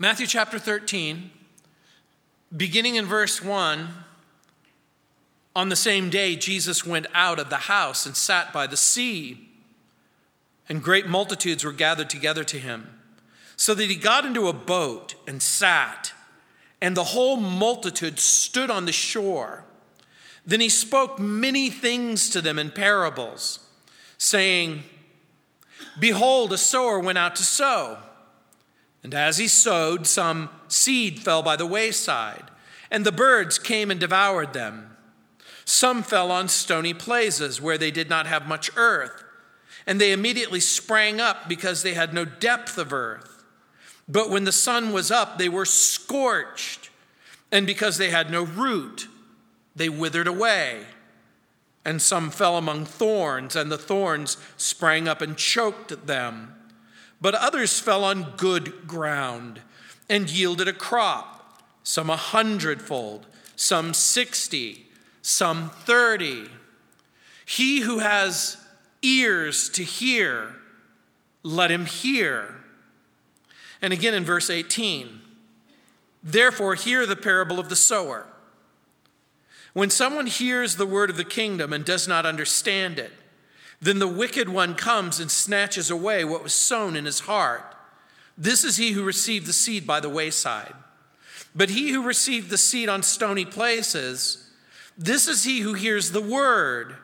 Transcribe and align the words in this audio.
Matthew 0.00 0.28
chapter 0.28 0.60
13, 0.60 1.32
beginning 2.56 2.94
in 2.94 3.04
verse 3.04 3.42
1, 3.42 3.88
on 5.56 5.68
the 5.70 5.74
same 5.74 6.08
day, 6.08 6.36
Jesus 6.36 6.86
went 6.86 7.08
out 7.14 7.40
of 7.40 7.50
the 7.50 7.56
house 7.56 8.06
and 8.06 8.14
sat 8.14 8.52
by 8.52 8.68
the 8.68 8.76
sea, 8.76 9.48
and 10.68 10.84
great 10.84 11.08
multitudes 11.08 11.64
were 11.64 11.72
gathered 11.72 12.08
together 12.08 12.44
to 12.44 12.60
him, 12.60 13.00
so 13.56 13.74
that 13.74 13.90
he 13.90 13.96
got 13.96 14.24
into 14.24 14.46
a 14.46 14.52
boat 14.52 15.16
and 15.26 15.42
sat, 15.42 16.12
and 16.80 16.96
the 16.96 17.02
whole 17.02 17.36
multitude 17.36 18.20
stood 18.20 18.70
on 18.70 18.84
the 18.84 18.92
shore. 18.92 19.64
Then 20.46 20.60
he 20.60 20.68
spoke 20.68 21.18
many 21.18 21.70
things 21.70 22.30
to 22.30 22.40
them 22.40 22.56
in 22.56 22.70
parables, 22.70 23.58
saying, 24.16 24.84
Behold, 25.98 26.52
a 26.52 26.58
sower 26.58 27.00
went 27.00 27.18
out 27.18 27.34
to 27.34 27.42
sow. 27.42 27.98
And 29.08 29.14
as 29.14 29.38
he 29.38 29.48
sowed, 29.48 30.06
some 30.06 30.50
seed 30.68 31.20
fell 31.20 31.42
by 31.42 31.56
the 31.56 31.64
wayside, 31.64 32.50
and 32.90 33.06
the 33.06 33.10
birds 33.10 33.58
came 33.58 33.90
and 33.90 33.98
devoured 33.98 34.52
them. 34.52 34.98
Some 35.64 36.02
fell 36.02 36.30
on 36.30 36.48
stony 36.48 36.92
places 36.92 37.58
where 37.58 37.78
they 37.78 37.90
did 37.90 38.10
not 38.10 38.26
have 38.26 38.46
much 38.46 38.70
earth, 38.76 39.24
and 39.86 39.98
they 39.98 40.12
immediately 40.12 40.60
sprang 40.60 41.22
up 41.22 41.48
because 41.48 41.82
they 41.82 41.94
had 41.94 42.12
no 42.12 42.26
depth 42.26 42.76
of 42.76 42.92
earth. 42.92 43.44
But 44.06 44.28
when 44.28 44.44
the 44.44 44.52
sun 44.52 44.92
was 44.92 45.10
up, 45.10 45.38
they 45.38 45.48
were 45.48 45.64
scorched, 45.64 46.90
and 47.50 47.66
because 47.66 47.96
they 47.96 48.10
had 48.10 48.30
no 48.30 48.42
root, 48.42 49.08
they 49.74 49.88
withered 49.88 50.26
away. 50.26 50.82
And 51.82 52.02
some 52.02 52.28
fell 52.28 52.58
among 52.58 52.84
thorns, 52.84 53.56
and 53.56 53.72
the 53.72 53.78
thorns 53.78 54.36
sprang 54.58 55.08
up 55.08 55.22
and 55.22 55.34
choked 55.34 56.06
them. 56.06 56.57
But 57.20 57.34
others 57.34 57.80
fell 57.80 58.04
on 58.04 58.34
good 58.36 58.86
ground 58.86 59.60
and 60.08 60.30
yielded 60.30 60.68
a 60.68 60.72
crop, 60.72 61.62
some 61.82 62.10
a 62.10 62.16
hundredfold, 62.16 63.26
some 63.56 63.92
sixty, 63.92 64.86
some 65.20 65.70
thirty. 65.70 66.48
He 67.44 67.80
who 67.80 67.98
has 67.98 68.56
ears 69.02 69.68
to 69.70 69.82
hear, 69.82 70.54
let 71.42 71.70
him 71.70 71.86
hear. 71.86 72.56
And 73.80 73.92
again 73.92 74.14
in 74.14 74.24
verse 74.24 74.50
18, 74.50 75.20
therefore, 76.22 76.74
hear 76.74 77.06
the 77.06 77.16
parable 77.16 77.58
of 77.58 77.68
the 77.68 77.76
sower. 77.76 78.26
When 79.72 79.90
someone 79.90 80.26
hears 80.26 80.76
the 80.76 80.86
word 80.86 81.10
of 81.10 81.16
the 81.16 81.24
kingdom 81.24 81.72
and 81.72 81.84
does 81.84 82.08
not 82.08 82.26
understand 82.26 82.98
it, 82.98 83.12
then 83.80 83.98
the 83.98 84.08
wicked 84.08 84.48
one 84.48 84.74
comes 84.74 85.20
and 85.20 85.30
snatches 85.30 85.90
away 85.90 86.24
what 86.24 86.42
was 86.42 86.52
sown 86.52 86.96
in 86.96 87.04
his 87.04 87.20
heart. 87.20 87.76
This 88.36 88.64
is 88.64 88.76
he 88.76 88.92
who 88.92 89.04
received 89.04 89.46
the 89.46 89.52
seed 89.52 89.86
by 89.86 90.00
the 90.00 90.08
wayside. 90.08 90.74
But 91.54 91.70
he 91.70 91.90
who 91.90 92.02
received 92.02 92.50
the 92.50 92.58
seed 92.58 92.88
on 92.88 93.02
stony 93.02 93.44
places, 93.44 94.50
this 94.96 95.28
is 95.28 95.44
he 95.44 95.60
who 95.60 95.74
hears 95.74 96.10
the 96.10 96.20
word 96.20 96.96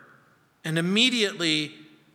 and 0.64 0.78
immediately 0.78 1.74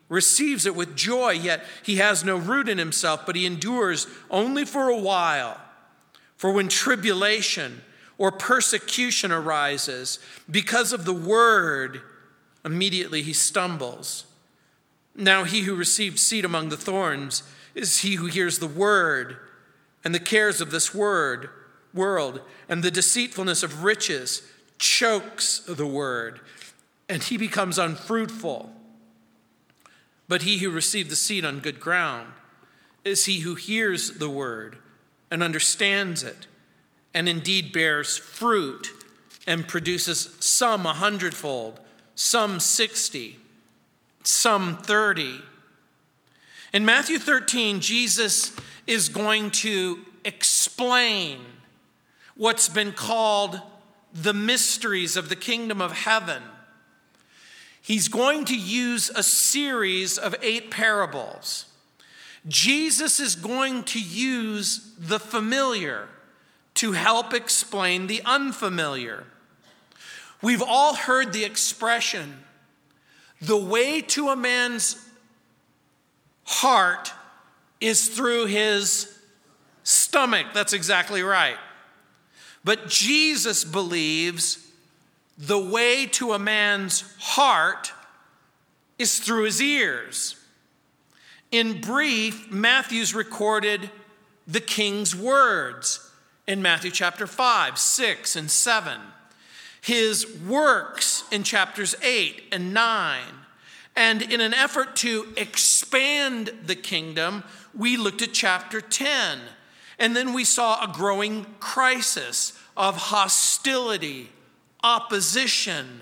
receives 0.10 0.66
it 0.66 0.76
with 0.76 0.96
joy, 0.96 1.32
yet 1.32 1.64
he 1.84 1.98
has 1.98 2.24
no 2.24 2.36
root 2.36 2.68
in 2.68 2.78
himself, 2.78 3.26
but 3.26 3.36
he 3.36 3.46
endures 3.46 4.08
only 4.30 4.66
for 4.66 4.90
a 4.90 4.98
while. 4.98 5.60
For 6.36 6.52
when 6.52 6.68
tribulation 6.68 7.82
or 8.18 8.32
persecution 8.32 9.32
arises 9.32 10.20
because 10.50 10.94
of 10.94 11.06
the 11.06 11.14
word, 11.14 12.02
immediately 12.66 13.22
he 13.22 13.34
stumbles. 13.34 14.26
Now, 15.16 15.44
he 15.44 15.62
who 15.62 15.76
received 15.76 16.20
seed 16.20 16.46
among 16.46 16.70
the 16.70 16.78
thorns 16.78 17.44
is 17.76 18.00
he 18.00 18.16
who 18.16 18.28
hears 18.28 18.60
the 18.60 18.68
word, 18.68 19.38
and 20.04 20.16
the 20.16 20.20
cares 20.20 20.62
of 20.62 20.72
this 20.72 20.94
word, 20.94 21.50
world, 21.94 22.42
and 22.68 22.84
the 22.84 22.92
deceitfulness 22.92 23.64
of 23.64 23.84
riches 23.84 24.44
chokes 24.78 25.60
the 25.60 25.88
word, 25.88 26.40
and 27.08 27.24
he 27.24 27.38
becomes 27.38 27.78
unfruitful. 27.78 28.72
But 30.28 30.44
he 30.44 30.60
who 30.60 30.70
received 30.70 31.10
the 31.10 31.16
seed 31.16 31.44
on 31.44 31.60
good 31.60 31.80
ground 31.80 32.32
is 33.04 33.26
he 33.26 33.40
who 33.40 33.56
hears 33.56 34.12
the 34.12 34.30
word 34.30 34.78
and 35.32 35.42
understands 35.42 36.24
it, 36.24 36.48
and 37.14 37.28
indeed 37.28 37.74
bears 37.74 38.18
fruit 38.18 38.90
and 39.48 39.68
produces 39.68 40.36
some 40.40 40.86
a 40.86 40.94
hundredfold, 40.94 41.80
some 42.16 42.60
sixty 42.60 43.40
some 44.30 44.78
30. 44.78 45.42
In 46.72 46.86
Matthew 46.86 47.18
13, 47.18 47.80
Jesus 47.80 48.56
is 48.86 49.10
going 49.10 49.52
to 49.52 50.00
explain 50.24 51.40
what's 52.36 52.70
been 52.70 52.92
called 52.92 53.60
the 54.14 54.34
mysteries 54.34 55.18
of 55.18 55.30
the 55.30 55.36
kingdom 55.36 55.82
of 55.82 55.92
heaven. 55.92 56.42
He's 57.82 58.08
going 58.08 58.46
to 58.46 58.58
use 58.58 59.10
a 59.10 59.24
series 59.24 60.18
of 60.18 60.36
eight 60.42 60.70
parables. 60.70 61.66
Jesus 62.48 63.20
is 63.20 63.36
going 63.36 63.84
to 63.84 64.00
use 64.00 64.94
the 65.00 65.20
familiar 65.20 66.08
to 66.76 66.92
help 66.94 67.34
explain 67.34 68.08
the 68.08 68.22
unfamiliar. 68.26 69.26
We've 70.42 70.64
all 70.64 70.94
heard 70.94 71.34
the 71.34 71.44
expression 71.44 72.44
the 73.42 73.58
way 73.58 74.02
to 74.02 74.30
a 74.30 74.36
man's 74.36 75.06
heart 76.44 77.14
is 77.80 78.10
through 78.10 78.48
his 78.48 79.18
stomach. 79.84 80.48
That's 80.54 80.74
exactly 80.74 81.24
right. 81.24 81.58
But 82.64 82.90
Jesus 82.90 83.64
believes 83.64 84.66
the 85.38 85.60
way 85.60 86.06
to 86.08 86.34
a 86.34 86.40
man's 86.40 87.06
heart 87.18 87.94
is 88.98 89.20
through 89.20 89.46
his 89.46 89.62
ears. 89.62 90.36
In 91.52 91.80
brief, 91.80 92.52
Matthew's 92.52 93.16
recorded 93.16 93.90
the 94.46 94.60
king's 94.60 95.16
words 95.16 96.12
in 96.46 96.62
Matthew 96.62 96.92
chapter 96.92 97.26
5, 97.26 97.78
6, 97.78 98.36
and 98.36 98.52
7 98.52 99.00
his 99.82 100.40
works 100.48 101.24
in 101.32 101.44
chapters 101.44 101.96
8 102.04 102.44
and 102.52 102.74
9. 102.74 103.22
And 103.96 104.22
in 104.22 104.42
an 104.42 104.54
effort 104.54 104.96
to 104.98 105.28
expand 105.36 106.52
the 106.66 106.76
kingdom, 106.76 107.44
we 107.74 107.98
looked 107.98 108.22
at 108.22 108.34
chapter 108.34 108.82
10. 108.82 109.40
And 109.98 110.16
then 110.16 110.34
we 110.34 110.44
saw 110.44 110.84
a 110.84 110.94
growing 110.94 111.46
crisis 111.60 112.58
of 112.78 112.96
hostility, 112.96 114.30
opposition, 114.84 116.02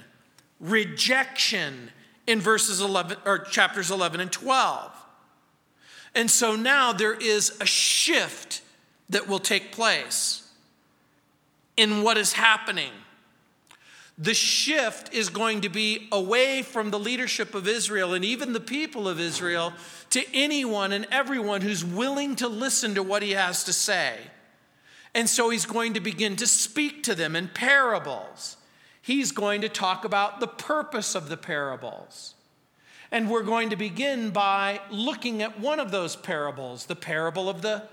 rejection 0.60 1.92
in 2.28 2.40
verses 2.40 2.82
11 2.82 3.18
or 3.26 3.40
chapters 3.40 3.90
11 3.90 4.20
and 4.20 4.32
12. 4.32 4.92
And 6.14 6.30
so 6.30 6.56
now 6.56 6.94
there 6.94 7.14
is 7.14 7.58
a 7.62 7.66
shift 7.66 8.62
that 9.10 9.28
will 9.28 9.40
take 9.40 9.72
place 9.72 10.52
in 11.78 12.04
what 12.04 12.18
is 12.18 12.34
happening 12.34 12.92
the 14.18 14.34
shift 14.34 15.14
is 15.14 15.30
going 15.30 15.62
to 15.62 15.70
be 15.70 16.08
away 16.12 16.64
from 16.64 16.90
the 16.90 16.98
leadership 16.98 17.54
of 17.54 17.68
Israel 17.68 18.16
and 18.16 18.26
even 18.26 18.52
the 18.52 18.60
people 18.60 19.08
of 19.08 19.20
Israel 19.20 19.74
to 20.10 20.24
anyone 20.34 20.92
and 20.92 21.06
everyone 21.12 21.62
who's 21.62 21.86
willing 21.86 22.36
to 22.38 22.48
listen 22.48 22.96
to 22.96 23.04
what 23.04 23.22
he 23.22 23.32
has 23.32 23.64
to 23.66 23.74
say. 23.74 24.18
And 25.14 25.30
so 25.30 25.50
he's 25.50 25.66
going 25.66 25.94
to 25.94 26.00
begin 26.00 26.36
to 26.38 26.48
speak 26.48 27.04
to 27.04 27.16
them 27.16 27.36
in 27.36 27.48
parables. 27.48 28.58
He's 29.02 29.32
going 29.32 29.62
to 29.62 29.70
talk 29.70 30.04
about 30.04 30.40
the 30.40 30.48
purpose 30.48 31.14
of 31.14 31.30
the 31.30 31.38
parables. 31.38 32.34
And 33.12 33.30
we're 33.30 33.44
going 33.44 33.70
to 33.70 33.76
begin 33.76 34.32
by 34.32 34.82
looking 34.90 35.42
at 35.42 35.60
one 35.60 35.80
of 35.80 35.92
those 35.92 36.16
parables, 36.16 36.88
the 36.88 36.96
parable 36.96 37.50
of 37.50 37.62
the 37.62 37.84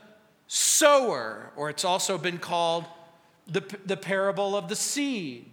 sower, 0.46 1.52
or 1.54 1.70
it's 1.70 1.84
also 1.84 2.18
been 2.18 2.38
called 2.38 2.86
the, 3.46 3.62
the 3.84 3.96
parable 3.96 4.56
of 4.56 4.68
the 4.68 4.76
seed. 4.76 5.50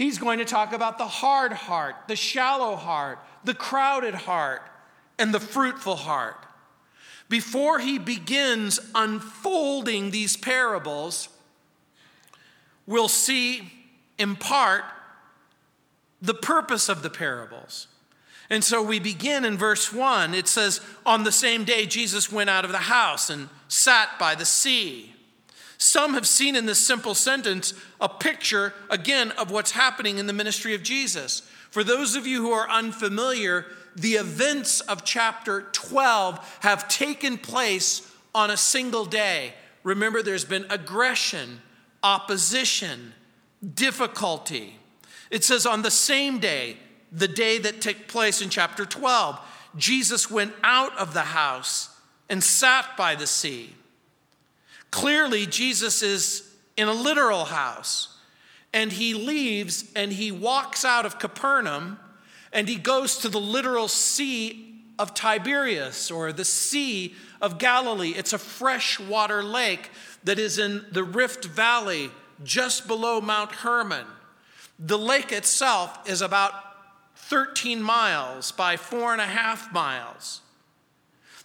He's 0.00 0.16
going 0.16 0.38
to 0.38 0.46
talk 0.46 0.72
about 0.72 0.96
the 0.96 1.06
hard 1.06 1.52
heart, 1.52 1.94
the 2.08 2.16
shallow 2.16 2.74
heart, 2.74 3.18
the 3.44 3.52
crowded 3.52 4.14
heart, 4.14 4.62
and 5.18 5.34
the 5.34 5.38
fruitful 5.38 5.96
heart. 5.96 6.46
Before 7.28 7.80
he 7.80 7.98
begins 7.98 8.80
unfolding 8.94 10.10
these 10.10 10.38
parables, 10.38 11.28
we'll 12.86 13.08
see 13.08 13.70
in 14.16 14.36
part 14.36 14.84
the 16.22 16.32
purpose 16.32 16.88
of 16.88 17.02
the 17.02 17.10
parables. 17.10 17.86
And 18.48 18.64
so 18.64 18.82
we 18.82 19.00
begin 19.00 19.44
in 19.44 19.58
verse 19.58 19.92
1. 19.92 20.32
It 20.32 20.48
says, 20.48 20.80
On 21.04 21.24
the 21.24 21.30
same 21.30 21.64
day, 21.64 21.84
Jesus 21.84 22.32
went 22.32 22.48
out 22.48 22.64
of 22.64 22.72
the 22.72 22.78
house 22.78 23.28
and 23.28 23.50
sat 23.68 24.18
by 24.18 24.34
the 24.34 24.46
sea. 24.46 25.14
Some 25.80 26.12
have 26.12 26.28
seen 26.28 26.56
in 26.56 26.66
this 26.66 26.78
simple 26.78 27.14
sentence 27.14 27.72
a 28.02 28.08
picture, 28.08 28.74
again, 28.90 29.30
of 29.32 29.50
what's 29.50 29.70
happening 29.70 30.18
in 30.18 30.26
the 30.26 30.32
ministry 30.34 30.74
of 30.74 30.82
Jesus. 30.82 31.40
For 31.70 31.82
those 31.82 32.16
of 32.16 32.26
you 32.26 32.42
who 32.42 32.50
are 32.50 32.68
unfamiliar, 32.68 33.64
the 33.96 34.16
events 34.16 34.80
of 34.82 35.04
chapter 35.04 35.62
12 35.72 36.58
have 36.60 36.86
taken 36.88 37.38
place 37.38 38.06
on 38.34 38.50
a 38.50 38.58
single 38.58 39.06
day, 39.06 39.54
remember 39.82 40.22
there's 40.22 40.44
been 40.44 40.66
aggression, 40.68 41.62
opposition, 42.02 43.14
difficulty. 43.74 44.76
It 45.30 45.44
says 45.44 45.64
on 45.64 45.80
the 45.80 45.90
same 45.90 46.40
day, 46.40 46.76
the 47.10 47.26
day 47.26 47.56
that 47.56 47.80
took 47.80 48.06
place 48.06 48.42
in 48.42 48.50
chapter 48.50 48.84
12, 48.84 49.40
Jesus 49.78 50.30
went 50.30 50.52
out 50.62 50.94
of 50.98 51.14
the 51.14 51.22
house 51.22 51.88
and 52.28 52.44
sat 52.44 52.98
by 52.98 53.14
the 53.14 53.26
sea. 53.26 53.74
Clearly, 54.90 55.46
Jesus 55.46 56.02
is 56.02 56.50
in 56.76 56.88
a 56.88 56.92
literal 56.92 57.44
house, 57.46 58.18
and 58.72 58.92
he 58.92 59.14
leaves 59.14 59.90
and 59.94 60.12
he 60.12 60.30
walks 60.32 60.84
out 60.84 61.06
of 61.06 61.18
Capernaum 61.18 61.98
and 62.52 62.68
he 62.68 62.76
goes 62.76 63.18
to 63.18 63.28
the 63.28 63.40
literal 63.40 63.88
sea 63.88 64.82
of 64.98 65.14
Tiberias 65.14 66.10
or 66.10 66.32
the 66.32 66.44
Sea 66.44 67.14
of 67.40 67.58
Galilee. 67.58 68.12
It's 68.16 68.32
a 68.32 68.38
freshwater 68.38 69.42
lake 69.42 69.90
that 70.24 70.38
is 70.38 70.58
in 70.58 70.84
the 70.92 71.04
Rift 71.04 71.44
Valley 71.44 72.10
just 72.42 72.86
below 72.86 73.20
Mount 73.20 73.52
Hermon. 73.52 74.06
The 74.78 74.98
lake 74.98 75.32
itself 75.32 75.98
is 76.08 76.22
about 76.22 76.52
13 77.16 77.82
miles 77.82 78.50
by 78.52 78.76
four 78.76 79.12
and 79.12 79.20
a 79.20 79.26
half 79.26 79.72
miles. 79.72 80.40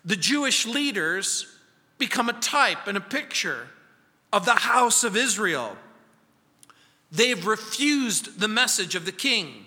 The 0.04 0.16
Jewish 0.16 0.66
leaders 0.66 1.55
become 1.98 2.30
a 2.30 2.34
type 2.34 2.88
and 2.88 2.98
a 2.98 3.02
picture 3.02 3.68
of 4.34 4.46
the 4.46 4.54
house 4.54 5.04
of 5.04 5.16
Israel. 5.16 5.78
They've 7.12 7.46
refused 7.46 8.40
the 8.40 8.48
message 8.48 8.96
of 8.96 9.06
the 9.06 9.12
king. 9.12 9.66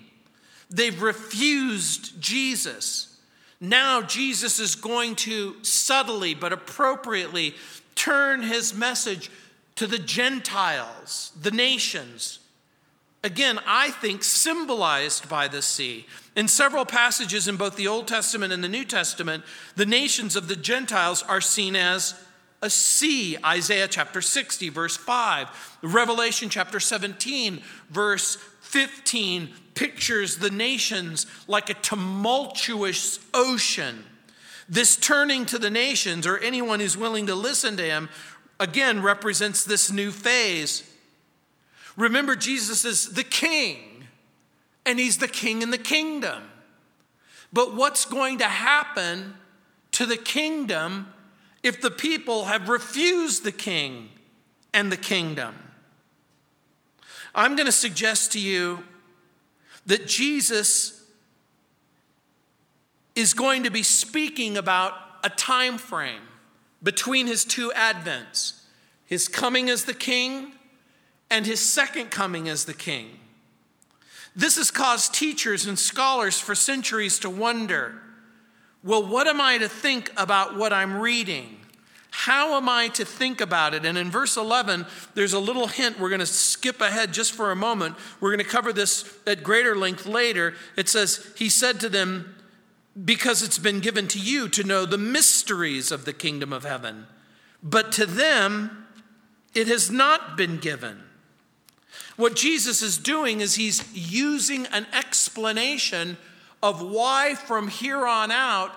They've 0.69 1.01
refused 1.01 2.21
Jesus. 2.21 3.17
Now, 3.59 4.01
Jesus 4.01 4.59
is 4.59 4.75
going 4.75 5.15
to 5.17 5.55
subtly 5.63 6.33
but 6.33 6.53
appropriately 6.53 7.55
turn 7.95 8.43
his 8.43 8.73
message 8.73 9.31
to 9.75 9.87
the 9.87 9.97
Gentiles, 9.97 11.31
the 11.41 11.51
nations. 11.51 12.38
Again, 13.23 13.59
I 13.65 13.91
think 13.91 14.23
symbolized 14.23 15.27
by 15.27 15.47
the 15.49 15.61
sea. 15.61 16.05
In 16.35 16.47
several 16.47 16.85
passages 16.85 17.47
in 17.49 17.57
both 17.57 17.75
the 17.75 17.87
Old 17.87 18.07
Testament 18.07 18.53
and 18.53 18.63
the 18.63 18.69
New 18.69 18.85
Testament, 18.85 19.43
the 19.75 19.85
nations 19.85 20.37
of 20.37 20.47
the 20.47 20.55
Gentiles 20.55 21.21
are 21.23 21.41
seen 21.41 21.75
as 21.75 22.13
a 22.61 22.69
sea. 22.69 23.37
Isaiah 23.43 23.87
chapter 23.89 24.21
60, 24.21 24.69
verse 24.69 24.95
5. 24.95 25.79
Revelation 25.81 26.49
chapter 26.49 26.79
17, 26.79 27.61
verse 27.89 28.37
15 28.61 29.49
pictures 29.75 30.37
the 30.37 30.49
nations 30.49 31.25
like 31.47 31.69
a 31.69 31.73
tumultuous 31.75 33.19
ocean. 33.33 34.03
This 34.67 34.95
turning 34.95 35.45
to 35.47 35.57
the 35.57 35.69
nations, 35.69 36.27
or 36.27 36.37
anyone 36.37 36.79
who's 36.79 36.95
willing 36.95 37.25
to 37.27 37.35
listen 37.35 37.75
to 37.77 37.83
him, 37.83 38.09
again 38.59 39.01
represents 39.01 39.63
this 39.63 39.91
new 39.91 40.11
phase. 40.11 40.88
Remember, 41.99 42.35
Jesus 42.35 42.85
is 42.85 43.09
the 43.11 43.25
king, 43.25 44.05
and 44.85 44.97
he's 44.97 45.17
the 45.17 45.27
king 45.27 45.61
in 45.61 45.69
the 45.69 45.77
kingdom. 45.77 46.43
But 47.51 47.75
what's 47.75 48.05
going 48.05 48.37
to 48.37 48.45
happen 48.45 49.35
to 49.91 50.05
the 50.05 50.15
kingdom 50.15 51.13
if 51.61 51.81
the 51.81 51.91
people 51.91 52.45
have 52.45 52.69
refused 52.69 53.43
the 53.43 53.51
king 53.51 54.09
and 54.73 54.89
the 54.89 54.97
kingdom? 54.97 55.55
I'm 57.35 57.57
going 57.57 57.65
to 57.65 57.71
suggest 57.71 58.31
to 58.31 58.39
you 58.39 58.83
that 59.85 60.07
Jesus 60.07 61.03
is 63.13 63.33
going 63.33 63.63
to 63.63 63.69
be 63.69 63.83
speaking 63.83 64.55
about 64.55 64.93
a 65.25 65.29
time 65.29 65.77
frame 65.77 66.21
between 66.81 67.27
his 67.27 67.43
two 67.43 67.73
advents 67.75 68.59
his 69.05 69.27
coming 69.27 69.71
as 69.71 69.85
the 69.85 69.93
king 69.93 70.53
and 71.29 71.45
his 71.45 71.59
second 71.59 72.11
coming 72.11 72.49
as 72.49 72.65
the 72.65 72.73
king. 72.73 73.19
This 74.35 74.57
has 74.57 74.71
caused 74.71 75.13
teachers 75.13 75.65
and 75.65 75.77
scholars 75.77 76.39
for 76.39 76.55
centuries 76.55 77.19
to 77.19 77.29
wonder 77.29 78.01
well, 78.81 79.05
what 79.05 79.27
am 79.27 79.41
I 79.41 79.57
to 79.57 79.67
think 79.67 80.09
about 80.15 80.55
what 80.55 80.71
I'm 80.71 81.01
reading? 81.01 81.57
How 82.11 82.55
am 82.55 82.69
I 82.69 82.87
to 82.89 83.03
think 83.03 83.41
about 83.41 83.73
it? 83.73 83.85
And 83.85 83.97
in 83.97 84.09
verse 84.09 84.37
11, 84.37 84.85
there's 85.15 85.33
a 85.33 85.39
little 85.39 85.67
hint. 85.67 85.99
We're 85.99 86.09
going 86.09 86.19
to 86.19 86.25
skip 86.25 86.79
ahead 86.79 87.13
just 87.13 87.33
for 87.33 87.51
a 87.51 87.55
moment. 87.55 87.97
We're 88.19 88.29
going 88.29 88.43
to 88.43 88.49
cover 88.49 88.71
this 88.71 89.17
at 89.27 89.43
greater 89.43 89.75
length 89.75 90.05
later. 90.05 90.55
It 90.77 90.87
says, 90.87 91.29
He 91.37 91.49
said 91.49 91.79
to 91.81 91.89
them, 91.89 92.35
Because 93.03 93.43
it's 93.43 93.59
been 93.59 93.81
given 93.81 94.07
to 94.07 94.19
you 94.19 94.47
to 94.49 94.63
know 94.63 94.85
the 94.85 94.97
mysteries 94.97 95.91
of 95.91 96.05
the 96.05 96.13
kingdom 96.13 96.53
of 96.53 96.63
heaven, 96.63 97.05
but 97.61 97.91
to 97.93 98.05
them 98.05 98.87
it 99.53 99.67
has 99.67 99.91
not 99.91 100.37
been 100.37 100.57
given. 100.57 101.03
What 102.19 102.35
Jesus 102.35 102.81
is 102.81 102.97
doing 102.97 103.39
is 103.39 103.55
he's 103.55 103.81
using 103.93 104.65
an 104.73 104.85
explanation 104.91 106.17
of 106.61 106.81
why 106.81 107.35
from 107.35 107.69
here 107.69 108.05
on 108.05 108.29
out 108.29 108.75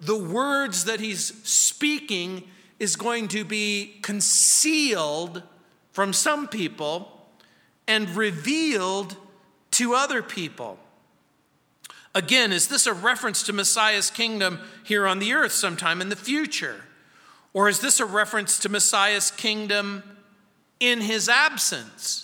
the 0.00 0.16
words 0.16 0.84
that 0.84 1.00
he's 1.00 1.34
speaking 1.42 2.44
is 2.78 2.94
going 2.94 3.26
to 3.28 3.44
be 3.44 3.98
concealed 4.02 5.42
from 5.90 6.12
some 6.12 6.46
people 6.46 7.26
and 7.88 8.08
revealed 8.10 9.16
to 9.72 9.94
other 9.94 10.22
people. 10.22 10.78
Again, 12.14 12.52
is 12.52 12.68
this 12.68 12.86
a 12.86 12.94
reference 12.94 13.42
to 13.42 13.52
Messiah's 13.52 14.08
kingdom 14.08 14.60
here 14.84 15.04
on 15.04 15.18
the 15.18 15.32
earth 15.32 15.50
sometime 15.50 16.00
in 16.00 16.10
the 16.10 16.14
future? 16.14 16.84
Or 17.54 17.68
is 17.68 17.80
this 17.80 17.98
a 17.98 18.06
reference 18.06 18.56
to 18.60 18.68
Messiah's 18.68 19.32
kingdom 19.32 20.04
in 20.78 21.00
his 21.00 21.28
absence? 21.28 22.23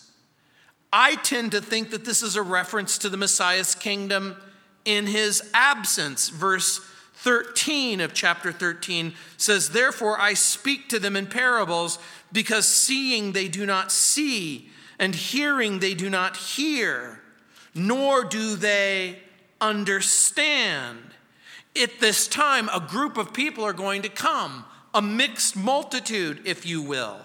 I 0.92 1.16
tend 1.16 1.52
to 1.52 1.60
think 1.60 1.90
that 1.90 2.04
this 2.04 2.22
is 2.22 2.37
a 2.37 2.42
reference 2.42 2.98
to 2.98 3.08
the 3.08 3.16
Messiah's 3.16 3.75
kingdom 3.75 4.37
in 4.84 5.06
his 5.06 5.42
absence. 5.54 6.28
Verse 6.28 6.81
13 7.14 8.00
of 8.00 8.14
chapter 8.14 8.50
13 8.50 9.14
says, 9.37 9.70
Therefore 9.70 10.19
I 10.19 10.34
speak 10.34 10.88
to 10.88 10.98
them 10.98 11.16
in 11.16 11.26
parables, 11.26 11.98
because 12.32 12.66
seeing 12.66 13.32
they 13.32 13.46
do 13.46 13.66
not 13.66 13.92
see, 13.92 14.70
and 14.98 15.14
hearing 15.14 15.78
they 15.78 15.94
do 15.94 16.10
not 16.10 16.37
hear, 16.37 17.20
nor 17.75 18.25
do 18.25 18.56
they 18.56 19.19
understand. 19.60 20.98
At 21.81 22.00
this 22.00 22.26
time, 22.26 22.69
a 22.70 22.81
group 22.81 23.16
of 23.16 23.32
people 23.32 23.64
are 23.64 23.72
going 23.72 24.02
to 24.02 24.08
come, 24.08 24.64
a 24.93 25.02
mixed 25.02 25.56
multitude, 25.56 26.40
if 26.44 26.66
you 26.66 26.82
will. 26.82 27.19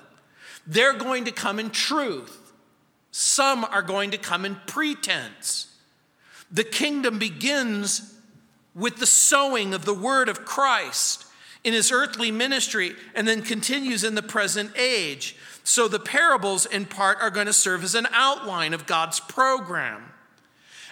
They're 0.68 0.94
going 0.94 1.26
to 1.26 1.32
come 1.32 1.60
in 1.60 1.70
truth, 1.70 2.45
some 3.18 3.64
are 3.64 3.82
going 3.82 4.12
to 4.12 4.18
come 4.18 4.44
in 4.44 4.58
pretense. 4.68 5.74
The 6.52 6.66
kingdom 6.66 7.18
begins 7.18 8.14
with 8.76 8.98
the 8.98 9.06
sowing 9.06 9.74
of 9.74 9.86
the 9.86 9.94
word 9.94 10.28
of 10.28 10.44
Christ 10.44 11.26
in 11.64 11.72
his 11.72 11.94
earthly 11.94 12.30
ministry 12.30 12.92
and 13.16 13.26
then 13.26 13.42
continues 13.42 14.04
in 14.04 14.16
the 14.16 14.22
present 14.22 14.78
age. 14.78 15.38
So 15.64 15.88
the 15.88 15.98
parables, 15.98 16.66
in 16.66 16.84
part, 16.84 17.18
are 17.22 17.30
going 17.30 17.46
to 17.46 17.54
serve 17.54 17.86
as 17.86 17.96
an 17.96 18.06
outline 18.12 18.74
of 18.74 18.86
God's 18.86 19.22
program. 19.22 20.12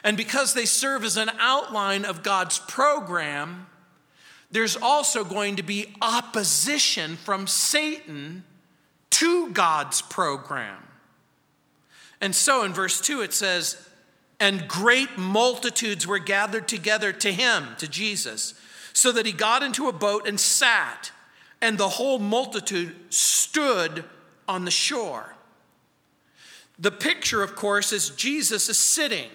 And 0.01 0.15
because 0.15 0.53
they 0.53 0.65
serve 0.65 1.03
as 1.03 1.17
an 1.17 1.29
outline 1.39 2.05
of 2.05 2.23
God's 2.23 2.57
program, 2.57 3.67
there's 4.49 4.77
also 4.77 5.25
going 5.25 5.57
to 5.57 5.63
be 5.63 5.93
opposition 6.01 7.17
from 7.17 7.47
Satan 7.47 8.45
to 9.09 9.49
God's 9.49 10.01
program. 10.01 10.77
And 12.23 12.33
so 12.33 12.63
in 12.63 12.71
verse 12.71 13.01
2, 13.01 13.21
it 13.21 13.33
says, 13.33 13.85
and 14.39 14.65
great 14.65 15.17
multitudes 15.17 16.07
were 16.07 16.19
gathered 16.19 16.69
together 16.69 17.11
to 17.11 17.33
him, 17.33 17.75
to 17.79 17.87
Jesus, 17.87 18.53
so 18.93 19.11
that 19.11 19.25
he 19.25 19.33
got 19.33 19.61
into 19.61 19.89
a 19.89 19.91
boat 19.91 20.25
and 20.25 20.39
sat, 20.39 21.11
and 21.61 21.77
the 21.77 21.89
whole 21.89 22.19
multitude 22.19 22.95
stood 23.09 24.05
on 24.47 24.63
the 24.63 24.71
shore. 24.71 25.35
The 26.79 26.91
picture, 26.91 27.43
of 27.43 27.55
course, 27.57 27.91
is 27.91 28.11
Jesus 28.11 28.69
is 28.69 28.79
sitting. 28.79 29.29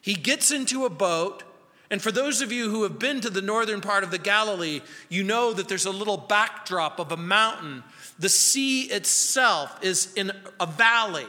He 0.00 0.14
gets 0.14 0.52
into 0.52 0.84
a 0.84 0.90
boat, 0.90 1.42
and 1.90 2.00
for 2.00 2.12
those 2.12 2.40
of 2.40 2.52
you 2.52 2.70
who 2.70 2.84
have 2.84 3.00
been 3.00 3.20
to 3.22 3.30
the 3.30 3.42
northern 3.42 3.80
part 3.80 4.04
of 4.04 4.12
the 4.12 4.18
Galilee, 4.18 4.80
you 5.08 5.24
know 5.24 5.52
that 5.52 5.68
there's 5.68 5.86
a 5.86 5.90
little 5.90 6.18
backdrop 6.18 7.00
of 7.00 7.10
a 7.10 7.16
mountain. 7.16 7.82
The 8.16 8.28
sea 8.28 8.82
itself 8.82 9.76
is 9.82 10.14
in 10.14 10.30
a 10.60 10.66
valley. 10.66 11.26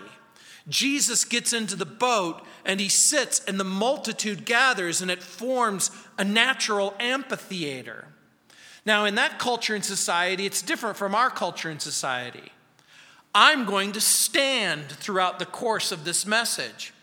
Jesus 0.69 1.23
gets 1.23 1.53
into 1.53 1.75
the 1.75 1.85
boat 1.85 2.41
and 2.65 2.79
he 2.79 2.89
sits, 2.89 3.39
and 3.45 3.59
the 3.59 3.63
multitude 3.63 4.45
gathers, 4.45 5.01
and 5.01 5.09
it 5.09 5.23
forms 5.23 5.91
a 6.17 6.23
natural 6.23 6.93
amphitheater. 6.99 8.07
Now, 8.85 9.05
in 9.05 9.15
that 9.15 9.39
culture 9.39 9.75
and 9.75 9.83
society, 9.83 10.45
it's 10.45 10.61
different 10.61 10.97
from 10.97 11.15
our 11.15 11.29
culture 11.29 11.69
and 11.69 11.81
society. 11.81 12.51
I'm 13.33 13.65
going 13.65 13.91
to 13.93 14.01
stand 14.01 14.87
throughout 14.89 15.39
the 15.39 15.45
course 15.45 15.91
of 15.91 16.03
this 16.03 16.25
message. 16.25 16.93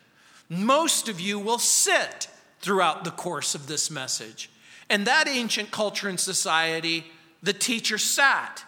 Most 0.49 1.09
of 1.09 1.21
you 1.21 1.39
will 1.39 1.59
sit 1.59 2.29
throughout 2.61 3.05
the 3.05 3.11
course 3.11 3.55
of 3.55 3.67
this 3.67 3.91
message. 3.91 4.51
And 4.91 5.07
that 5.07 5.29
ancient 5.29 5.71
culture 5.71 6.09
and 6.09 6.21
society, 6.21 7.05
the 7.43 7.53
teacher 7.53 7.99
sat 7.99 8.65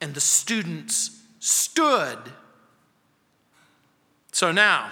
and 0.00 0.14
the 0.14 0.20
students 0.20 1.22
stood. 1.40 2.18
So 4.34 4.50
now, 4.50 4.90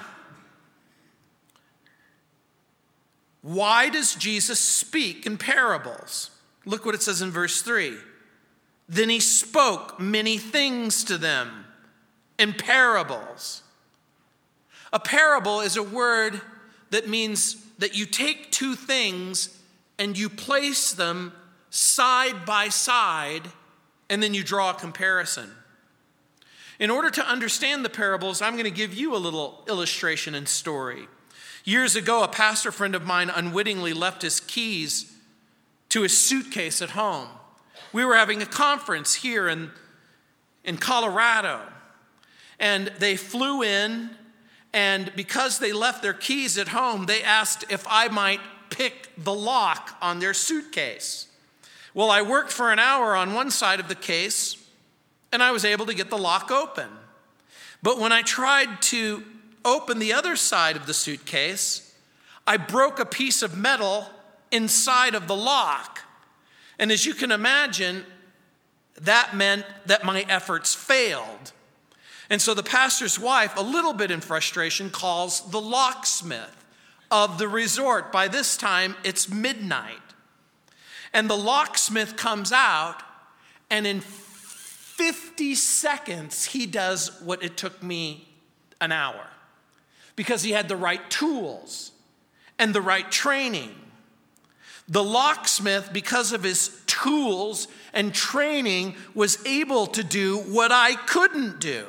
why 3.41 3.89
does 3.89 4.15
Jesus 4.15 4.61
speak 4.61 5.27
in 5.27 5.37
parables? 5.37 6.31
Look 6.65 6.87
what 6.87 6.95
it 6.95 7.03
says 7.03 7.23
in 7.23 7.33
verse 7.33 7.61
3. 7.61 7.97
Then 8.89 9.09
he 9.09 9.19
spoke 9.19 9.99
many 9.99 10.39
things 10.39 11.03
to 11.05 11.19
them 11.19 11.65
in 12.39 12.53
parables. 12.53 13.65
A 14.93 15.01
parable 15.01 15.61
is 15.61 15.77
a 15.77 15.83
word 15.83 16.41
that 16.91 17.09
means 17.09 17.57
that 17.79 17.97
you 17.97 18.07
take 18.07 18.53
two 18.53 18.77
things 18.77 19.59
and 19.99 20.17
you 20.17 20.29
place 20.29 20.93
them 20.93 21.33
side 21.69 22.47
by 22.47 22.69
side 22.69 23.49
and 24.09 24.23
then 24.23 24.35
you 24.35 24.45
draw 24.45 24.71
a 24.71 24.75
comparison. 24.75 25.51
In 26.83 26.91
order 26.91 27.11
to 27.11 27.25
understand 27.25 27.85
the 27.85 27.89
parables, 27.89 28.43
I'm 28.43 28.55
going 28.55 28.65
to 28.65 28.71
give 28.73 28.93
you 28.93 29.15
a 29.15 29.17
little 29.17 29.63
illustration 29.69 30.35
and 30.35 30.49
story. 30.49 31.07
Years 31.65 31.95
ago, 31.95 32.25
a 32.25 32.29
pastor 32.29 32.73
friend 32.73 32.97
of 32.97 33.07
mine 33.07 33.31
unwittingly 33.31 33.93
left 33.93 34.23
his 34.23 34.41
keys 34.41 35.17
to 35.91 36.03
his 36.03 36.19
suitcase 36.19 36.83
at 36.83 36.91
home. 36.91 37.29
We 37.93 38.05
were 38.05 38.17
having 38.17 38.43
a 38.43 38.47
conference 38.47 39.15
here 39.15 39.49
in, 39.49 39.71
in 40.65 40.77
Colorado, 40.77 41.61
and 42.59 42.91
they 42.99 43.15
flew 43.15 43.63
in, 43.63 44.11
and 44.73 45.13
because 45.15 45.61
they 45.61 45.73
left 45.73 46.03
their 46.03 46.13
keys 46.13 46.59
at 46.59 46.67
home, 46.67 47.07
they 47.07 47.23
asked 47.23 47.65
if 47.71 47.87
I 47.89 48.09
might 48.09 48.41
pick 48.71 49.11
the 49.17 49.33
lock 49.33 49.97
on 50.03 50.19
their 50.19 50.35
suitcase. 50.35 51.29
Well, 51.95 52.11
I 52.11 52.23
worked 52.23 52.51
for 52.51 52.73
an 52.73 52.81
hour 52.81 53.15
on 53.15 53.35
one 53.35 53.53
side 53.53 53.79
of 53.79 53.87
the 53.87 53.95
case, 53.95 54.57
and 55.33 55.43
I 55.43 55.51
was 55.51 55.65
able 55.65 55.87
to 55.87 55.95
get 55.95 56.11
the 56.11 56.19
lock 56.19 56.51
open. 56.51 56.89
But 57.83 57.99
when 57.99 58.13
I 58.13 58.23
tried 58.23 58.83
to 58.83 59.25
open 59.65 59.99
the 59.99 60.13
other 60.13 60.37
side 60.37 60.77
of 60.77 60.87
the 60.87 60.95
suitcase, 60.95 61.95
I 62.47 62.57
broke 62.57 62.99
a 62.99 63.07
piece 63.07 63.43
of 63.43 63.57
metal 63.57 64.07
inside 64.51 65.15
of 65.15 65.27
the 65.27 65.37
lock. 65.37 66.01
And 66.79 66.93
as 66.93 67.07
you 67.07 67.15
can 67.15 67.33
imagine, 67.33 68.05
that 69.01 69.35
meant 69.35 69.65
that 69.87 70.05
my 70.05 70.27
efforts 70.29 70.75
failed. 70.75 71.53
And 72.29 72.41
so 72.41 72.55
the 72.55 72.63
pastor's 72.63 73.19
wife, 73.19 73.57
a 73.57 73.63
little 73.63 73.93
bit 73.93 74.11
in 74.11 74.21
frustration, 74.21 74.91
calls 74.91 75.51
the 75.51 75.61
locksmith 75.61 76.65
of 77.11 77.39
the 77.39 77.49
resort. 77.49 78.11
By 78.13 78.29
this 78.29 78.57
time, 78.57 78.97
it's 79.05 79.29
midnight. 79.29 79.99
And 81.13 81.29
the 81.29 81.37
locksmith 81.37 82.17
comes 82.17 82.53
out, 82.53 83.03
and 83.71 83.87
in 83.87 84.01
50 85.03 85.57
seconds, 85.57 86.45
he 86.45 86.65
does 86.65 87.21
what 87.23 87.43
it 87.43 87.57
took 87.57 87.83
me 87.83 88.29
an 88.81 88.93
hour 88.93 89.27
because 90.15 90.45
he 90.45 90.53
had 90.53 90.69
the 90.69 90.77
right 90.77 91.11
tools 91.11 91.91
and 92.57 92.73
the 92.73 92.81
right 92.81 93.11
training. 93.11 93.75
The 94.87 95.03
locksmith, 95.03 95.91
because 95.93 96.33
of 96.33 96.45
his 96.45 96.81
tools 96.87 97.67
and 97.93 98.15
training, 98.15 98.95
was 99.13 99.45
able 99.45 99.89
to 99.89 100.05
do 100.05 100.39
what 100.39 100.71
I 100.71 100.95
couldn't 100.95 101.59
do. 101.59 101.85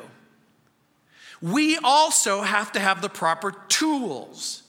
We 1.40 1.78
also 1.84 2.42
have 2.42 2.72
to 2.72 2.80
have 2.80 3.04
the 3.04 3.10
proper 3.10 3.52
tools 3.68 4.64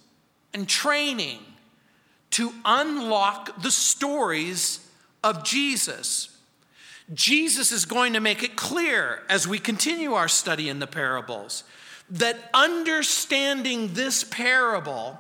and 0.53 0.69
training 0.69 1.39
to 2.33 2.53
unlock 2.67 3.63
the 3.63 3.71
stories 3.71 4.87
of 5.23 5.45
Jesus. 5.45 6.34
Jesus 7.13 7.71
is 7.71 7.85
going 7.85 8.15
to 8.15 8.21
make 8.21 8.43
it 8.43 8.57
clear 8.57 9.23
as 9.29 9.47
we 9.47 9.59
continue 9.59 10.15
our 10.15 10.29
study 10.29 10.69
in 10.69 10.79
the 10.79 10.87
parables 10.87 11.65
that 12.11 12.51
understanding 12.53 13.93
this 13.95 14.25
parable 14.25 15.19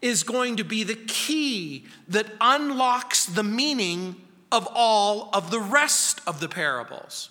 is 0.00 0.22
going 0.22 0.56
to 0.56 0.64
be 0.64 0.84
the 0.84 0.94
key 0.94 1.86
that 2.08 2.26
unlocks 2.40 3.26
the 3.26 3.42
meaning 3.42 4.16
of 4.50 4.68
all 4.72 5.30
of 5.32 5.50
the 5.50 5.60
rest 5.60 6.20
of 6.26 6.40
the 6.40 6.48
parables. 6.48 7.30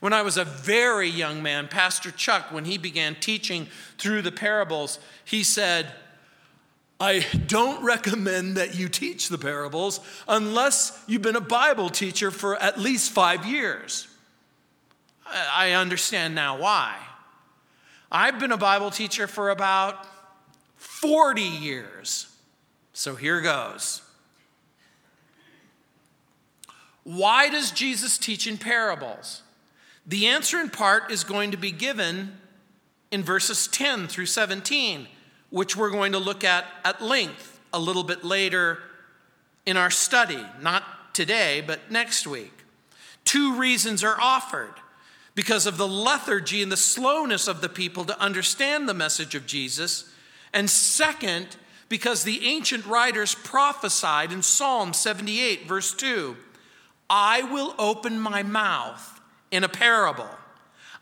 When 0.00 0.12
I 0.12 0.22
was 0.22 0.36
a 0.36 0.44
very 0.44 1.08
young 1.08 1.42
man, 1.42 1.68
Pastor 1.68 2.10
Chuck, 2.10 2.52
when 2.52 2.64
he 2.64 2.78
began 2.78 3.16
teaching 3.16 3.66
through 3.98 4.22
the 4.22 4.32
parables, 4.32 4.98
he 5.24 5.42
said, 5.42 5.92
I 7.00 7.24
don't 7.46 7.82
recommend 7.82 8.58
that 8.58 8.74
you 8.74 8.90
teach 8.90 9.30
the 9.30 9.38
parables 9.38 10.00
unless 10.28 11.02
you've 11.06 11.22
been 11.22 11.34
a 11.34 11.40
Bible 11.40 11.88
teacher 11.88 12.30
for 12.30 12.56
at 12.62 12.78
least 12.78 13.10
five 13.10 13.46
years. 13.46 14.06
I 15.26 15.72
understand 15.72 16.34
now 16.34 16.58
why. 16.58 16.96
I've 18.12 18.38
been 18.38 18.52
a 18.52 18.58
Bible 18.58 18.90
teacher 18.90 19.26
for 19.26 19.48
about 19.48 20.06
40 20.76 21.40
years. 21.40 22.26
So 22.92 23.14
here 23.14 23.40
goes. 23.40 24.02
Why 27.04 27.48
does 27.48 27.70
Jesus 27.70 28.18
teach 28.18 28.46
in 28.46 28.58
parables? 28.58 29.42
The 30.06 30.26
answer 30.26 30.60
in 30.60 30.68
part 30.68 31.10
is 31.10 31.24
going 31.24 31.52
to 31.52 31.56
be 31.56 31.70
given 31.70 32.36
in 33.10 33.22
verses 33.22 33.68
10 33.68 34.06
through 34.06 34.26
17, 34.26 35.06
which 35.50 35.76
we're 35.76 35.90
going 35.90 36.12
to 36.12 36.18
look 36.18 36.44
at 36.44 36.64
at 36.84 37.02
length 37.02 37.60
a 37.72 37.78
little 37.78 38.04
bit 38.04 38.24
later 38.24 38.78
in 39.66 39.76
our 39.76 39.90
study, 39.90 40.44
not 40.60 41.14
today, 41.14 41.62
but 41.64 41.90
next 41.90 42.26
week. 42.26 42.52
Two 43.24 43.54
reasons 43.56 44.02
are 44.02 44.20
offered 44.20 44.74
because 45.34 45.66
of 45.66 45.76
the 45.76 45.86
lethargy 45.86 46.62
and 46.62 46.72
the 46.72 46.76
slowness 46.76 47.46
of 47.46 47.60
the 47.60 47.68
people 47.68 48.04
to 48.04 48.20
understand 48.20 48.88
the 48.88 48.94
message 48.94 49.34
of 49.34 49.46
Jesus 49.46 50.12
and 50.52 50.68
second, 50.68 51.56
because 51.88 52.24
the 52.24 52.44
ancient 52.46 52.84
writers 52.86 53.34
prophesied 53.34 54.32
in 54.32 54.42
Psalm 54.42 54.92
78, 54.92 55.66
verse 55.66 55.94
2 55.94 56.36
I 57.08 57.42
will 57.42 57.74
open 57.78 58.18
my 58.18 58.42
mouth 58.42 59.20
in 59.50 59.64
a 59.64 59.68
parable, 59.68 60.30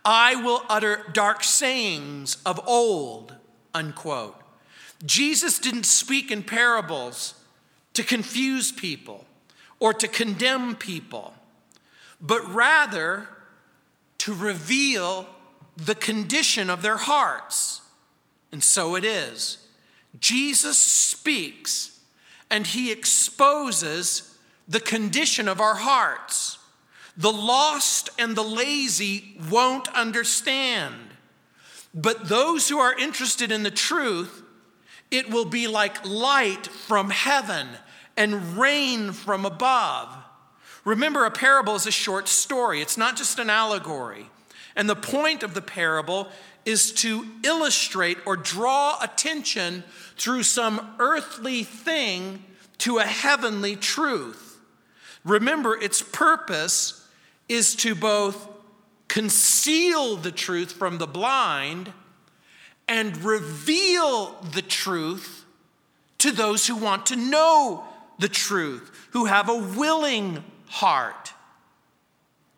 I 0.05 0.37
will 0.37 0.63
utter 0.69 1.05
dark 1.13 1.45
sayings 1.45 2.39
of 2.45 2.61
old, 2.67 3.35
unquote. 3.79 4.37
Jesus 5.07 5.59
didn't 5.59 5.87
speak 5.87 6.31
in 6.31 6.43
parables 6.43 7.35
to 7.95 8.03
confuse 8.03 8.73
people 8.73 9.25
or 9.81 9.95
to 9.95 10.09
condemn 10.09 10.75
people, 10.75 11.35
but 12.21 12.47
rather 12.53 13.29
to 14.19 14.35
reveal 14.35 15.27
the 15.77 15.95
condition 15.95 16.69
of 16.69 16.83
their 16.83 16.97
hearts. 16.97 17.81
And 18.51 18.63
so 18.63 18.97
it 18.97 19.05
is. 19.05 19.59
Jesus 20.19 20.77
speaks 20.77 22.01
and 22.51 22.67
he 22.67 22.91
exposes 22.91 24.37
the 24.67 24.81
condition 24.81 25.47
of 25.47 25.61
our 25.61 25.77
hearts. 25.77 26.59
The 27.17 27.33
lost 27.33 28.11
and 28.19 28.35
the 28.35 28.43
lazy 28.43 29.37
won't 29.51 29.89
understand. 29.95 30.95
But 32.01 32.29
those 32.29 32.69
who 32.69 32.79
are 32.79 32.97
interested 32.97 33.51
in 33.51 33.65
the 33.65 33.73
truth, 33.73 34.45
it 35.11 35.31
will 35.31 35.45
be 35.45 35.67
like 35.67 36.07
light 36.07 36.69
from 36.69 37.11
heaven 37.11 37.67
and 38.17 38.57
rain 38.57 39.11
from 39.11 39.45
above. 39.45 40.15
Remember, 40.85 41.25
a 41.25 41.31
parable 41.33 41.75
is 41.75 41.89
a 41.89 41.91
short 41.91 42.29
story, 42.29 42.81
it's 42.81 42.97
not 42.97 43.17
just 43.17 43.41
an 43.41 43.51
allegory. 43.51 44.31
And 44.77 44.89
the 44.89 44.95
point 44.95 45.43
of 45.43 45.55
the 45.55 45.61
parable 45.61 46.29
is 46.65 46.93
to 46.93 47.27
illustrate 47.43 48.19
or 48.27 48.37
draw 48.37 48.97
attention 49.03 49.83
through 50.17 50.45
some 50.45 50.95
earthly 51.01 51.65
thing 51.65 52.45
to 52.79 52.99
a 52.99 53.05
heavenly 53.05 53.75
truth. 53.75 54.61
Remember, 55.25 55.77
its 55.77 56.01
purpose 56.01 57.05
is 57.49 57.75
to 57.75 57.97
both 57.97 58.49
conceal 59.09 60.17
the 60.17 60.31
truth 60.31 60.73
from 60.73 60.99
the 60.99 61.07
blind 61.07 61.93
and 62.87 63.17
reveal 63.25 64.35
the 64.53 64.63
truth 64.63 65.45
to 66.19 66.31
those 66.31 66.67
who 66.67 66.77
want 66.77 67.07
to 67.07 67.17
know 67.17 67.85
the 68.19 68.29
truth, 68.29 68.91
who 69.13 69.27
have 69.27 69.49
a 69.49 69.57
willing 69.57 70.45
heart. 70.67 71.33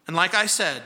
And 0.06 0.16
like 0.16 0.34
I 0.34 0.46
said, 0.46 0.82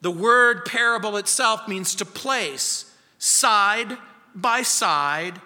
the 0.00 0.10
word 0.10 0.64
parable 0.64 1.16
itself 1.16 1.66
means 1.66 1.94
to 1.96 2.04
place 2.04 2.92
side 3.18 3.96
by 4.34 4.62
side 4.62 5.40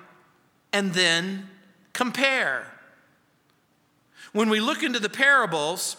and 0.72 0.92
then 0.92 1.48
compare. 1.92 2.66
When 4.32 4.50
we 4.50 4.60
look 4.60 4.82
into 4.82 4.98
the 4.98 5.08
parables, 5.08 5.96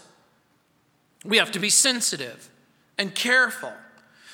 we 1.24 1.38
have 1.38 1.52
to 1.52 1.60
be 1.60 1.70
sensitive 1.70 2.50
and 2.98 3.14
careful 3.14 3.74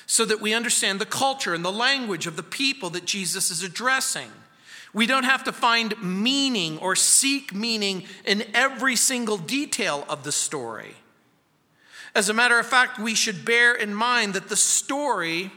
so 0.06 0.24
that 0.24 0.40
we 0.40 0.52
understand 0.52 1.00
the 1.00 1.06
culture 1.06 1.54
and 1.54 1.64
the 1.64 1.72
language 1.72 2.26
of 2.26 2.36
the 2.36 2.42
people 2.42 2.90
that 2.90 3.04
Jesus 3.04 3.50
is 3.50 3.62
addressing. 3.62 4.30
We 4.92 5.06
don't 5.06 5.24
have 5.24 5.44
to 5.44 5.52
find 5.52 5.94
meaning 6.02 6.78
or 6.78 6.96
seek 6.96 7.54
meaning 7.54 8.04
in 8.24 8.44
every 8.52 8.96
single 8.96 9.36
detail 9.36 10.04
of 10.08 10.24
the 10.24 10.32
story. 10.32 10.96
As 12.12 12.28
a 12.28 12.34
matter 12.34 12.58
of 12.58 12.66
fact, 12.66 12.98
we 12.98 13.14
should 13.14 13.44
bear 13.44 13.72
in 13.72 13.94
mind 13.94 14.34
that 14.34 14.48
the 14.48 14.56
story 14.56 15.52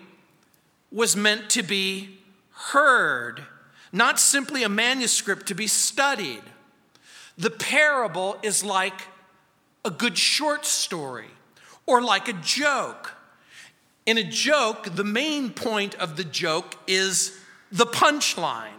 was 0.92 1.16
meant 1.16 1.50
to 1.50 1.64
be 1.64 2.20
heard, 2.52 3.42
not 3.92 4.20
simply 4.20 4.62
a 4.62 4.70
manuscript 4.70 5.48
to 5.48 5.56
be 5.56 5.66
studied. 5.66 6.44
The 7.40 7.50
parable 7.50 8.38
is 8.44 8.64
like 8.64 9.08
a 9.84 9.90
good 9.90 10.16
short 10.16 10.66
story 10.66 11.33
or 11.86 12.02
like 12.02 12.28
a 12.28 12.34
joke. 12.34 13.14
In 14.06 14.18
a 14.18 14.24
joke, 14.24 14.96
the 14.96 15.04
main 15.04 15.52
point 15.52 15.96
of 15.96 16.18
the 16.18 16.24
joke 16.24 16.76
is 16.88 17.38
the 17.72 17.86
punchline. 17.86 18.70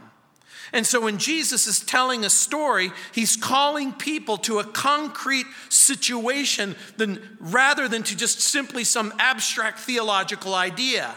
And 0.73 0.85
so 0.85 1.01
when 1.01 1.19
Jesus 1.19 1.69
is 1.69 1.81
telling 1.81 2.25
a 2.25 2.31
story, 2.31 2.91
he's 3.13 3.37
calling 3.37 3.93
people 3.93 4.37
to 4.39 4.59
a 4.59 4.65
concrete 4.65 5.47
situation 5.69 6.75
than, 6.97 7.37
rather 7.39 7.87
than 7.87 8.03
to 8.03 8.17
just 8.17 8.41
simply 8.41 8.83
some 8.83 9.15
abstract 9.19 9.79
theological 9.79 10.55
idea. 10.55 11.15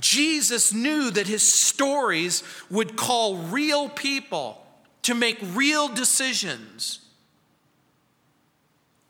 Jesus 0.00 0.72
knew 0.72 1.10
that 1.10 1.26
his 1.26 1.46
stories 1.52 2.42
would 2.70 2.96
call 2.96 3.36
real 3.36 3.88
people 3.88 4.64
to 5.02 5.14
make 5.14 5.38
real 5.52 5.88
decisions 5.88 7.00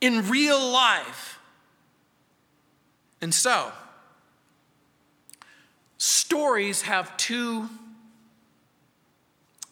in 0.00 0.28
real 0.28 0.60
life. 0.70 1.35
And 3.26 3.34
so, 3.34 3.72
stories 5.98 6.82
have 6.82 7.16
two 7.16 7.68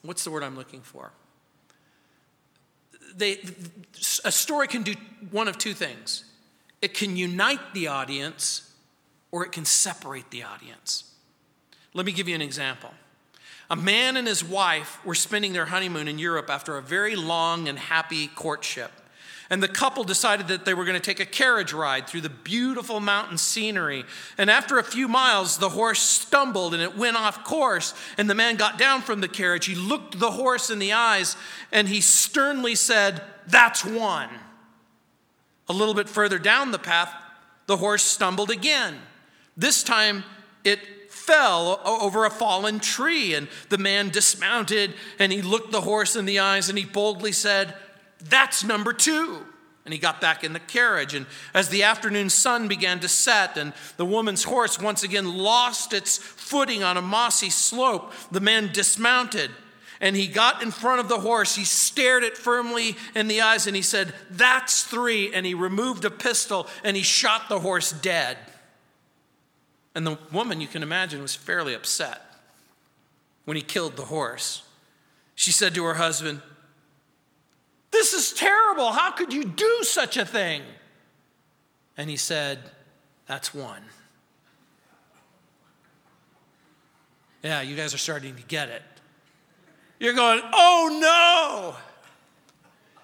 what's 0.03 0.25
the 0.25 0.33
word 0.33 0.43
I'm 0.43 0.57
looking 0.57 0.81
for? 0.81 1.13
They, 3.17 3.39
a 4.25 4.33
story 4.33 4.67
can 4.67 4.83
do 4.83 4.95
one 5.31 5.47
of 5.47 5.57
two 5.57 5.73
things 5.73 6.25
it 6.83 6.95
can 6.95 7.17
unite 7.17 7.61
the 7.75 7.87
audience 7.87 8.75
or 9.31 9.47
it 9.47 9.53
can 9.53 9.65
separate 9.65 10.33
the 10.33 10.43
audience. 10.43 11.13
Let 11.93 12.07
me 12.07 12.11
give 12.11 12.29
you 12.29 12.35
an 12.35 12.43
example. 12.43 12.91
A 13.71 13.77
man 13.77 14.17
and 14.17 14.27
his 14.27 14.43
wife 14.43 14.99
were 15.05 15.15
spending 15.15 15.53
their 15.53 15.67
honeymoon 15.67 16.09
in 16.09 16.19
Europe 16.19 16.51
after 16.51 16.77
a 16.77 16.83
very 16.83 17.15
long 17.15 17.69
and 17.69 17.79
happy 17.79 18.27
courtship. 18.27 18.91
And 19.51 19.63
the 19.63 19.69
couple 19.69 20.05
decided 20.05 20.49
that 20.49 20.65
they 20.65 20.73
were 20.73 20.85
going 20.85 20.99
to 20.99 21.05
take 21.05 21.21
a 21.21 21.27
carriage 21.27 21.73
ride 21.73 22.07
through 22.07 22.23
the 22.23 22.31
beautiful 22.31 22.99
mountain 22.99 23.37
scenery. 23.37 24.05
And 24.39 24.51
after 24.51 24.79
a 24.79 24.85
few 24.85 25.07
miles, 25.07 25.59
the 25.59 25.69
horse 25.69 26.01
stumbled 26.01 26.73
and 26.73 26.83
it 26.83 26.97
went 26.97 27.17
off 27.17 27.45
course. 27.45 27.95
And 28.17 28.29
the 28.29 28.35
man 28.35 28.57
got 28.57 28.79
down 28.79 29.03
from 29.03 29.21
the 29.21 29.29
carriage. 29.29 29.67
He 29.67 29.75
looked 29.75 30.19
the 30.19 30.31
horse 30.31 30.71
in 30.71 30.79
the 30.79 30.95
eyes 30.95 31.37
and 31.73 31.89
he 31.89 32.01
sternly 32.01 32.75
said, 32.75 33.23
That's 33.47 33.85
one. 33.85 34.31
A 35.69 35.73
little 35.73 35.95
bit 35.95 36.09
further 36.09 36.39
down 36.39 36.71
the 36.71 36.79
path, 36.79 37.15
the 37.67 37.77
horse 37.77 38.03
stumbled 38.03 38.51
again. 38.51 38.97
This 39.57 39.83
time, 39.83 40.25
it 40.65 40.81
fell 41.11 41.81
over 41.85 42.25
a 42.25 42.31
fallen 42.31 42.81
tree, 42.81 43.35
and 43.35 43.49
the 43.71 43.79
man 43.79 44.11
dismounted 44.11 44.93
and 45.19 45.33
he 45.33 45.41
looked 45.41 45.73
the 45.73 45.81
horse 45.81 46.17
in 46.17 46.27
the 46.27 46.39
eyes 46.39 46.69
and 46.69 46.77
he 46.77 46.85
boldly 46.85 47.33
said, 47.33 47.75
that's 48.21 48.65
number 48.65 48.93
two. 48.93 49.45
And 49.85 49.93
he 49.93 50.01
got 50.01 50.21
back 50.21 50.45
in 50.45 50.55
the 50.55 50.61
carriage. 50.61 51.13
And 51.13 51.27
as 51.53 51.69
the 51.69 51.83
afternoon 51.83 52.31
sun 52.31 52.69
began 52.69 53.01
to 53.01 53.09
set, 53.09 53.59
and 53.59 53.75
the 53.99 54.07
woman's 54.07 54.45
horse 54.45 54.81
once 54.81 55.03
again 55.03 55.37
lost 55.37 55.93
its 55.93 56.17
footing 56.17 56.83
on 56.83 56.97
a 56.97 57.03
mossy 57.03 57.51
slope, 57.51 58.13
the 58.31 58.41
man 58.41 58.71
dismounted 58.73 59.51
and 60.01 60.17
he 60.17 60.27
got 60.27 60.63
in 60.63 60.71
front 60.71 61.01
of 61.01 61.09
the 61.09 61.21
horse. 61.21 61.57
He 61.57 61.65
stared 61.65 62.25
it 62.25 62.37
firmly 62.37 62.97
in 63.15 63.29
the 63.29 63.41
eyes 63.41 63.67
and 63.67 63.75
he 63.75 63.81
said, 63.83 64.13
That's 64.31 64.83
three. 64.83 65.33
And 65.33 65.47
he 65.47 65.55
removed 65.55 66.05
a 66.05 66.11
pistol 66.11 66.67
and 66.83 66.97
he 66.97 67.03
shot 67.03 67.49
the 67.49 67.61
horse 67.61 67.91
dead. 67.91 68.37
And 69.95 70.07
the 70.07 70.19
woman, 70.33 70.61
you 70.61 70.67
can 70.67 70.83
imagine, 70.83 71.23
was 71.23 71.35
fairly 71.35 71.73
upset 71.73 72.21
when 73.45 73.57
he 73.57 73.63
killed 73.63 73.97
the 73.97 74.05
horse. 74.05 74.63
She 75.37 75.53
said 75.53 75.75
to 75.75 75.85
her 75.85 75.95
husband, 75.95 76.43
this 77.95 78.13
is 78.13 78.33
terrible. 78.33 78.91
How 78.91 79.13
could 79.13 79.33
you 79.33 79.45
do 79.45 79.79
such 79.83 80.17
a 80.17 80.27
thing? 80.27 80.63
And 81.97 82.11
he 82.11 82.17
said, 82.17 82.59
That's 83.27 83.55
one. 83.55 83.83
Yeah, 87.43 87.63
you 87.63 87.77
guys 87.77 87.95
are 87.95 87.99
starting 87.99 88.35
to 88.35 88.43
get 88.43 88.69
it. 88.69 88.83
You're 90.01 90.15
going, 90.15 90.41
Oh 90.53 90.99
no, 91.01 91.77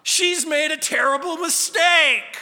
she's 0.02 0.44
made 0.44 0.72
a 0.72 0.76
terrible 0.76 1.36
mistake. 1.36 2.38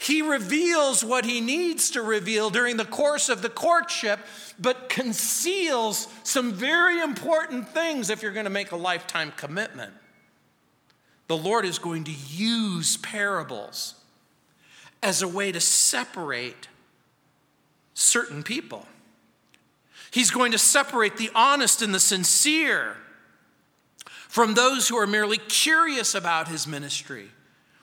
He 0.00 0.22
reveals 0.22 1.04
what 1.04 1.24
he 1.26 1.40
needs 1.40 1.90
to 1.90 2.02
reveal 2.02 2.50
during 2.50 2.78
the 2.78 2.86
course 2.86 3.28
of 3.28 3.42
the 3.42 3.50
courtship, 3.50 4.18
but 4.58 4.88
conceals 4.88 6.08
some 6.24 6.52
very 6.52 7.00
important 7.00 7.68
things 7.68 8.08
if 8.08 8.22
you're 8.22 8.32
going 8.32 8.44
to 8.44 8.50
make 8.50 8.72
a 8.72 8.76
lifetime 8.76 9.32
commitment 9.36 9.92
the 11.30 11.36
Lord 11.36 11.64
is 11.64 11.78
going 11.78 12.02
to 12.02 12.10
use 12.10 12.96
parables 12.96 13.94
as 15.00 15.22
a 15.22 15.28
way 15.28 15.52
to 15.52 15.60
separate 15.60 16.66
certain 17.94 18.42
people. 18.42 18.84
He's 20.10 20.32
going 20.32 20.50
to 20.50 20.58
separate 20.58 21.18
the 21.18 21.30
honest 21.32 21.82
and 21.82 21.94
the 21.94 22.00
sincere 22.00 22.96
from 24.26 24.54
those 24.54 24.88
who 24.88 24.96
are 24.96 25.06
merely 25.06 25.38
curious 25.38 26.16
about 26.16 26.48
his 26.48 26.66
ministry 26.66 27.28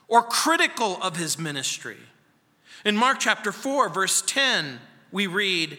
or 0.10 0.24
critical 0.24 1.02
of 1.02 1.16
his 1.16 1.40
ministry. 1.40 2.00
In 2.84 2.98
Mark 2.98 3.20
chapter 3.22 3.54
4, 3.54 3.88
verse 3.88 4.22
10, 4.28 4.78
we 5.14 5.26
read, 5.26 5.78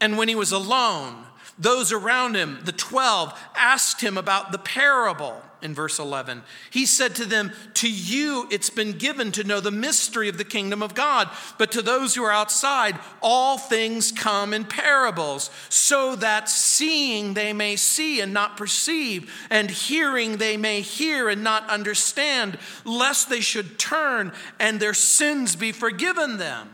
And 0.00 0.18
when 0.18 0.26
he 0.26 0.34
was 0.34 0.50
alone, 0.50 1.24
those 1.56 1.92
around 1.92 2.34
him, 2.34 2.58
the 2.64 2.72
12, 2.72 3.40
asked 3.54 4.00
him 4.00 4.18
about 4.18 4.50
the 4.50 4.58
parable 4.58 5.40
in 5.62 5.74
verse 5.74 5.98
11. 5.98 6.42
He 6.70 6.86
said 6.86 7.14
to 7.16 7.24
them, 7.24 7.52
To 7.74 7.90
you 7.90 8.46
it's 8.50 8.70
been 8.70 8.92
given 8.92 9.32
to 9.32 9.44
know 9.44 9.60
the 9.60 9.70
mystery 9.70 10.28
of 10.28 10.38
the 10.38 10.44
kingdom 10.44 10.82
of 10.82 10.94
God, 10.94 11.28
but 11.58 11.72
to 11.72 11.82
those 11.82 12.14
who 12.14 12.22
are 12.24 12.32
outside, 12.32 12.98
all 13.22 13.58
things 13.58 14.12
come 14.12 14.52
in 14.52 14.64
parables, 14.64 15.50
so 15.68 16.16
that 16.16 16.48
seeing 16.48 17.34
they 17.34 17.52
may 17.52 17.76
see 17.76 18.20
and 18.20 18.32
not 18.32 18.56
perceive, 18.56 19.32
and 19.50 19.70
hearing 19.70 20.36
they 20.36 20.56
may 20.56 20.80
hear 20.80 21.28
and 21.28 21.44
not 21.44 21.68
understand, 21.68 22.58
lest 22.84 23.28
they 23.28 23.40
should 23.40 23.78
turn 23.78 24.32
and 24.58 24.80
their 24.80 24.94
sins 24.94 25.56
be 25.56 25.72
forgiven 25.72 26.38
them. 26.38 26.68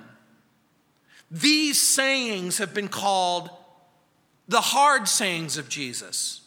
These 1.31 1.81
sayings 1.81 2.59
have 2.59 2.73
been 2.73 2.89
called 2.89 3.51
the 4.49 4.61
hard 4.61 5.09
sayings 5.09 5.59
of 5.59 5.69
Jesus. 5.69 6.46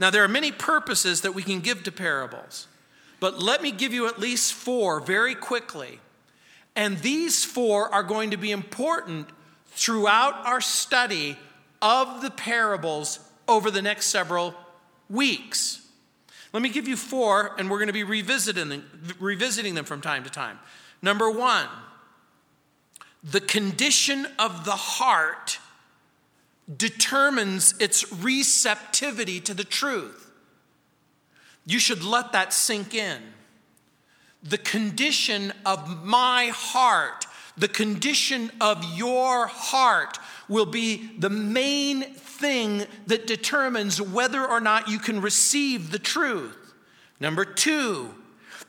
Now, 0.00 0.08
there 0.08 0.24
are 0.24 0.28
many 0.28 0.50
purposes 0.50 1.20
that 1.20 1.34
we 1.34 1.42
can 1.42 1.60
give 1.60 1.82
to 1.82 1.92
parables, 1.92 2.66
but 3.20 3.42
let 3.42 3.62
me 3.62 3.70
give 3.70 3.92
you 3.92 4.08
at 4.08 4.18
least 4.18 4.54
four 4.54 4.98
very 4.98 5.34
quickly. 5.34 6.00
And 6.74 6.98
these 7.00 7.44
four 7.44 7.92
are 7.92 8.02
going 8.02 8.30
to 8.30 8.38
be 8.38 8.50
important 8.50 9.28
throughout 9.66 10.34
our 10.46 10.62
study 10.62 11.36
of 11.82 12.22
the 12.22 12.30
parables 12.30 13.20
over 13.46 13.70
the 13.70 13.82
next 13.82 14.06
several 14.06 14.54
weeks. 15.10 15.86
Let 16.54 16.62
me 16.62 16.70
give 16.70 16.88
you 16.88 16.96
four, 16.96 17.54
and 17.58 17.70
we're 17.70 17.78
going 17.78 17.88
to 17.88 17.92
be 17.92 18.02
revisiting 18.02 18.70
them, 18.70 19.14
revisiting 19.20 19.74
them 19.74 19.84
from 19.84 20.00
time 20.00 20.24
to 20.24 20.30
time. 20.30 20.58
Number 21.02 21.30
one, 21.30 21.66
the 23.22 23.40
condition 23.42 24.26
of 24.38 24.64
the 24.64 24.72
heart 24.72 25.58
determines 26.76 27.74
its 27.80 28.12
receptivity 28.12 29.40
to 29.40 29.54
the 29.54 29.64
truth. 29.64 30.30
You 31.66 31.78
should 31.78 32.02
let 32.04 32.32
that 32.32 32.52
sink 32.52 32.94
in. 32.94 33.20
The 34.42 34.58
condition 34.58 35.52
of 35.66 36.04
my 36.04 36.50
heart, 36.54 37.26
the 37.56 37.68
condition 37.68 38.50
of 38.60 38.82
your 38.96 39.46
heart, 39.46 40.18
will 40.48 40.66
be 40.66 41.10
the 41.18 41.30
main 41.30 42.02
thing 42.02 42.86
that 43.06 43.26
determines 43.26 44.00
whether 44.00 44.44
or 44.44 44.60
not 44.60 44.88
you 44.88 44.98
can 44.98 45.20
receive 45.20 45.90
the 45.90 45.98
truth. 45.98 46.56
Number 47.20 47.44
two, 47.44 48.14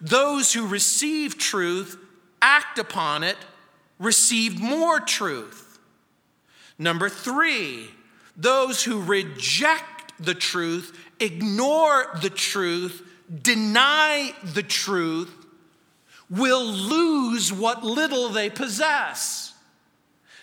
those 0.02 0.52
who 0.54 0.68
receive 0.68 1.38
truth, 1.38 1.98
act 2.42 2.78
upon 2.78 3.24
it, 3.24 3.38
receive 4.00 4.60
more 4.60 5.00
truth. 5.00 5.71
Number 6.82 7.10
three, 7.10 7.91
those 8.36 8.84
who 8.84 9.04
reject 9.04 10.13
the 10.20 10.34
truth, 10.34 10.98
ignore 11.20 12.08
the 12.24 12.32
truth, 12.32 13.08
deny 13.44 14.34
the 14.44 14.63
truth, 14.63 15.32
will 16.28 16.65
lose 16.65 17.54
what 17.54 17.84
little 17.84 18.30
they 18.30 18.50
possess. 18.50 19.54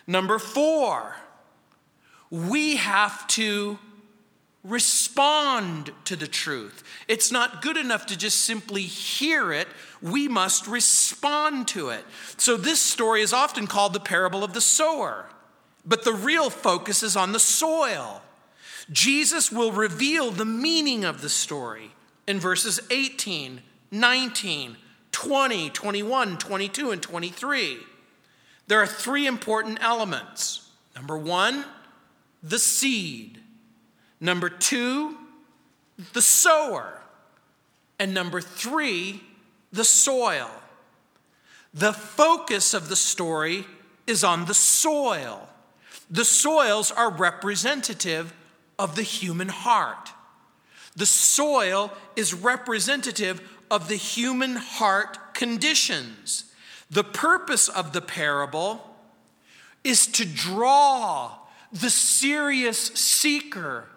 Number 0.07 0.38
four, 0.38 1.16
we 2.31 2.77
have 2.77 3.27
to 3.29 3.81
respond 4.62 5.90
to 6.05 6.14
the 6.14 6.29
truth. 6.29 6.85
It's 7.09 7.33
not 7.33 7.62
good 7.62 7.77
enough 7.77 8.07
to 8.07 8.16
just 8.16 8.42
simply 8.42 8.83
hear 8.83 9.53
it, 9.53 9.66
we 10.01 10.29
must 10.29 10.68
respond 10.68 11.66
to 11.68 11.88
it. 11.88 12.05
So, 12.37 12.57
this 12.57 12.81
story 12.81 13.22
is 13.22 13.33
often 13.33 13.66
called 13.66 13.92
the 13.92 13.98
parable 13.98 14.44
of 14.44 14.53
the 14.53 14.61
sower, 14.61 15.29
but 15.88 16.05
the 16.05 16.12
real 16.12 16.51
focus 16.51 17.03
is 17.03 17.16
on 17.16 17.33
the 17.33 17.40
soil. 17.40 18.20
Jesus 18.92 19.51
will 19.51 19.72
reveal 19.72 20.31
the 20.31 20.44
meaning 20.44 21.05
of 21.05 21.22
the 21.22 21.31
story 21.31 21.90
in 22.27 22.38
verses 22.38 22.79
18, 22.90 23.62
19, 23.90 24.77
20, 25.11 25.70
21, 25.70 26.38
22, 26.38 26.90
and 26.90 27.03
23. 27.03 27.79
There 28.66 28.81
are 28.81 28.87
three 28.87 29.27
important 29.27 29.79
elements. 29.81 30.68
Number 30.94 31.16
one, 31.16 31.64
the 32.42 32.59
seed. 32.59 33.40
Number 34.20 34.51
two, 34.51 35.16
the 36.12 36.22
sower. 36.22 37.01
And 37.98 38.12
number 38.12 38.42
three, 38.42 39.22
the 39.72 39.85
soil. 39.85 40.51
The 41.72 41.94
focus 41.94 42.74
of 42.74 42.90
the 42.90 42.96
story 42.96 43.64
is 44.07 44.22
on 44.22 44.44
the 44.44 44.55
soil. 44.55 45.47
The 46.11 46.25
soils 46.25 46.90
are 46.90 47.11
representative 47.11 48.33
of 48.79 48.94
the 48.97 49.03
human 49.03 49.49
heart. 49.49 50.12
The 50.97 51.07
soil 51.07 51.92
is 52.16 52.35
representative 52.35 53.40
of 53.71 53.88
the 53.88 53.97
human 53.97 54.57
heart 54.57 55.35
conditions. 55.35 56.44
The 56.90 57.05
purpose 57.05 57.68
of 57.68 57.92
the 57.92 58.01
parable 58.01 58.97
is 59.85 60.07
to 60.09 60.25
draw 60.25 61.35
the 61.71 61.90
serious 61.90 62.79
seeker 62.79 63.88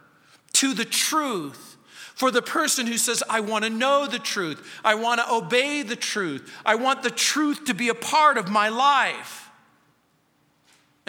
to 0.54 0.74
the 0.74 0.86
truth. 0.86 1.78
For 2.14 2.30
the 2.30 2.42
person 2.42 2.86
who 2.86 2.98
says, 2.98 3.24
I 3.28 3.40
want 3.40 3.64
to 3.64 3.70
know 3.70 4.06
the 4.06 4.20
truth, 4.20 4.80
I 4.84 4.94
want 4.94 5.22
to 5.22 5.34
obey 5.34 5.82
the 5.82 5.96
truth, 5.96 6.52
I 6.64 6.76
want 6.76 7.02
the 7.02 7.10
truth 7.10 7.66
to 7.66 7.74
be 7.74 7.90
a 7.90 7.96
part 7.96 8.38
of 8.38 8.50
my 8.50 8.70
life. 8.70 9.41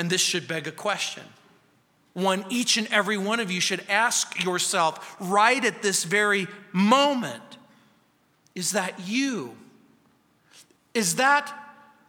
And 0.03 0.11
this 0.11 0.21
should 0.21 0.49
beg 0.49 0.67
a 0.67 0.73
question. 0.73 1.23
One 2.13 2.45
each 2.51 2.77
and 2.77 2.89
every 2.89 3.17
one 3.17 3.39
of 3.39 3.53
you 3.53 3.61
should 3.61 3.85
ask 3.89 4.43
yourself 4.43 5.15
right 5.21 5.65
at 5.65 5.81
this 5.81 6.03
very 6.03 6.49
moment 6.73 7.41
is 8.57 8.73
that 8.73 8.99
you? 9.07 9.55
Is 10.93 11.15
that 11.15 11.57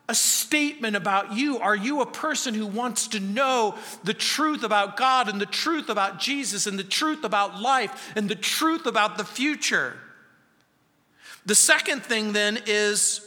a 0.09 0.15
statement 0.15 0.95
about 0.95 1.33
you? 1.33 1.59
Are 1.59 1.75
you 1.75 2.01
a 2.01 2.07
person 2.07 2.55
who 2.55 2.65
wants 2.65 3.09
to 3.09 3.19
know 3.19 3.75
the 4.03 4.15
truth 4.15 4.63
about 4.63 4.97
God 4.97 5.29
and 5.29 5.39
the 5.39 5.45
truth 5.45 5.87
about 5.87 6.19
Jesus 6.19 6.65
and 6.65 6.79
the 6.79 6.83
truth 6.83 7.23
about 7.23 7.61
life 7.61 8.11
and 8.15 8.27
the 8.27 8.33
truth 8.33 8.87
about 8.87 9.19
the 9.19 9.23
future? 9.23 9.97
The 11.45 11.53
second 11.53 12.01
thing 12.01 12.33
then 12.33 12.57
is 12.65 13.21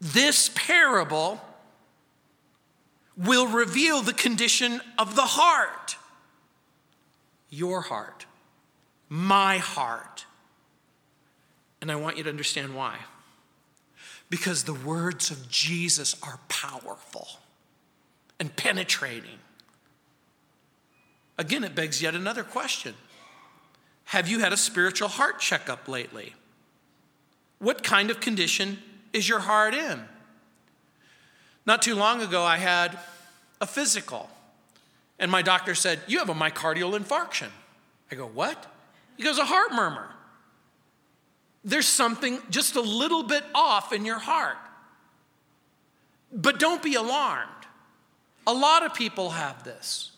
this 0.00 0.50
parable 0.56 1.40
will 3.18 3.48
reveal 3.48 4.00
the 4.00 4.12
condition 4.12 4.80
of 4.96 5.16
the 5.16 5.22
heart. 5.22 5.96
Your 7.50 7.80
heart, 7.80 8.26
my 9.08 9.58
heart. 9.58 10.24
And 11.80 11.90
I 11.90 11.96
want 11.96 12.16
you 12.16 12.22
to 12.24 12.30
understand 12.30 12.74
why 12.74 12.98
because 14.30 14.64
the 14.64 14.74
words 14.74 15.30
of 15.30 15.48
Jesus 15.48 16.14
are 16.22 16.38
powerful 16.48 17.28
and 18.38 18.54
penetrating. 18.54 19.38
Again, 21.38 21.64
it 21.64 21.74
begs 21.74 22.02
yet 22.02 22.14
another 22.14 22.44
question 22.44 22.94
Have 24.04 24.28
you 24.28 24.40
had 24.40 24.52
a 24.52 24.56
spiritual 24.56 25.08
heart 25.08 25.40
checkup 25.40 25.88
lately? 25.88 26.34
What 27.58 27.82
kind 27.82 28.10
of 28.10 28.20
condition 28.20 28.78
is 29.12 29.28
your 29.28 29.40
heart 29.40 29.74
in? 29.74 30.04
Not 31.68 31.82
too 31.82 31.94
long 31.94 32.20
ago, 32.20 32.42
I 32.42 32.56
had 32.56 32.98
a 33.60 33.66
physical, 33.66 34.28
and 35.20 35.30
my 35.30 35.42
doctor 35.42 35.76
said, 35.76 36.00
You 36.08 36.18
have 36.18 36.28
a 36.28 36.34
myocardial 36.34 36.98
infarction. 36.98 37.50
I 38.10 38.16
go, 38.16 38.26
What? 38.26 38.66
He 39.16 39.22
goes, 39.22 39.38
A 39.38 39.44
heart 39.44 39.72
murmur 39.72 40.08
there's 41.64 41.86
something 41.86 42.40
just 42.50 42.76
a 42.76 42.80
little 42.80 43.22
bit 43.22 43.44
off 43.54 43.92
in 43.92 44.06
your 44.06 44.18
heart. 44.18 44.56
But 46.32 46.58
don't 46.58 46.82
be 46.82 46.94
alarmed. 46.94 47.50
A 48.46 48.52
lot 48.54 48.84
of 48.84 48.94
people 48.94 49.30
have 49.30 49.64
this, 49.64 50.12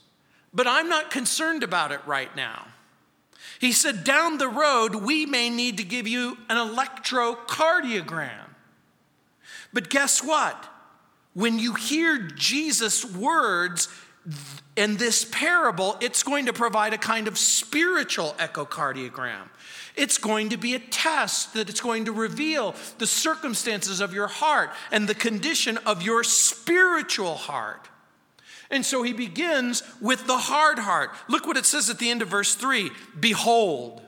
but 0.54 0.68
I'm 0.68 0.88
not 0.88 1.10
concerned 1.10 1.64
about 1.64 1.90
it 1.90 2.00
right 2.06 2.34
now. 2.36 2.68
He 3.58 3.72
said, 3.72 4.04
Down 4.04 4.38
the 4.38 4.48
road, 4.48 4.94
we 4.94 5.26
may 5.26 5.50
need 5.50 5.78
to 5.78 5.84
give 5.84 6.06
you 6.06 6.38
an 6.48 6.56
electrocardiogram. 6.56 8.46
But 9.72 9.90
guess 9.90 10.22
what? 10.22 10.68
When 11.34 11.58
you 11.58 11.74
hear 11.74 12.18
Jesus' 12.18 13.04
words 13.04 13.88
in 14.76 14.96
this 14.96 15.24
parable, 15.24 15.96
it's 16.00 16.22
going 16.22 16.46
to 16.46 16.52
provide 16.52 16.92
a 16.92 16.98
kind 16.98 17.28
of 17.28 17.38
spiritual 17.38 18.34
echocardiogram. 18.38 19.48
It's 19.96 20.18
going 20.18 20.50
to 20.50 20.56
be 20.56 20.74
a 20.74 20.78
test 20.78 21.54
that 21.54 21.68
it's 21.68 21.80
going 21.80 22.06
to 22.06 22.12
reveal 22.12 22.74
the 22.98 23.06
circumstances 23.06 24.00
of 24.00 24.12
your 24.12 24.28
heart 24.28 24.70
and 24.90 25.08
the 25.08 25.14
condition 25.14 25.78
of 25.78 26.02
your 26.02 26.24
spiritual 26.24 27.34
heart. 27.34 27.88
And 28.70 28.86
so 28.86 29.02
he 29.02 29.12
begins 29.12 29.82
with 30.00 30.26
the 30.26 30.38
hard 30.38 30.78
heart. 30.78 31.10
Look 31.28 31.46
what 31.46 31.56
it 31.56 31.66
says 31.66 31.90
at 31.90 31.98
the 31.98 32.10
end 32.10 32.22
of 32.22 32.28
verse 32.28 32.54
3 32.54 32.90
Behold. 33.18 34.00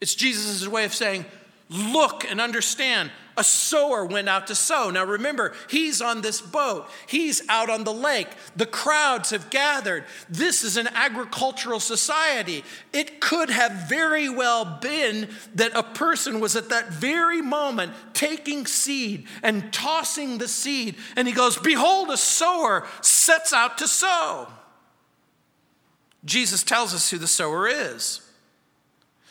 It's 0.00 0.14
Jesus' 0.14 0.66
way 0.66 0.84
of 0.84 0.94
saying, 0.94 1.24
Look 1.68 2.28
and 2.28 2.40
understand 2.40 3.12
a 3.40 3.44
sower 3.44 4.04
went 4.04 4.28
out 4.28 4.48
to 4.48 4.54
sow. 4.54 4.90
Now 4.90 5.06
remember, 5.06 5.54
he's 5.70 6.02
on 6.02 6.20
this 6.20 6.42
boat, 6.42 6.90
he's 7.06 7.40
out 7.48 7.70
on 7.70 7.84
the 7.84 7.92
lake. 7.92 8.28
The 8.54 8.66
crowds 8.66 9.30
have 9.30 9.48
gathered. 9.48 10.04
This 10.28 10.62
is 10.62 10.76
an 10.76 10.88
agricultural 10.88 11.80
society. 11.80 12.62
It 12.92 13.18
could 13.18 13.48
have 13.48 13.88
very 13.88 14.28
well 14.28 14.66
been 14.66 15.30
that 15.54 15.74
a 15.74 15.82
person 15.82 16.40
was 16.40 16.54
at 16.54 16.68
that 16.68 16.92
very 16.92 17.40
moment 17.40 17.92
taking 18.12 18.66
seed 18.66 19.26
and 19.42 19.72
tossing 19.72 20.36
the 20.36 20.46
seed, 20.46 20.96
and 21.16 21.26
he 21.26 21.32
goes, 21.32 21.56
Behold, 21.56 22.10
a 22.10 22.18
sower 22.18 22.86
sets 23.00 23.54
out 23.54 23.78
to 23.78 23.88
sow. 23.88 24.48
Jesus 26.26 26.62
tells 26.62 26.92
us 26.92 27.10
who 27.10 27.16
the 27.16 27.26
sower 27.26 27.66
is. 27.66 28.20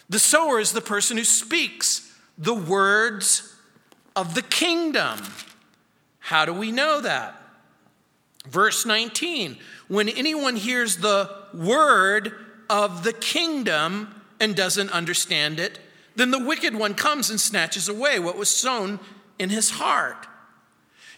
The 0.09 0.17
sower 0.17 0.59
is 0.59 0.71
the 0.71 0.81
person 0.81 1.17
who 1.17 1.23
speaks 1.23 2.11
the 2.39 2.55
words 2.55 3.55
of 4.19 4.35
the 4.35 4.41
kingdom. 4.41 5.17
How 6.19 6.43
do 6.43 6.51
we 6.51 6.73
know 6.73 6.99
that? 6.99 7.41
Verse 8.45 8.85
19 8.85 9.57
When 9.87 10.09
anyone 10.09 10.57
hears 10.57 10.97
the 10.97 11.33
word 11.53 12.33
of 12.69 13.03
the 13.03 13.13
kingdom 13.13 14.13
and 14.39 14.55
doesn't 14.55 14.91
understand 14.91 15.59
it, 15.59 15.79
then 16.17 16.31
the 16.31 16.45
wicked 16.45 16.75
one 16.75 16.95
comes 16.95 17.29
and 17.29 17.39
snatches 17.39 17.87
away 17.87 18.19
what 18.19 18.37
was 18.37 18.49
sown 18.49 18.99
in 19.39 19.49
his 19.49 19.69
heart. 19.69 20.27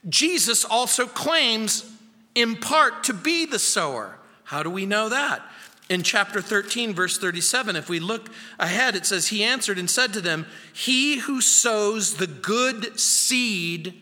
Jesus 0.08 0.64
also 0.64 1.08
claims, 1.08 1.92
in 2.36 2.56
part, 2.56 3.04
to 3.06 3.14
be 3.14 3.48
the 3.48 3.60
sower. 3.60 4.18
How 4.44 4.62
do 4.62 4.70
we 4.70 4.86
know 4.86 5.10
that? 5.10 5.42
In 5.92 6.04
chapter 6.04 6.42
13, 6.42 6.94
verse 6.94 7.18
37, 7.18 7.76
if 7.76 7.90
we 7.90 8.00
look 8.00 8.30
ahead, 8.58 8.96
it 8.96 9.06
says, 9.06 9.28
He 9.28 9.44
answered 9.44 9.78
and 9.78 9.90
said 9.90 10.14
to 10.14 10.22
them, 10.22 10.46
He 10.72 11.18
who 11.18 11.42
sows 11.42 12.16
the 12.16 12.28
good 12.28 12.98
seed 12.98 13.94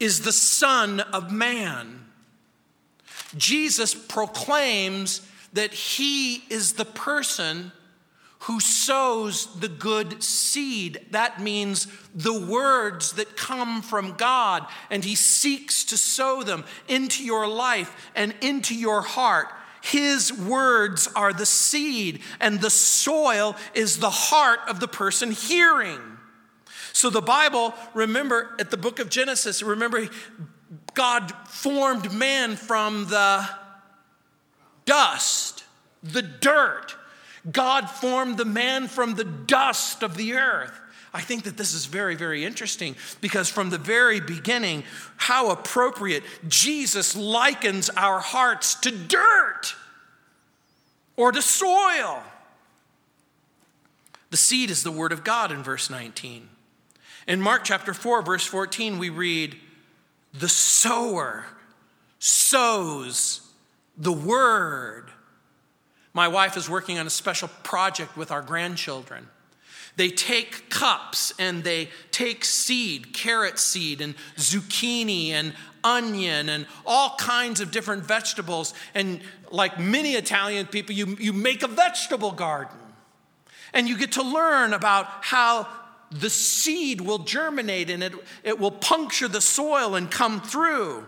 is 0.00 0.22
the 0.22 0.32
Son 0.32 0.98
of 0.98 1.30
Man. 1.30 2.04
Jesus 3.36 3.94
proclaims 3.94 5.24
that 5.52 5.72
He 5.72 6.42
is 6.50 6.72
the 6.72 6.84
person 6.84 7.70
who 8.40 8.58
sows 8.58 9.46
the 9.60 9.68
good 9.68 10.24
seed. 10.24 11.06
That 11.12 11.40
means 11.40 11.86
the 12.16 12.36
words 12.36 13.12
that 13.12 13.36
come 13.36 13.80
from 13.80 14.14
God, 14.14 14.66
and 14.90 15.04
He 15.04 15.14
seeks 15.14 15.84
to 15.84 15.96
sow 15.96 16.42
them 16.42 16.64
into 16.88 17.24
your 17.24 17.46
life 17.46 18.10
and 18.16 18.34
into 18.40 18.74
your 18.74 19.02
heart. 19.02 19.46
His 19.84 20.32
words 20.32 21.10
are 21.14 21.34
the 21.34 21.44
seed, 21.44 22.22
and 22.40 22.58
the 22.58 22.70
soil 22.70 23.54
is 23.74 23.98
the 23.98 24.08
heart 24.08 24.60
of 24.66 24.80
the 24.80 24.88
person 24.88 25.30
hearing. 25.30 26.00
So 26.94 27.10
the 27.10 27.20
Bible, 27.20 27.74
remember 27.92 28.56
at 28.58 28.70
the 28.70 28.78
book 28.78 28.98
of 28.98 29.10
Genesis, 29.10 29.62
remember 29.62 30.08
God 30.94 31.30
formed 31.48 32.14
man 32.14 32.56
from 32.56 33.08
the 33.08 33.46
dust, 34.86 35.64
the 36.02 36.22
dirt. 36.22 36.96
God 37.52 37.90
formed 37.90 38.38
the 38.38 38.46
man 38.46 38.88
from 38.88 39.16
the 39.16 39.24
dust 39.24 40.02
of 40.02 40.16
the 40.16 40.32
earth. 40.32 40.80
I 41.14 41.20
think 41.20 41.44
that 41.44 41.56
this 41.56 41.72
is 41.72 41.86
very, 41.86 42.16
very 42.16 42.44
interesting 42.44 42.96
because 43.20 43.48
from 43.48 43.70
the 43.70 43.78
very 43.78 44.18
beginning, 44.18 44.82
how 45.16 45.50
appropriate 45.50 46.24
Jesus 46.48 47.14
likens 47.14 47.88
our 47.90 48.18
hearts 48.18 48.74
to 48.80 48.90
dirt. 48.90 49.76
or 51.16 51.30
to 51.30 51.40
soil. 51.40 52.24
The 54.30 54.36
seed 54.36 54.68
is 54.68 54.82
the 54.82 54.90
word 54.90 55.12
of 55.12 55.22
God 55.22 55.52
in 55.52 55.62
verse 55.62 55.88
19. 55.88 56.48
In 57.28 57.40
Mark 57.40 57.62
chapter 57.62 57.94
4, 57.94 58.22
verse 58.22 58.44
14, 58.44 58.98
we 58.98 59.10
read, 59.10 59.56
The 60.32 60.48
sower 60.48 61.44
sows 62.18 63.42
the 63.96 64.12
word. 64.12 65.12
My 66.12 66.26
wife 66.26 66.56
is 66.56 66.68
working 66.68 66.98
on 66.98 67.06
a 67.06 67.10
special 67.10 67.46
project 67.62 68.16
with 68.16 68.32
our 68.32 68.42
grandchildren. 68.42 69.28
They 69.96 70.10
take 70.10 70.70
cups 70.70 71.32
and 71.38 71.62
they 71.62 71.88
take 72.10 72.44
seed, 72.44 73.14
carrot 73.14 73.58
seed, 73.58 74.00
and 74.00 74.14
zucchini, 74.36 75.28
and 75.28 75.54
onion, 75.84 76.48
and 76.48 76.66
all 76.84 77.14
kinds 77.16 77.60
of 77.60 77.70
different 77.70 78.02
vegetables. 78.02 78.74
And 78.94 79.20
like 79.50 79.78
many 79.78 80.14
Italian 80.14 80.66
people, 80.66 80.94
you, 80.94 81.16
you 81.20 81.32
make 81.32 81.62
a 81.62 81.68
vegetable 81.68 82.32
garden. 82.32 82.76
And 83.72 83.88
you 83.88 83.96
get 83.98 84.12
to 84.12 84.22
learn 84.22 84.72
about 84.72 85.06
how 85.20 85.68
the 86.10 86.30
seed 86.30 87.00
will 87.00 87.18
germinate 87.18 87.90
and 87.90 88.02
it, 88.02 88.12
it 88.42 88.58
will 88.58 88.70
puncture 88.70 89.28
the 89.28 89.40
soil 89.40 89.94
and 89.94 90.10
come 90.10 90.40
through. 90.40 91.06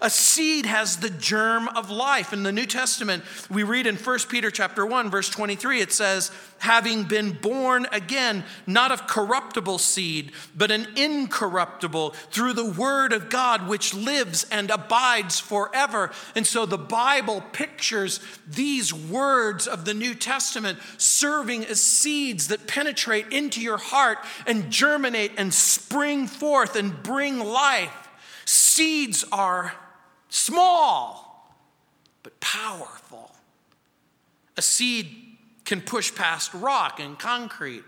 A 0.00 0.10
seed 0.10 0.64
has 0.64 0.98
the 0.98 1.10
germ 1.10 1.66
of 1.68 1.90
life. 1.90 2.32
In 2.32 2.44
the 2.44 2.52
New 2.52 2.66
Testament, 2.66 3.24
we 3.50 3.64
read 3.64 3.84
in 3.84 3.96
1 3.96 4.18
Peter 4.28 4.48
chapter 4.48 4.86
1 4.86 5.10
verse 5.10 5.28
23 5.28 5.80
it 5.80 5.92
says, 5.92 6.30
"Having 6.58 7.04
been 7.04 7.32
born 7.32 7.88
again, 7.90 8.44
not 8.64 8.92
of 8.92 9.08
corruptible 9.08 9.78
seed, 9.78 10.30
but 10.54 10.70
an 10.70 10.86
incorruptible 10.94 12.14
through 12.30 12.52
the 12.52 12.64
word 12.64 13.12
of 13.12 13.28
God 13.28 13.66
which 13.66 13.92
lives 13.92 14.46
and 14.52 14.70
abides 14.70 15.40
forever." 15.40 16.12
And 16.36 16.46
so 16.46 16.64
the 16.64 16.78
Bible 16.78 17.40
pictures 17.52 18.20
these 18.46 18.92
words 18.92 19.66
of 19.66 19.84
the 19.84 19.94
New 19.94 20.14
Testament 20.14 20.78
serving 20.96 21.66
as 21.66 21.82
seeds 21.82 22.46
that 22.48 22.68
penetrate 22.68 23.32
into 23.32 23.60
your 23.60 23.78
heart 23.78 24.24
and 24.46 24.70
germinate 24.70 25.32
and 25.36 25.52
spring 25.52 26.28
forth 26.28 26.76
and 26.76 27.02
bring 27.02 27.40
life. 27.40 27.90
Seeds 28.44 29.24
are 29.32 29.74
small, 30.28 31.54
but 32.22 32.38
powerful. 32.40 33.30
A 34.56 34.62
seed 34.62 35.06
can 35.64 35.80
push 35.80 36.14
past 36.14 36.52
rock 36.54 37.00
and 37.00 37.18
concrete. 37.18 37.84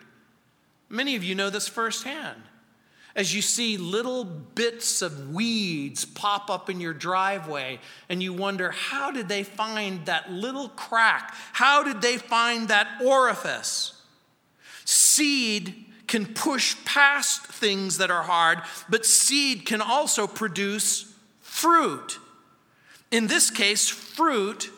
Many 0.89 1.17
of 1.17 1.25
you 1.25 1.35
know 1.35 1.51
this 1.51 1.69
firsthand. 1.69 2.43
As 3.17 3.35
you 3.35 3.43
see 3.43 3.77
little 3.77 4.25
bits 4.25 5.03
of 5.03 5.31
weeds 5.31 6.05
pop 6.05 6.49
up 6.49 6.71
in 6.71 6.81
your 6.81 6.93
driveway, 6.95 7.81
and 8.09 8.23
you 8.23 8.33
wonder, 8.33 8.71
how 8.71 9.11
did 9.11 9.29
they 9.29 9.43
find 9.43 10.07
that 10.07 10.31
little 10.31 10.69
crack? 10.69 11.35
How 11.53 11.83
did 11.83 12.03
they 12.03 12.19
find 12.19 12.69
that 12.69 12.87
orifice? 13.05 14.01
Seed 14.85 15.87
can 16.07 16.27
push 16.27 16.77
past 16.85 17.47
things 17.47 17.99
that 17.99 18.11
are 18.11 18.23
hard, 18.23 18.61
but 18.89 19.05
seed 19.05 19.65
can 19.65 19.81
also 19.81 20.27
produce 20.27 21.13
fruit. 21.41 22.19
In 23.11 23.27
this 23.27 23.51
case, 23.51 23.89
fruit 23.89 24.71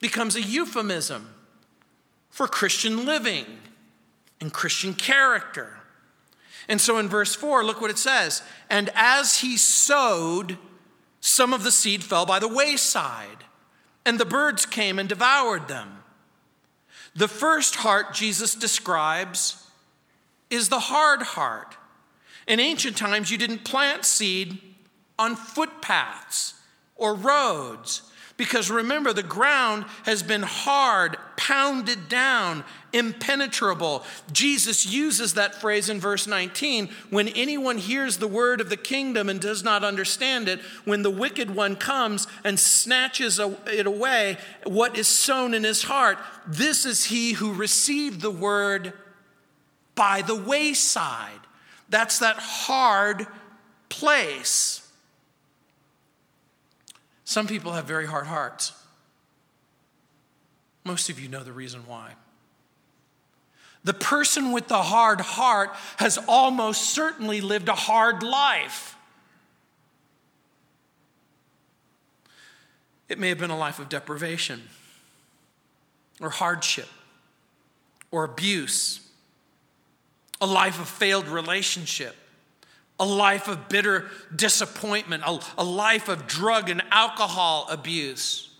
becomes 0.00 0.36
a 0.36 0.42
euphemism 0.42 1.28
for 2.30 2.48
Christian 2.48 3.04
living 3.04 3.46
and 4.40 4.52
Christian 4.52 4.94
character. 4.94 5.78
And 6.68 6.80
so 6.80 6.98
in 6.98 7.08
verse 7.08 7.34
4, 7.34 7.64
look 7.64 7.80
what 7.80 7.90
it 7.90 7.98
says. 7.98 8.42
And 8.70 8.90
as 8.94 9.38
he 9.38 9.56
sowed, 9.56 10.56
some 11.20 11.52
of 11.52 11.62
the 11.62 11.70
seed 11.70 12.02
fell 12.02 12.26
by 12.26 12.38
the 12.38 12.48
wayside, 12.48 13.44
and 14.04 14.18
the 14.18 14.24
birds 14.24 14.66
came 14.66 14.98
and 14.98 15.08
devoured 15.08 15.68
them. 15.68 16.02
The 17.14 17.28
first 17.28 17.76
heart 17.76 18.14
Jesus 18.14 18.54
describes 18.54 19.66
is 20.50 20.68
the 20.68 20.80
hard 20.80 21.22
heart. 21.22 21.76
In 22.48 22.58
ancient 22.58 22.96
times, 22.96 23.30
you 23.30 23.38
didn't 23.38 23.64
plant 23.64 24.04
seed 24.04 24.58
on 25.18 25.36
footpaths 25.36 26.54
or 26.96 27.14
roads. 27.14 28.02
Because 28.36 28.70
remember, 28.70 29.12
the 29.12 29.22
ground 29.22 29.84
has 30.04 30.22
been 30.22 30.42
hard, 30.42 31.16
pounded 31.36 32.08
down, 32.08 32.64
impenetrable. 32.92 34.04
Jesus 34.32 34.86
uses 34.86 35.34
that 35.34 35.54
phrase 35.54 35.88
in 35.88 36.00
verse 36.00 36.26
19 36.26 36.88
when 37.10 37.28
anyone 37.28 37.78
hears 37.78 38.16
the 38.16 38.26
word 38.26 38.60
of 38.60 38.70
the 38.70 38.76
kingdom 38.76 39.28
and 39.28 39.40
does 39.40 39.62
not 39.62 39.84
understand 39.84 40.48
it, 40.48 40.60
when 40.84 41.02
the 41.02 41.10
wicked 41.10 41.54
one 41.54 41.76
comes 41.76 42.26
and 42.42 42.58
snatches 42.58 43.38
it 43.38 43.86
away, 43.86 44.38
what 44.64 44.96
is 44.96 45.08
sown 45.08 45.54
in 45.54 45.62
his 45.62 45.82
heart, 45.82 46.18
this 46.46 46.86
is 46.86 47.04
he 47.04 47.34
who 47.34 47.52
received 47.52 48.22
the 48.22 48.30
word 48.30 48.94
by 49.94 50.22
the 50.22 50.34
wayside. 50.34 51.40
That's 51.90 52.18
that 52.20 52.36
hard 52.38 53.26
place. 53.88 54.81
Some 57.32 57.46
people 57.46 57.72
have 57.72 57.86
very 57.86 58.06
hard 58.06 58.26
hearts. 58.26 58.74
Most 60.84 61.08
of 61.08 61.18
you 61.18 61.30
know 61.30 61.42
the 61.42 61.50
reason 61.50 61.80
why. 61.86 62.12
The 63.84 63.94
person 63.94 64.52
with 64.52 64.68
the 64.68 64.82
hard 64.82 65.22
heart 65.22 65.70
has 65.96 66.18
almost 66.28 66.90
certainly 66.90 67.40
lived 67.40 67.70
a 67.70 67.74
hard 67.74 68.22
life. 68.22 68.96
It 73.08 73.18
may 73.18 73.30
have 73.30 73.38
been 73.38 73.48
a 73.48 73.58
life 73.58 73.78
of 73.78 73.88
deprivation, 73.88 74.60
or 76.20 76.28
hardship, 76.28 76.88
or 78.10 78.24
abuse, 78.24 79.00
a 80.38 80.46
life 80.46 80.78
of 80.78 80.86
failed 80.86 81.28
relationship, 81.28 82.14
a 82.98 83.04
life 83.04 83.48
of 83.48 83.68
bitter 83.68 84.06
disappointment, 84.34 85.22
a, 85.26 85.40
a 85.58 85.64
life 85.64 86.08
of 86.08 86.26
drug 86.26 86.70
and 86.70 86.82
alcohol 86.90 87.66
abuse. 87.70 88.50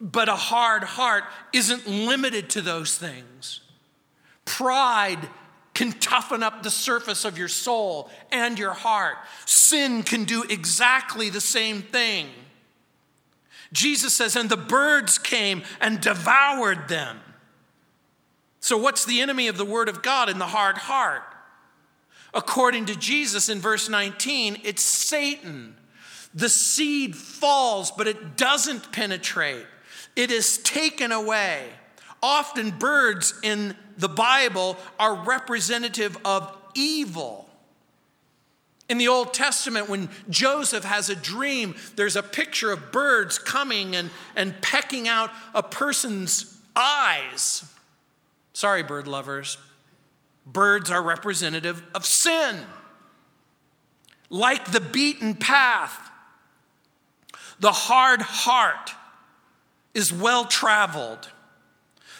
But 0.00 0.28
a 0.28 0.36
hard 0.36 0.82
heart 0.82 1.24
isn't 1.52 1.86
limited 1.86 2.50
to 2.50 2.60
those 2.60 2.96
things. 2.96 3.60
Pride 4.44 5.28
can 5.74 5.92
toughen 5.92 6.42
up 6.42 6.62
the 6.62 6.70
surface 6.70 7.24
of 7.24 7.38
your 7.38 7.48
soul 7.48 8.10
and 8.32 8.58
your 8.58 8.72
heart. 8.72 9.16
Sin 9.46 10.02
can 10.02 10.24
do 10.24 10.44
exactly 10.48 11.30
the 11.30 11.40
same 11.40 11.82
thing. 11.82 12.26
Jesus 13.72 14.14
says, 14.14 14.36
and 14.36 14.50
the 14.50 14.56
birds 14.56 15.18
came 15.18 15.62
and 15.80 16.00
devoured 16.00 16.88
them. 16.88 17.20
So, 18.60 18.76
what's 18.76 19.06
the 19.06 19.20
enemy 19.20 19.48
of 19.48 19.56
the 19.56 19.64
Word 19.64 19.88
of 19.88 20.02
God 20.02 20.28
in 20.28 20.38
the 20.38 20.46
hard 20.46 20.76
heart? 20.76 21.22
According 22.32 22.86
to 22.86 22.96
Jesus 22.96 23.48
in 23.48 23.58
verse 23.58 23.88
19, 23.88 24.58
it's 24.64 24.82
Satan. 24.82 25.76
The 26.34 26.48
seed 26.48 27.16
falls, 27.16 27.90
but 27.90 28.06
it 28.06 28.36
doesn't 28.36 28.92
penetrate, 28.92 29.66
it 30.16 30.30
is 30.30 30.58
taken 30.58 31.12
away. 31.12 31.66
Often, 32.22 32.72
birds 32.72 33.32
in 33.42 33.74
the 33.96 34.08
Bible 34.08 34.76
are 34.98 35.14
representative 35.14 36.18
of 36.24 36.54
evil. 36.74 37.48
In 38.90 38.98
the 38.98 39.08
Old 39.08 39.32
Testament, 39.32 39.88
when 39.88 40.10
Joseph 40.28 40.84
has 40.84 41.08
a 41.08 41.14
dream, 41.14 41.76
there's 41.96 42.16
a 42.16 42.22
picture 42.22 42.72
of 42.72 42.92
birds 42.92 43.38
coming 43.38 43.94
and, 43.94 44.10
and 44.36 44.60
pecking 44.60 45.08
out 45.08 45.30
a 45.54 45.62
person's 45.62 46.60
eyes. 46.74 47.64
Sorry, 48.52 48.82
bird 48.82 49.06
lovers, 49.06 49.58
Birds 50.46 50.90
are 50.90 51.02
representative 51.02 51.82
of 51.94 52.04
sin. 52.04 52.56
Like 54.28 54.72
the 54.72 54.80
beaten 54.80 55.34
path, 55.34 56.10
the 57.58 57.72
hard 57.72 58.22
heart 58.22 58.92
is 59.94 60.12
well 60.12 60.44
traveled. 60.44 61.28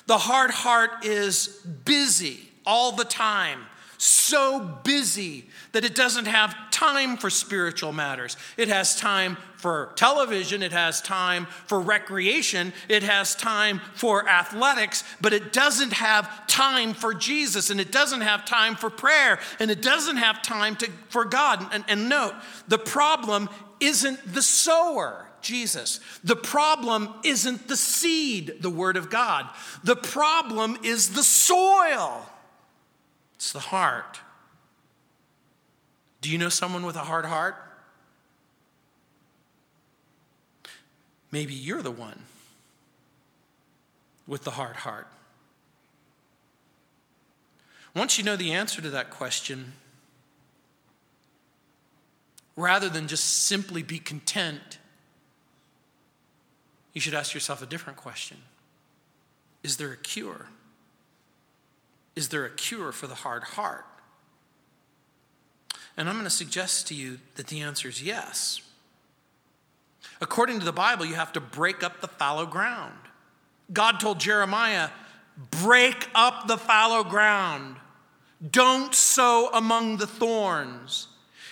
The 0.06 0.18
hard 0.18 0.50
heart 0.50 1.04
is 1.04 1.48
busy 1.84 2.48
all 2.66 2.92
the 2.92 3.04
time, 3.04 3.66
so 4.02 4.78
busy 4.82 5.44
that 5.72 5.84
it 5.84 5.94
doesn't 5.94 6.26
have 6.26 6.70
time 6.70 7.18
for 7.18 7.28
spiritual 7.28 7.92
matters. 7.92 8.36
It 8.56 8.68
has 8.68 8.96
time 8.96 9.36
for 9.56 9.92
television, 9.94 10.62
it 10.62 10.72
has 10.72 11.02
time 11.02 11.46
for 11.66 11.78
recreation, 11.78 12.72
it 12.88 13.02
has 13.02 13.34
time 13.34 13.80
for 13.94 14.26
athletics, 14.26 15.04
but 15.20 15.34
it 15.34 15.52
doesn't 15.52 15.92
have 15.92 16.46
time 16.46 16.94
for 16.94 17.12
Jesus, 17.12 17.68
and 17.68 17.78
it 17.78 17.92
doesn't 17.92 18.22
have 18.22 18.46
time 18.46 18.74
for 18.74 18.88
prayer, 18.88 19.38
and 19.58 19.70
it 19.70 19.82
doesn't 19.82 20.16
have 20.16 20.40
time 20.40 20.76
to, 20.76 20.90
for 21.10 21.26
God. 21.26 21.68
And, 21.72 21.84
and 21.86 22.08
note, 22.08 22.34
the 22.68 22.78
problem 22.78 23.50
isn't 23.80 24.32
the 24.32 24.42
sower. 24.42 25.26
Jesus. 25.42 26.00
The 26.22 26.36
problem 26.36 27.08
isn't 27.24 27.66
the 27.66 27.76
seed, 27.76 28.56
the 28.60 28.70
Word 28.70 28.96
of 28.96 29.10
God. 29.10 29.48
The 29.84 29.96
problem 29.96 30.76
is 30.82 31.14
the 31.14 31.22
soil, 31.22 32.26
it's 33.40 33.52
the 33.52 33.58
heart. 33.58 34.20
Do 36.20 36.28
you 36.28 36.36
know 36.36 36.50
someone 36.50 36.84
with 36.84 36.94
a 36.94 37.04
hard 37.04 37.24
heart? 37.24 37.56
Maybe 41.32 41.54
you're 41.54 41.80
the 41.80 41.90
one. 41.90 42.24
with 44.26 44.44
the 44.44 44.50
hard 44.50 44.76
heart? 44.76 45.06
Once 47.96 48.18
you 48.18 48.24
know 48.24 48.36
the 48.36 48.52
answer 48.52 48.82
to 48.82 48.90
that 48.90 49.08
question, 49.08 49.72
rather 52.56 52.90
than 52.90 53.08
just 53.08 53.44
simply 53.44 53.82
be 53.82 53.98
content, 53.98 54.76
you 56.92 57.00
should 57.00 57.14
ask 57.14 57.32
yourself 57.32 57.62
a 57.62 57.66
different 57.66 57.98
question 57.98 58.36
Is 59.62 59.78
there 59.78 59.92
a 59.92 59.96
cure? 59.96 60.48
Is 62.16 62.28
there 62.28 62.44
a 62.44 62.50
cure 62.50 62.92
for 62.92 63.06
the 63.06 63.14
hard 63.14 63.42
heart? 63.44 63.86
And 65.96 66.08
I'm 66.08 66.14
going 66.14 66.24
to 66.24 66.30
suggest 66.30 66.86
to 66.88 66.94
you 66.94 67.18
that 67.36 67.48
the 67.48 67.60
answer 67.60 67.88
is 67.88 68.02
yes. 68.02 68.62
According 70.20 70.58
to 70.60 70.64
the 70.64 70.72
Bible, 70.72 71.04
you 71.04 71.14
have 71.14 71.32
to 71.32 71.40
break 71.40 71.82
up 71.82 72.00
the 72.00 72.08
fallow 72.08 72.46
ground. 72.46 72.96
God 73.72 74.00
told 74.00 74.18
Jeremiah, 74.18 74.90
break 75.62 76.08
up 76.14 76.46
the 76.46 76.58
fallow 76.58 77.04
ground. 77.04 77.76
Don't 78.50 78.94
sow 78.94 79.50
among 79.52 79.98
the 79.98 80.06
thorns. 80.06 81.08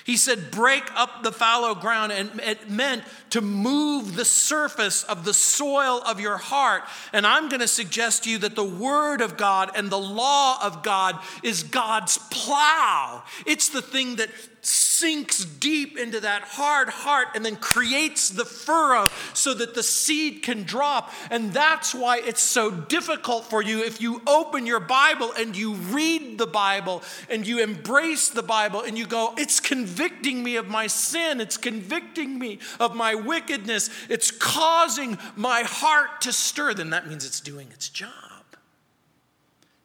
He 0.08 0.16
said, 0.16 0.50
break 0.50 0.84
up 0.96 1.22
the 1.22 1.30
fallow 1.30 1.74
ground, 1.74 2.12
and 2.12 2.40
it 2.40 2.70
meant 2.70 3.04
to 3.28 3.42
move 3.42 4.16
the 4.16 4.24
surface 4.24 5.04
of 5.04 5.26
the 5.26 5.34
soil 5.34 6.00
of 6.06 6.18
your 6.18 6.38
heart. 6.38 6.84
And 7.12 7.26
I'm 7.26 7.50
going 7.50 7.60
to 7.60 7.68
suggest 7.68 8.24
to 8.24 8.30
you 8.30 8.38
that 8.38 8.56
the 8.56 8.64
Word 8.64 9.20
of 9.20 9.36
God 9.36 9.72
and 9.76 9.90
the 9.90 9.98
law 9.98 10.64
of 10.64 10.82
God 10.82 11.18
is 11.42 11.62
God's 11.62 12.16
plow. 12.30 13.22
It's 13.44 13.68
the 13.68 13.82
thing 13.82 14.16
that 14.16 14.30
sinks 14.60 15.44
deep 15.44 15.96
into 15.96 16.20
that 16.20 16.42
hard 16.42 16.88
heart 16.88 17.28
and 17.34 17.44
then 17.44 17.56
creates 17.56 18.30
the 18.30 18.44
furrow 18.44 19.08
so 19.32 19.54
that 19.54 19.74
the 19.74 19.82
seed 19.82 20.42
can 20.42 20.64
drop. 20.64 21.12
And 21.30 21.52
that's 21.52 21.94
why 21.94 22.18
it's 22.18 22.42
so 22.42 22.70
difficult 22.70 23.44
for 23.44 23.62
you 23.62 23.84
if 23.84 24.00
you 24.00 24.20
open 24.26 24.66
your 24.66 24.80
Bible 24.80 25.32
and 25.38 25.56
you 25.56 25.74
read 25.74 26.38
the 26.38 26.46
Bible 26.46 27.02
and 27.30 27.46
you 27.46 27.62
embrace 27.62 28.28
the 28.28 28.42
Bible 28.42 28.82
and 28.82 28.98
you 28.98 29.06
go, 29.06 29.34
It's 29.36 29.60
convicting 29.60 30.42
me 30.42 30.56
of 30.56 30.68
my 30.68 30.88
sin, 30.88 31.40
it's 31.40 31.56
convicting 31.56 32.38
me 32.38 32.58
of 32.80 32.94
my 32.94 33.14
wickedness, 33.14 33.90
it's 34.08 34.30
causing 34.30 35.18
my 35.36 35.62
heart 35.62 36.22
to 36.22 36.32
stir. 36.32 36.74
Then 36.74 36.90
that 36.90 37.08
means 37.08 37.24
it's 37.24 37.40
doing 37.40 37.68
its 37.72 37.88
job. 37.88 38.12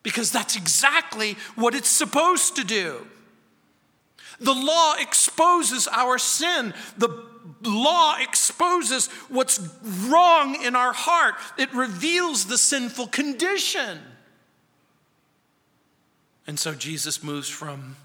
Because 0.01 0.31
that's 0.31 0.57
exactly 0.57 1.37
what 1.55 1.73
it's 1.75 1.87
supposed 1.87 2.55
to 2.57 2.63
do. 2.63 3.07
The 4.43 4.53
law 4.53 4.95
exposes 4.99 5.87
our 5.87 6.17
sin. 6.17 6.73
The 6.97 7.09
law 7.63 8.17
exposes 8.19 9.07
what's 9.29 9.59
wrong 10.07 10.61
in 10.63 10.75
our 10.75 10.93
heart, 10.93 11.35
it 11.57 11.73
reveals 11.73 12.45
the 12.45 12.57
sinful 12.57 13.07
condition. 13.07 13.99
And 16.45 16.59
so 16.59 16.73
Jesus 16.73 17.23
moves 17.23 17.47
from 17.47 17.95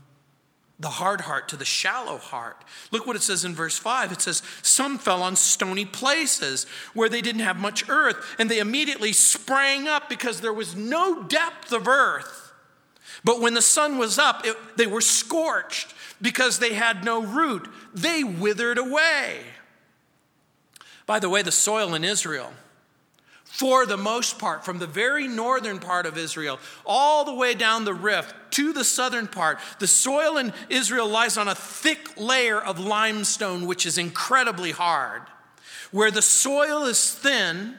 the 0.81 0.89
hard 0.89 1.23
heart 1.23 1.49
to 1.49 1.57
the 1.57 1.65
shallow 1.65 2.19
heart. 2.19 2.63
Look 2.93 3.05
what 3.05 3.17
it 3.17 3.23
says 3.23 3.45
in 3.45 3.53
verse 3.55 3.77
5. 3.77 4.13
It 4.13 4.23
says, 4.23 4.45
Some 4.63 4.97
fell 4.97 5.25
on 5.25 5.35
stony 5.35 5.85
places 5.85 6.67
where 6.95 7.09
they 7.09 7.21
didn't 7.21 7.41
have 7.41 7.57
much 7.57 7.89
earth, 7.89 8.37
and 8.39 8.49
they 8.49 8.61
immediately 8.61 9.13
sprang 9.13 9.89
up 9.89 10.09
because 10.09 10.41
there 10.41 10.53
was 10.53 10.77
no 10.77 11.25
depth 11.25 11.73
of 11.73 11.89
earth. 11.89 12.53
But 13.25 13.41
when 13.41 13.55
the 13.55 13.63
sun 13.63 13.99
was 13.99 14.21
up, 14.21 14.47
it, 14.47 14.57
they 14.77 14.87
were 14.87 15.01
scorched 15.01 15.95
because 16.21 16.59
they 16.59 16.75
had 16.75 17.05
no 17.05 17.23
root. 17.23 17.69
They 17.95 18.25
withered 18.25 18.79
away. 18.79 19.41
By 21.07 21.19
the 21.19 21.31
way, 21.31 21.43
the 21.43 21.53
soil 21.53 21.95
in 21.95 22.05
Israel, 22.05 22.53
for 23.45 23.87
the 23.87 23.97
most 23.97 24.39
part, 24.39 24.65
from 24.65 24.79
the 24.79 24.87
very 24.87 25.27
northern 25.27 25.79
part 25.79 26.05
of 26.05 26.19
Israel, 26.19 26.61
all 26.85 27.25
the 27.25 27.35
way 27.35 27.55
down 27.55 27.85
the 27.85 27.95
rift 27.95 28.35
to 28.53 28.73
the 28.73 28.85
southern 28.85 29.27
part, 29.27 29.59
the 29.79 29.87
soil 29.87 30.37
in 30.37 30.53
Israel 30.69 31.09
lies 31.09 31.39
on 31.39 31.49
a 31.49 31.55
thick 31.55 32.19
layer 32.19 32.61
of 32.61 32.79
limestone, 32.79 33.67
which 33.67 33.87
is 33.87 33.97
incredibly 33.97 34.71
hard. 34.71 35.23
Where 35.91 36.11
the 36.11 36.23
soil 36.23 36.85
is 36.85 37.13
thin, 37.15 37.77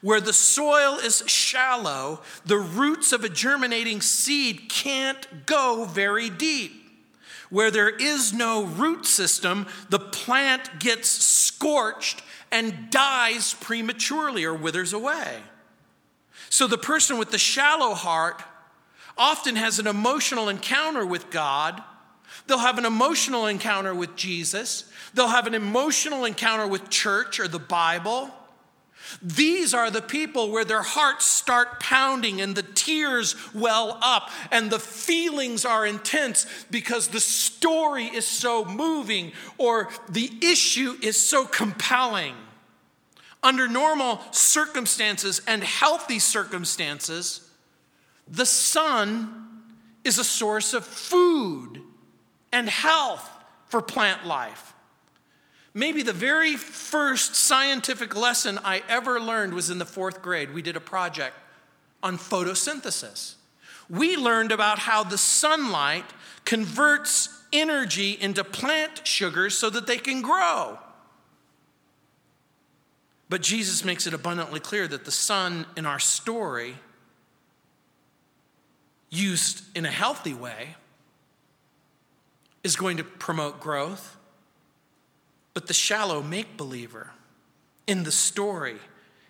where 0.00 0.20
the 0.20 0.32
soil 0.32 0.98
is 0.98 1.22
shallow, 1.26 2.22
the 2.46 2.58
roots 2.58 3.12
of 3.12 3.24
a 3.24 3.28
germinating 3.28 4.00
seed 4.00 4.68
can't 4.70 5.46
go 5.46 5.84
very 5.84 6.30
deep. 6.30 6.83
Where 7.54 7.70
there 7.70 7.88
is 7.88 8.32
no 8.32 8.64
root 8.64 9.06
system, 9.06 9.68
the 9.88 10.00
plant 10.00 10.80
gets 10.80 11.08
scorched 11.08 12.20
and 12.50 12.90
dies 12.90 13.54
prematurely 13.54 14.44
or 14.44 14.54
withers 14.54 14.92
away. 14.92 15.38
So 16.50 16.66
the 16.66 16.76
person 16.76 17.16
with 17.16 17.30
the 17.30 17.38
shallow 17.38 17.94
heart 17.94 18.42
often 19.16 19.54
has 19.54 19.78
an 19.78 19.86
emotional 19.86 20.48
encounter 20.48 21.06
with 21.06 21.30
God. 21.30 21.80
They'll 22.48 22.58
have 22.58 22.78
an 22.78 22.86
emotional 22.86 23.46
encounter 23.46 23.94
with 23.94 24.16
Jesus. 24.16 24.90
They'll 25.14 25.28
have 25.28 25.46
an 25.46 25.54
emotional 25.54 26.24
encounter 26.24 26.66
with 26.66 26.90
church 26.90 27.38
or 27.38 27.46
the 27.46 27.60
Bible. 27.60 28.34
These 29.22 29.74
are 29.74 29.90
the 29.90 30.02
people 30.02 30.50
where 30.50 30.64
their 30.64 30.82
hearts 30.82 31.26
start 31.26 31.80
pounding 31.80 32.40
and 32.40 32.54
the 32.54 32.62
tears 32.62 33.36
well 33.54 33.98
up 34.02 34.30
and 34.50 34.70
the 34.70 34.78
feelings 34.78 35.64
are 35.64 35.86
intense 35.86 36.46
because 36.70 37.08
the 37.08 37.20
story 37.20 38.04
is 38.04 38.26
so 38.26 38.64
moving 38.64 39.32
or 39.58 39.88
the 40.08 40.30
issue 40.42 40.96
is 41.02 41.20
so 41.20 41.46
compelling. 41.46 42.34
Under 43.42 43.68
normal 43.68 44.20
circumstances 44.30 45.42
and 45.46 45.62
healthy 45.62 46.18
circumstances, 46.18 47.50
the 48.28 48.46
sun 48.46 49.48
is 50.02 50.18
a 50.18 50.24
source 50.24 50.74
of 50.74 50.84
food 50.84 51.80
and 52.52 52.68
health 52.68 53.28
for 53.66 53.82
plant 53.82 54.26
life. 54.26 54.73
Maybe 55.74 56.02
the 56.02 56.12
very 56.12 56.56
first 56.56 57.34
scientific 57.34 58.14
lesson 58.14 58.60
I 58.64 58.82
ever 58.88 59.20
learned 59.20 59.54
was 59.54 59.70
in 59.70 59.78
the 59.78 59.84
fourth 59.84 60.22
grade. 60.22 60.54
We 60.54 60.62
did 60.62 60.76
a 60.76 60.80
project 60.80 61.34
on 62.00 62.16
photosynthesis. 62.16 63.34
We 63.90 64.16
learned 64.16 64.52
about 64.52 64.78
how 64.78 65.02
the 65.02 65.18
sunlight 65.18 66.04
converts 66.44 67.28
energy 67.52 68.12
into 68.12 68.44
plant 68.44 69.04
sugars 69.04 69.58
so 69.58 69.68
that 69.70 69.88
they 69.88 69.98
can 69.98 70.22
grow. 70.22 70.78
But 73.28 73.42
Jesus 73.42 73.84
makes 73.84 74.06
it 74.06 74.14
abundantly 74.14 74.60
clear 74.60 74.86
that 74.86 75.04
the 75.04 75.10
sun 75.10 75.66
in 75.76 75.86
our 75.86 75.98
story, 75.98 76.76
used 79.10 79.64
in 79.76 79.84
a 79.84 79.90
healthy 79.90 80.34
way, 80.34 80.76
is 82.62 82.76
going 82.76 82.96
to 82.98 83.04
promote 83.04 83.60
growth 83.60 84.16
but 85.54 85.68
the 85.68 85.74
shallow 85.74 86.20
make 86.20 86.56
believer 86.56 87.12
in 87.86 88.02
the 88.02 88.12
story, 88.12 88.76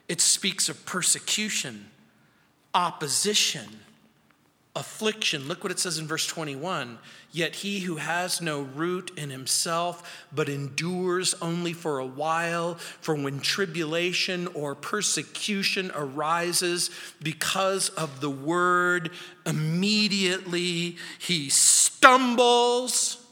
it 0.09 0.21
speaks 0.21 0.69
of 0.69 0.87
persecution, 0.87 1.91
opposition, 2.73 3.81
affliction. 4.77 5.47
Look 5.47 5.63
what 5.63 5.71
it 5.71 5.79
says 5.79 5.99
in 5.99 6.07
verse 6.07 6.27
21 6.27 6.99
Yet 7.31 7.57
he 7.57 7.81
who 7.81 7.97
has 7.97 8.41
no 8.41 8.63
root 8.63 9.11
in 9.17 9.31
himself, 9.31 10.27
but 10.33 10.49
endures 10.49 11.35
only 11.43 11.73
for 11.73 11.99
a 11.99 12.07
while, 12.07 12.77
for 12.77 13.17
when 13.17 13.41
tribulation 13.41 14.47
or 14.49 14.77
persecution 14.77 15.91
arises 15.97 16.91
because 17.21 17.89
of 17.91 18.21
the 18.21 18.31
word, 18.31 19.11
immediately 19.45 20.97
he 21.19 21.49
stumbles 21.49 23.24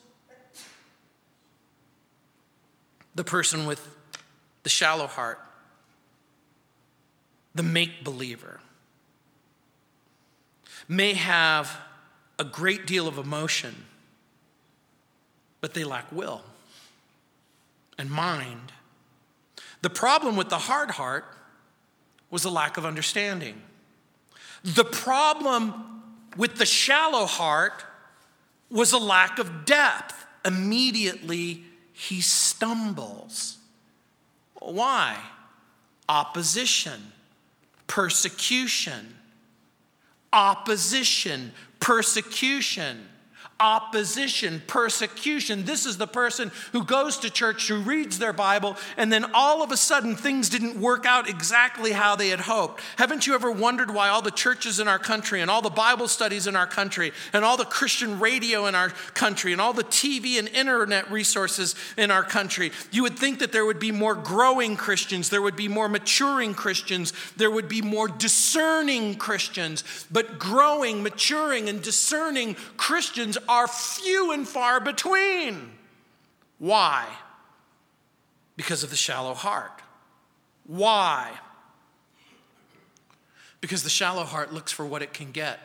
the 3.14 3.24
person 3.24 3.66
with 3.66 3.86
the 4.62 4.68
shallow 4.68 5.06
heart, 5.06 5.40
the 7.54 7.62
make 7.62 8.04
believer, 8.04 8.60
may 10.88 11.14
have 11.14 11.78
a 12.38 12.44
great 12.44 12.86
deal 12.86 13.06
of 13.06 13.18
emotion, 13.18 13.84
but 15.60 15.74
they 15.74 15.84
lack 15.84 16.10
will 16.10 16.42
and 17.98 18.10
mind. 18.10 18.72
The 19.82 19.90
problem 19.90 20.36
with 20.36 20.48
the 20.48 20.58
hard 20.58 20.92
heart 20.92 21.24
was 22.30 22.44
a 22.44 22.50
lack 22.50 22.76
of 22.76 22.86
understanding. 22.86 23.60
The 24.64 24.84
problem 24.84 26.02
with 26.36 26.56
the 26.56 26.66
shallow 26.66 27.26
heart 27.26 27.84
was 28.70 28.92
a 28.92 28.98
lack 28.98 29.38
of 29.38 29.64
depth. 29.64 30.26
Immediately, 30.44 31.64
he 32.08 32.20
stumbles. 32.20 33.58
Why? 34.58 35.16
Opposition, 36.08 37.00
persecution, 37.86 39.14
opposition, 40.32 41.52
persecution, 41.78 43.06
opposition, 43.62 44.60
persecution. 44.66 45.64
This 45.64 45.86
is 45.86 45.96
the 45.96 46.08
person 46.08 46.50
who 46.72 46.84
goes 46.84 47.16
to 47.18 47.30
church, 47.30 47.68
who 47.68 47.78
reads 47.78 48.18
their 48.18 48.32
Bible, 48.32 48.76
and 48.96 49.10
then 49.12 49.24
all 49.32 49.62
of 49.62 49.70
a 49.70 49.76
sudden 49.76 50.16
things 50.16 50.48
didn't 50.48 50.78
work 50.78 51.06
out 51.06 51.28
exactly 51.28 51.92
how 51.92 52.16
they 52.16 52.28
had 52.28 52.40
hoped. 52.40 52.82
Haven't 52.98 53.26
you 53.26 53.34
ever 53.34 53.52
wondered 53.52 53.94
why 53.94 54.08
all 54.08 54.20
the 54.20 54.32
churches 54.32 54.80
in 54.80 54.88
our 54.88 54.98
country 54.98 55.40
and 55.40 55.50
all 55.50 55.62
the 55.62 55.70
Bible 55.70 56.08
studies 56.08 56.48
in 56.48 56.56
our 56.56 56.66
country 56.66 57.12
and 57.32 57.44
all 57.44 57.56
the 57.56 57.64
Christian 57.64 58.18
radio 58.18 58.66
in 58.66 58.74
our 58.74 58.90
country 59.14 59.52
and 59.52 59.60
all 59.60 59.72
the 59.72 59.84
TV 59.84 60.38
and 60.40 60.48
internet 60.48 61.10
resources 61.10 61.76
in 61.96 62.10
our 62.10 62.24
country, 62.24 62.72
you 62.90 63.02
would 63.02 63.16
think 63.16 63.38
that 63.38 63.52
there 63.52 63.64
would 63.64 63.78
be 63.78 63.92
more 63.92 64.16
growing 64.16 64.76
Christians, 64.76 65.30
there 65.30 65.40
would 65.40 65.56
be 65.56 65.68
more 65.68 65.88
maturing 65.88 66.52
Christians, 66.52 67.12
there 67.36 67.50
would 67.50 67.68
be 67.68 67.80
more 67.80 68.08
discerning 68.08 69.14
Christians, 69.14 69.84
but 70.10 70.40
growing, 70.40 71.04
maturing, 71.04 71.68
and 71.68 71.80
discerning 71.80 72.56
Christians 72.76 73.38
are 73.52 73.68
few 73.68 74.32
and 74.32 74.48
far 74.48 74.80
between. 74.80 75.72
Why? 76.58 77.06
Because 78.56 78.82
of 78.82 78.90
the 78.90 78.96
shallow 78.96 79.34
heart. 79.34 79.82
Why? 80.66 81.32
Because 83.60 83.82
the 83.82 83.90
shallow 83.90 84.24
heart 84.24 84.52
looks 84.52 84.72
for 84.72 84.86
what 84.86 85.02
it 85.02 85.12
can 85.12 85.32
get. 85.32 85.58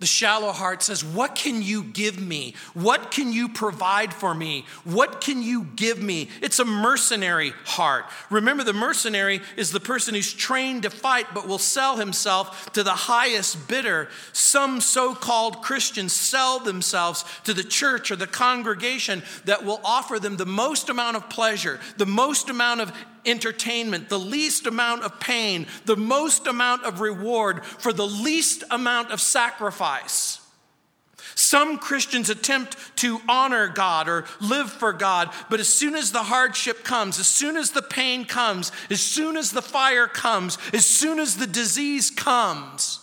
The 0.00 0.06
shallow 0.06 0.52
heart 0.52 0.82
says, 0.82 1.04
What 1.04 1.34
can 1.34 1.62
you 1.62 1.84
give 1.84 2.18
me? 2.18 2.54
What 2.72 3.10
can 3.10 3.32
you 3.32 3.50
provide 3.50 4.14
for 4.14 4.34
me? 4.34 4.64
What 4.84 5.20
can 5.20 5.42
you 5.42 5.64
give 5.76 6.02
me? 6.02 6.30
It's 6.40 6.58
a 6.58 6.64
mercenary 6.64 7.52
heart. 7.66 8.06
Remember, 8.30 8.64
the 8.64 8.72
mercenary 8.72 9.42
is 9.58 9.72
the 9.72 9.78
person 9.78 10.14
who's 10.14 10.32
trained 10.32 10.84
to 10.84 10.90
fight 10.90 11.26
but 11.34 11.46
will 11.46 11.58
sell 11.58 11.98
himself 11.98 12.72
to 12.72 12.82
the 12.82 12.90
highest 12.90 13.68
bidder. 13.68 14.08
Some 14.32 14.80
so 14.80 15.14
called 15.14 15.60
Christians 15.60 16.14
sell 16.14 16.58
themselves 16.58 17.26
to 17.44 17.52
the 17.52 17.62
church 17.62 18.10
or 18.10 18.16
the 18.16 18.26
congregation 18.26 19.22
that 19.44 19.66
will 19.66 19.82
offer 19.84 20.18
them 20.18 20.38
the 20.38 20.46
most 20.46 20.88
amount 20.88 21.18
of 21.18 21.28
pleasure, 21.28 21.78
the 21.98 22.06
most 22.06 22.48
amount 22.48 22.80
of 22.80 22.90
entertainment, 23.26 24.08
the 24.08 24.18
least 24.18 24.66
amount 24.66 25.02
of 25.02 25.20
pain, 25.20 25.66
the 25.84 25.96
most 25.96 26.46
amount 26.46 26.84
of 26.84 27.00
reward 27.00 27.64
for 27.64 27.92
the 27.92 28.06
least 28.06 28.64
amount 28.70 29.10
of 29.10 29.20
sacrifice. 29.20 30.40
Some 31.34 31.78
Christians 31.78 32.28
attempt 32.28 32.76
to 32.96 33.20
honor 33.28 33.68
God 33.68 34.08
or 34.08 34.24
live 34.40 34.70
for 34.70 34.92
God, 34.92 35.30
but 35.48 35.60
as 35.60 35.72
soon 35.72 35.94
as 35.94 36.12
the 36.12 36.22
hardship 36.22 36.84
comes, 36.84 37.18
as 37.18 37.28
soon 37.28 37.56
as 37.56 37.70
the 37.70 37.82
pain 37.82 38.24
comes, 38.24 38.72
as 38.90 39.00
soon 39.00 39.36
as 39.36 39.50
the 39.50 39.62
fire 39.62 40.06
comes, 40.06 40.58
as 40.72 40.84
soon 40.84 41.18
as 41.18 41.36
the 41.36 41.46
disease 41.46 42.10
comes, 42.10 43.00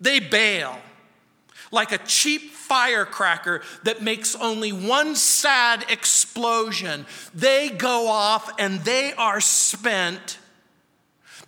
they 0.00 0.20
bail 0.20 0.78
like 1.70 1.92
a 1.92 1.98
cheap 1.98 2.50
firecracker 2.50 3.62
that 3.84 4.02
makes 4.02 4.34
only 4.36 4.72
one 4.72 5.14
sad 5.14 5.84
explosion. 5.88 7.06
They 7.34 7.68
go 7.68 8.08
off 8.08 8.52
and 8.58 8.80
they 8.80 9.12
are 9.14 9.40
spent. 9.40 10.38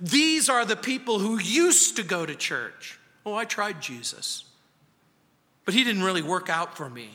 These 0.01 0.49
are 0.49 0.65
the 0.65 0.77
people 0.77 1.19
who 1.19 1.39
used 1.39 1.97
to 1.97 2.03
go 2.03 2.27
to 2.27 2.35
church. 2.35 2.99
Oh, 3.25 3.35
I 3.35 3.45
tried 3.45 3.81
Jesus, 3.81 4.45
but 5.65 5.75
he 5.75 5.85
didn't 5.85 6.03
really 6.03 6.23
work 6.23 6.49
out 6.49 6.77
for 6.77 6.91
me. 6.91 7.11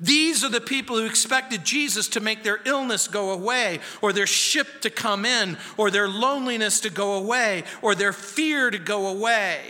These 0.00 0.44
are 0.44 0.48
the 0.48 0.60
people 0.60 0.96
who 0.96 1.06
expected 1.06 1.64
Jesus 1.64 2.06
to 2.10 2.20
make 2.20 2.44
their 2.44 2.60
illness 2.64 3.08
go 3.08 3.32
away, 3.32 3.80
or 4.00 4.12
their 4.12 4.28
ship 4.28 4.80
to 4.82 4.90
come 4.90 5.24
in, 5.24 5.58
or 5.76 5.90
their 5.90 6.08
loneliness 6.08 6.78
to 6.80 6.90
go 6.90 7.14
away, 7.14 7.64
or 7.82 7.96
their 7.96 8.12
fear 8.12 8.70
to 8.70 8.78
go 8.78 9.08
away. 9.08 9.60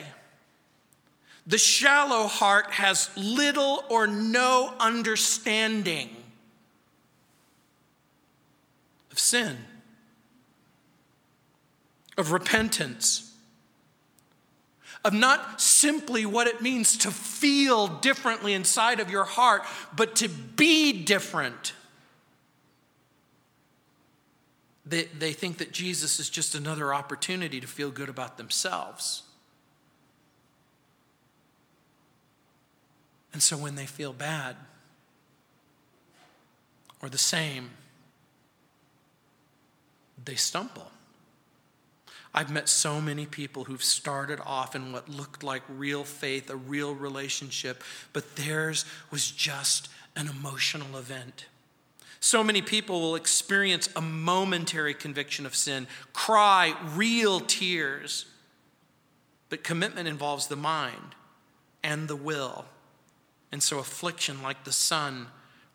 The 1.49 1.57
shallow 1.57 2.27
heart 2.27 2.73
has 2.73 3.09
little 3.17 3.83
or 3.89 4.07
no 4.07 4.75
understanding 4.79 6.11
of 9.11 9.19
sin, 9.19 9.57
of 12.19 12.33
repentance, 12.33 13.35
of 15.03 15.15
not 15.15 15.59
simply 15.59 16.27
what 16.27 16.49
it 16.49 16.61
means 16.61 16.99
to 16.99 17.11
feel 17.11 17.87
differently 17.87 18.53
inside 18.53 19.01
of 19.01 19.09
your 19.09 19.25
heart, 19.25 19.63
but 19.97 20.17
to 20.17 20.29
be 20.29 21.03
different. 21.03 21.73
They, 24.85 25.05
they 25.05 25.33
think 25.33 25.57
that 25.59 25.73
Jesus 25.73 26.21
is 26.21 26.29
just 26.29 26.55
another 26.55 26.93
opportunity 26.93 27.59
to 27.59 27.67
feel 27.67 27.91
good 27.91 28.11
about 28.11 28.37
themselves. 28.37 29.23
And 33.33 33.43
so 33.43 33.57
when 33.57 33.75
they 33.75 33.87
feel 33.87 34.13
bad 34.13 34.57
or 37.03 37.09
the 37.09 37.19
same, 37.19 37.71
they 40.25 40.35
stumble. 40.35 40.91
I've 42.35 42.51
met 42.51 42.69
so 42.69 43.01
many 43.01 43.27
people 43.27 43.65
who've 43.65 43.83
started 43.83 44.41
off 44.45 44.77
in 44.77 44.93
what 44.93 45.09
looked 45.09 45.43
like 45.43 45.63
real 45.69 46.05
faith, 46.05 46.51
a 46.51 46.57
real 46.57 46.95
relationship, 46.95 47.83
but 48.13 48.37
theirs 48.37 48.85
was 49.11 49.31
just 49.31 49.89
an 50.15 50.29
emotional 50.29 50.99
event. 50.99 51.47
So 52.21 52.43
many 52.43 52.63
people 52.63 53.01
will 53.01 53.15
experience 53.15 53.89
a 53.95 54.01
momentary 54.01 54.95
conviction 54.95 55.47
of 55.47 55.55
sin, 55.55 55.87
cry 56.13 56.75
real 56.95 57.41
tears, 57.41 58.27
but 59.49 59.65
commitment 59.65 60.09
involves 60.09 60.49
the 60.49 60.57
mind 60.57 61.15
and 61.83 62.09
the 62.09 62.17
will. 62.17 62.67
And 63.51 63.63
so, 63.63 63.79
affliction, 63.79 64.43
like 64.43 64.65
the 64.65 64.73
sun, 64.73 65.29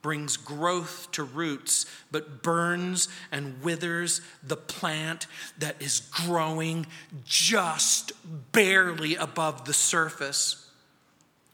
brings 0.03 0.37
growth 0.37 1.07
to 1.13 1.23
roots, 1.23 1.85
but 2.11 2.43
burns 2.43 3.07
and 3.31 3.63
withers 3.63 4.21
the 4.43 4.57
plant 4.57 5.25
that 5.57 5.81
is 5.81 6.01
growing 6.01 6.85
just 7.23 8.11
barely 8.51 9.15
above 9.15 9.65
the 9.65 9.73
surface. 9.73 10.62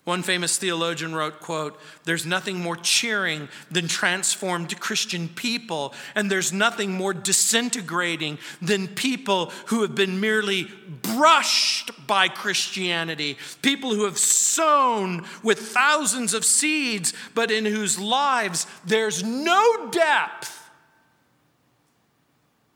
One 0.10 0.24
famous 0.24 0.58
theologian 0.58 1.14
wrote, 1.14 1.40
quote, 1.40 1.80
"There's 2.04 2.26
nothing 2.26 2.60
more 2.60 2.76
cheering 2.76 3.48
than 3.70 3.88
transformed 3.88 4.80
Christian 4.80 5.30
people, 5.30 5.94
and 6.16 6.32
there's 6.32 6.52
nothing 6.52 6.94
more 6.94 7.14
disintegrating 7.14 8.40
than 8.60 8.88
people 8.88 9.54
who 9.68 9.84
have 9.84 9.94
been 9.94 10.20
merely 10.20 10.64
brushed 10.64 11.92
by 12.08 12.28
Christianity, 12.28 13.38
people 13.62 13.94
who 13.94 14.06
have 14.06 14.18
sown 14.18 15.28
with 15.44 15.74
thousands 15.74 16.34
of 16.34 16.44
seeds, 16.44 17.14
but 17.36 17.52
in 17.52 17.66
whose 17.66 18.00
lives 18.00 18.66
there's 18.84 19.24
no 19.24 19.92
depth." 19.92 20.72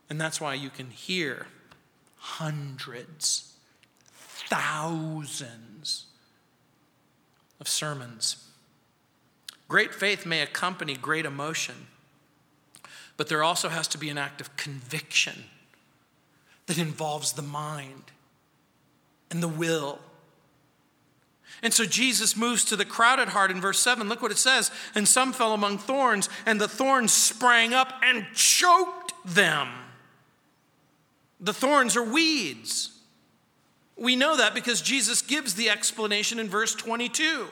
And 0.07 0.21
that's 0.21 0.39
why 0.39 0.53
you 0.53 0.69
can 0.69 0.91
hear 0.91 1.47
hundreds, 2.15 3.53
thousands 4.49 5.72
of 7.63 7.69
sermons. 7.69 8.45
Great 9.69 9.95
faith 9.95 10.25
may 10.25 10.41
accompany 10.41 10.97
great 10.97 11.25
emotion, 11.25 11.87
but 13.15 13.29
there 13.29 13.41
also 13.41 13.69
has 13.69 13.87
to 13.87 13.97
be 13.97 14.09
an 14.09 14.17
act 14.17 14.41
of 14.41 14.57
conviction 14.57 15.45
that 16.65 16.77
involves 16.77 17.31
the 17.31 17.41
mind 17.41 18.11
and 19.31 19.41
the 19.41 19.47
will. 19.47 19.99
And 21.61 21.73
so 21.73 21.85
Jesus 21.85 22.35
moves 22.35 22.65
to 22.65 22.75
the 22.75 22.83
crowded 22.83 23.29
heart 23.29 23.49
in 23.49 23.61
verse 23.61 23.79
7. 23.79 24.09
Look 24.09 24.21
what 24.21 24.31
it 24.31 24.37
says. 24.37 24.69
And 24.93 25.07
some 25.07 25.31
fell 25.31 25.53
among 25.53 25.77
thorns, 25.77 26.27
and 26.45 26.59
the 26.59 26.67
thorns 26.67 27.13
sprang 27.13 27.73
up 27.73 27.93
and 28.03 28.25
choked 28.33 29.13
them. 29.23 29.69
The 31.39 31.53
thorns 31.53 31.95
are 31.95 32.03
weeds. 32.03 32.92
We 33.95 34.15
know 34.15 34.37
that 34.37 34.53
because 34.53 34.81
Jesus 34.81 35.21
gives 35.21 35.55
the 35.55 35.69
explanation 35.69 36.39
in 36.39 36.49
verse 36.49 36.73
22. 36.75 37.47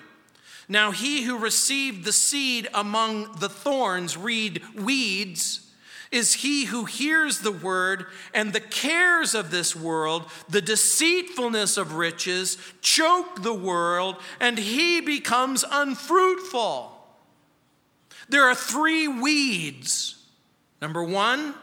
Now, 0.67 0.91
he 0.91 1.23
who 1.23 1.37
received 1.37 2.05
the 2.05 2.13
seed 2.13 2.67
among 2.73 3.39
the 3.39 3.49
thorns, 3.49 4.17
read 4.17 4.61
weeds, 4.75 5.67
is 6.11 6.35
he 6.35 6.65
who 6.65 6.85
hears 6.85 7.39
the 7.39 7.51
word 7.51 8.05
and 8.33 8.51
the 8.51 8.59
cares 8.59 9.33
of 9.33 9.49
this 9.49 9.75
world, 9.75 10.25
the 10.49 10.61
deceitfulness 10.61 11.77
of 11.77 11.93
riches, 11.93 12.57
choke 12.81 13.43
the 13.43 13.53
world, 13.53 14.17
and 14.39 14.57
he 14.57 14.99
becomes 14.99 15.63
unfruitful. 15.69 16.91
There 18.27 18.43
are 18.43 18.55
three 18.55 19.07
weeds. 19.07 20.23
Number 20.81 21.03
one, 21.03 21.53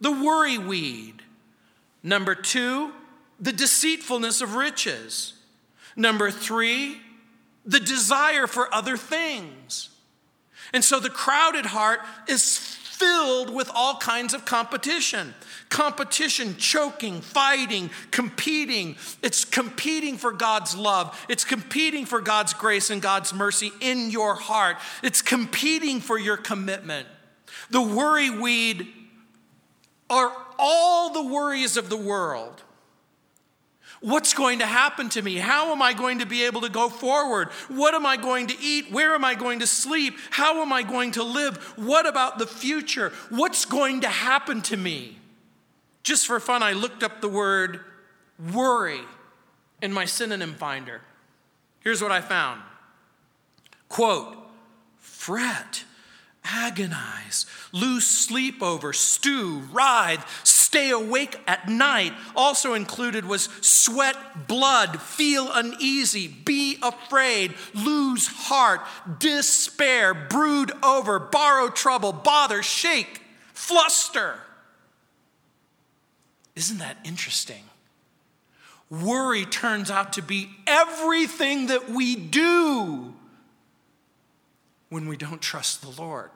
the 0.00 0.12
worry 0.12 0.58
weed. 0.58 1.22
Number 2.02 2.34
two, 2.34 2.92
the 3.44 3.52
deceitfulness 3.52 4.40
of 4.40 4.54
riches. 4.54 5.34
Number 5.96 6.30
three, 6.30 6.96
the 7.66 7.78
desire 7.78 8.46
for 8.46 8.74
other 8.74 8.96
things. 8.96 9.90
And 10.72 10.82
so 10.82 10.98
the 10.98 11.10
crowded 11.10 11.66
heart 11.66 12.00
is 12.26 12.56
filled 12.58 13.50
with 13.54 13.70
all 13.74 13.96
kinds 13.98 14.32
of 14.32 14.46
competition. 14.46 15.34
Competition, 15.68 16.56
choking, 16.56 17.20
fighting, 17.20 17.90
competing. 18.10 18.96
It's 19.22 19.44
competing 19.44 20.16
for 20.16 20.32
God's 20.32 20.74
love. 20.74 21.22
It's 21.28 21.44
competing 21.44 22.06
for 22.06 22.22
God's 22.22 22.54
grace 22.54 22.88
and 22.88 23.02
God's 23.02 23.34
mercy 23.34 23.72
in 23.80 24.10
your 24.10 24.36
heart. 24.36 24.78
It's 25.02 25.20
competing 25.20 26.00
for 26.00 26.18
your 26.18 26.38
commitment. 26.38 27.06
The 27.68 27.82
worry 27.82 28.30
weed 28.30 28.88
are 30.08 30.32
all 30.58 31.12
the 31.12 31.30
worries 31.30 31.76
of 31.76 31.90
the 31.90 31.96
world. 31.96 32.62
What's 34.00 34.34
going 34.34 34.58
to 34.58 34.66
happen 34.66 35.08
to 35.10 35.22
me? 35.22 35.36
How 35.36 35.72
am 35.72 35.80
I 35.80 35.92
going 35.92 36.18
to 36.18 36.26
be 36.26 36.44
able 36.44 36.60
to 36.62 36.68
go 36.68 36.88
forward? 36.88 37.48
What 37.68 37.94
am 37.94 38.04
I 38.04 38.16
going 38.16 38.48
to 38.48 38.60
eat? 38.60 38.90
Where 38.90 39.14
am 39.14 39.24
I 39.24 39.34
going 39.34 39.60
to 39.60 39.66
sleep? 39.66 40.14
How 40.30 40.62
am 40.62 40.72
I 40.72 40.82
going 40.82 41.12
to 41.12 41.22
live? 41.22 41.56
What 41.76 42.06
about 42.06 42.38
the 42.38 42.46
future? 42.46 43.12
What's 43.30 43.64
going 43.64 44.02
to 44.02 44.08
happen 44.08 44.62
to 44.62 44.76
me? 44.76 45.18
Just 46.02 46.26
for 46.26 46.38
fun, 46.38 46.62
I 46.62 46.72
looked 46.72 47.02
up 47.02 47.20
the 47.20 47.28
word 47.28 47.80
worry 48.52 49.00
in 49.80 49.92
my 49.92 50.04
synonym 50.04 50.54
finder. 50.54 51.00
Here's 51.80 52.02
what 52.02 52.12
I 52.12 52.20
found 52.20 52.60
quote, 53.88 54.36
fret 54.98 55.84
agonize, 56.44 57.46
lose 57.72 58.06
sleep 58.06 58.62
over, 58.62 58.92
stew, 58.92 59.62
writhe, 59.72 60.24
stay 60.74 60.90
awake 60.90 61.38
at 61.46 61.68
night. 61.68 62.12
Also 62.34 62.74
included 62.74 63.24
was 63.24 63.44
sweat 63.60 64.48
blood, 64.48 65.00
feel 65.00 65.48
uneasy, 65.52 66.26
be 66.26 66.78
afraid, 66.82 67.54
lose 67.74 68.26
heart, 68.26 68.80
despair, 69.20 70.12
brood 70.14 70.72
over, 70.82 71.20
borrow 71.20 71.68
trouble, 71.68 72.12
bother, 72.12 72.60
shake, 72.60 73.22
fluster. 73.52 74.40
Isn't 76.56 76.78
that 76.78 76.96
interesting? 77.04 77.62
Worry 78.90 79.44
turns 79.44 79.92
out 79.92 80.14
to 80.14 80.22
be 80.22 80.50
everything 80.66 81.68
that 81.68 81.88
we 81.88 82.16
do 82.16 83.14
when 84.88 85.06
we 85.06 85.16
don't 85.16 85.40
trust 85.40 85.82
the 85.82 86.02
Lord, 86.02 86.30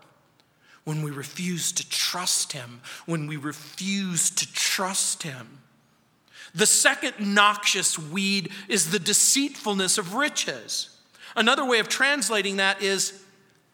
when 0.88 1.02
we 1.02 1.10
refuse 1.10 1.70
to 1.72 1.86
trust 1.90 2.52
Him, 2.52 2.80
when 3.04 3.26
we 3.26 3.36
refuse 3.36 4.30
to 4.30 4.50
trust 4.54 5.22
Him. 5.22 5.58
The 6.54 6.64
second 6.64 7.34
noxious 7.34 7.98
weed 7.98 8.50
is 8.68 8.90
the 8.90 8.98
deceitfulness 8.98 9.98
of 9.98 10.14
riches. 10.14 10.88
Another 11.36 11.62
way 11.62 11.80
of 11.80 11.88
translating 11.88 12.56
that 12.56 12.80
is 12.80 13.22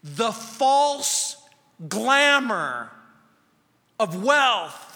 the 0.02 0.32
false 0.32 1.36
glamour 1.88 2.90
of 4.00 4.20
wealth 4.20 4.90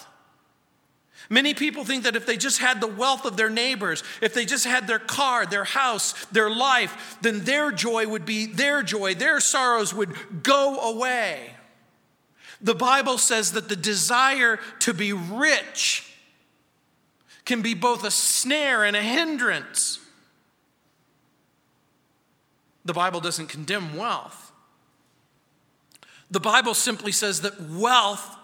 Many 1.31 1.53
people 1.53 1.85
think 1.85 2.05
that 2.05 2.15
if 2.15 2.25
they 2.25 2.37
just 2.37 2.57
had 2.57 2.81
the 2.81 2.87
wealth 2.87 3.23
of 3.23 3.37
their 3.37 3.51
neighbors, 3.51 4.03
if 4.19 4.33
they 4.33 4.45
just 4.45 4.65
had 4.65 4.87
their 4.87 4.97
car, 4.97 5.45
their 5.45 5.63
house, 5.63 6.13
their 6.31 6.49
life, 6.49 7.17
then 7.21 7.41
their 7.41 7.71
joy 7.71 8.07
would 8.07 8.25
be 8.25 8.47
their 8.47 8.81
joy, 8.81 9.13
their 9.13 9.39
sorrows 9.39 9.93
would 9.93 10.41
go 10.41 10.79
away. 10.79 11.51
The 12.61 12.75
Bible 12.75 13.17
says 13.17 13.53
that 13.53 13.69
the 13.69 13.75
desire 13.75 14.59
to 14.79 14.93
be 14.93 15.13
rich 15.13 16.13
can 17.45 17.61
be 17.61 17.73
both 17.73 18.03
a 18.03 18.11
snare 18.11 18.83
and 18.83 18.95
a 18.95 19.01
hindrance. 19.01 19.99
The 22.85 22.93
Bible 22.93 23.21
doesn't 23.21 23.47
condemn 23.47 23.95
wealth. 23.95 24.51
The 26.31 26.39
Bible 26.39 26.73
simply 26.73 27.11
says 27.11 27.41
that 27.41 27.59
wealth 27.61 28.37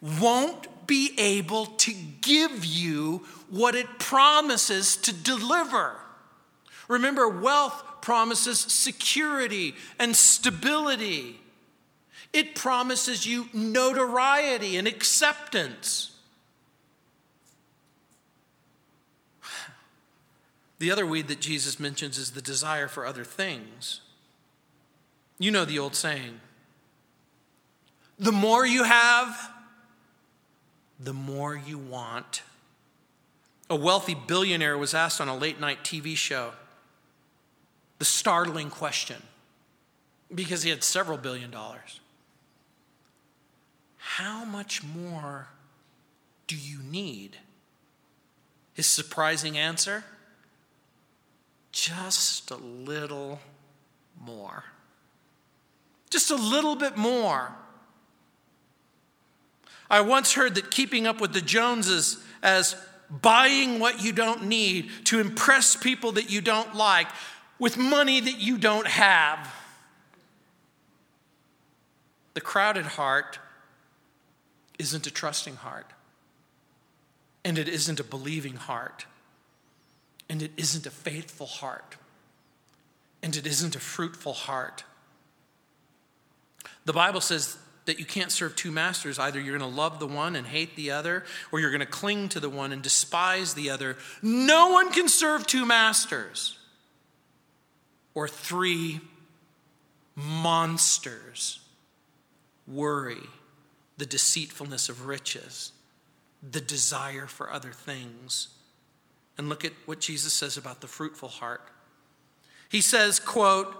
won't 0.00 0.86
be 0.86 1.12
able 1.18 1.66
to 1.66 1.92
give 2.20 2.64
you 2.64 3.24
what 3.48 3.74
it 3.74 3.98
promises 3.98 4.96
to 4.98 5.12
deliver. 5.12 5.96
Remember, 6.88 7.28
wealth 7.28 7.82
promises 8.02 8.60
security 8.60 9.74
and 9.98 10.14
stability. 10.14 11.40
It 12.36 12.54
promises 12.54 13.26
you 13.26 13.48
notoriety 13.54 14.76
and 14.76 14.86
acceptance. 14.86 16.12
The 20.78 20.90
other 20.90 21.06
weed 21.06 21.28
that 21.28 21.40
Jesus 21.40 21.80
mentions 21.80 22.18
is 22.18 22.32
the 22.32 22.42
desire 22.42 22.86
for 22.86 23.06
other 23.06 23.24
things. 23.24 24.02
You 25.38 25.50
know 25.50 25.64
the 25.64 25.78
old 25.78 25.94
saying 25.94 26.40
the 28.18 28.32
more 28.32 28.66
you 28.66 28.84
have, 28.84 29.50
the 31.00 31.14
more 31.14 31.56
you 31.56 31.78
want. 31.78 32.42
A 33.70 33.76
wealthy 33.76 34.14
billionaire 34.14 34.76
was 34.76 34.92
asked 34.92 35.22
on 35.22 35.28
a 35.28 35.36
late 35.36 35.58
night 35.58 35.82
TV 35.82 36.14
show 36.14 36.52
the 37.98 38.04
startling 38.04 38.68
question 38.68 39.22
because 40.34 40.62
he 40.62 40.68
had 40.68 40.84
several 40.84 41.16
billion 41.16 41.50
dollars 41.50 42.00
How 44.16 44.46
much 44.46 44.82
more 44.82 45.46
do 46.46 46.56
you 46.56 46.78
need? 46.82 47.36
His 48.72 48.86
surprising 48.86 49.58
answer 49.58 50.04
just 51.70 52.50
a 52.50 52.56
little 52.56 53.40
more. 54.18 54.64
Just 56.08 56.30
a 56.30 56.34
little 56.34 56.76
bit 56.76 56.96
more. 56.96 57.52
I 59.90 60.00
once 60.00 60.32
heard 60.32 60.54
that 60.54 60.70
keeping 60.70 61.06
up 61.06 61.20
with 61.20 61.34
the 61.34 61.42
Joneses 61.42 62.24
as 62.42 62.74
buying 63.10 63.78
what 63.80 64.02
you 64.02 64.14
don't 64.14 64.46
need 64.46 64.88
to 65.04 65.20
impress 65.20 65.76
people 65.76 66.12
that 66.12 66.30
you 66.30 66.40
don't 66.40 66.74
like 66.74 67.08
with 67.58 67.76
money 67.76 68.20
that 68.20 68.38
you 68.38 68.56
don't 68.56 68.86
have. 68.86 69.54
The 72.32 72.40
crowded 72.40 72.86
heart 72.86 73.40
isn't 74.78 75.06
a 75.06 75.10
trusting 75.10 75.56
heart, 75.56 75.90
and 77.44 77.58
it 77.58 77.68
isn't 77.68 78.00
a 78.00 78.04
believing 78.04 78.56
heart, 78.56 79.06
and 80.28 80.42
it 80.42 80.52
isn't 80.56 80.86
a 80.86 80.90
faithful 80.90 81.46
heart, 81.46 81.96
and 83.22 83.36
it 83.36 83.46
isn't 83.46 83.76
a 83.76 83.80
fruitful 83.80 84.32
heart. 84.32 84.84
The 86.84 86.92
Bible 86.92 87.20
says 87.20 87.58
that 87.86 87.98
you 87.98 88.04
can't 88.04 88.30
serve 88.30 88.54
two 88.56 88.70
masters. 88.70 89.18
Either 89.18 89.40
you're 89.40 89.56
going 89.56 89.70
to 89.70 89.76
love 89.76 89.98
the 89.98 90.06
one 90.06 90.36
and 90.36 90.46
hate 90.46 90.76
the 90.76 90.90
other, 90.90 91.24
or 91.50 91.60
you're 91.60 91.70
going 91.70 91.80
to 91.80 91.86
cling 91.86 92.28
to 92.30 92.40
the 92.40 92.50
one 92.50 92.72
and 92.72 92.82
despise 92.82 93.54
the 93.54 93.70
other. 93.70 93.96
No 94.22 94.70
one 94.70 94.92
can 94.92 95.08
serve 95.08 95.46
two 95.46 95.64
masters 95.64 96.58
or 98.14 98.26
three 98.26 99.00
monsters 100.16 101.60
worry, 102.66 103.22
the 103.96 104.06
deceitfulness 104.06 104.88
of 104.88 105.06
riches, 105.06 105.72
the 106.42 106.60
desire 106.60 107.26
for 107.26 107.50
other 107.50 107.72
things. 107.72 108.48
And 109.38 109.48
look 109.48 109.64
at 109.64 109.72
what 109.84 110.00
Jesus 110.00 110.32
says 110.32 110.56
about 110.56 110.80
the 110.80 110.86
fruitful 110.86 111.28
heart. 111.28 111.62
He 112.68 112.80
says, 112.80 113.20
quote, 113.20 113.74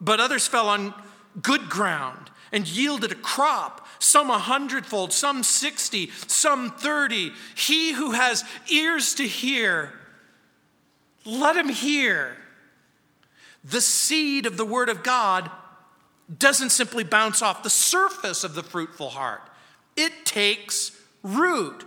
but 0.00 0.20
others 0.20 0.46
fell 0.46 0.68
on 0.68 0.94
good 1.40 1.68
ground 1.68 2.30
and 2.52 2.66
yielded 2.66 3.12
a 3.12 3.16
crop, 3.16 3.86
some 3.98 4.30
a 4.30 4.38
hundredfold, 4.38 5.12
some 5.12 5.42
sixty, 5.42 6.10
some 6.26 6.70
thirty. 6.70 7.32
He 7.56 7.92
who 7.92 8.12
has 8.12 8.44
ears 8.70 9.14
to 9.14 9.24
hear, 9.24 9.92
let 11.24 11.56
him 11.56 11.68
hear. 11.68 12.36
The 13.64 13.80
seed 13.80 14.46
of 14.46 14.56
the 14.56 14.64
Word 14.64 14.88
of 14.88 15.02
God 15.02 15.50
doesn't 16.38 16.70
simply 16.70 17.04
bounce 17.04 17.42
off 17.42 17.62
the 17.62 17.70
surface 17.70 18.44
of 18.44 18.54
the 18.54 18.62
fruitful 18.62 19.10
heart, 19.10 19.42
it 19.96 20.24
takes 20.24 20.92
root. 21.22 21.84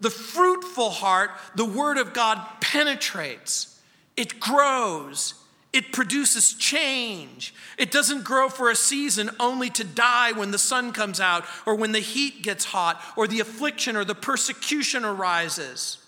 The 0.00 0.10
fruitful 0.10 0.90
heart, 0.90 1.30
the 1.54 1.64
Word 1.64 1.98
of 1.98 2.12
God 2.12 2.44
penetrates, 2.60 3.80
it 4.16 4.38
grows, 4.40 5.34
it 5.74 5.92
produces 5.92 6.54
change. 6.54 7.52
It 7.76 7.90
doesn't 7.90 8.22
grow 8.22 8.48
for 8.48 8.70
a 8.70 8.76
season 8.76 9.30
only 9.40 9.70
to 9.70 9.82
die 9.82 10.30
when 10.30 10.52
the 10.52 10.58
sun 10.58 10.92
comes 10.92 11.18
out 11.18 11.44
or 11.66 11.74
when 11.74 11.90
the 11.90 11.98
heat 11.98 12.42
gets 12.42 12.66
hot 12.66 13.02
or 13.16 13.26
the 13.26 13.40
affliction 13.40 13.96
or 13.96 14.04
the 14.04 14.14
persecution 14.14 15.04
arises. 15.04 15.98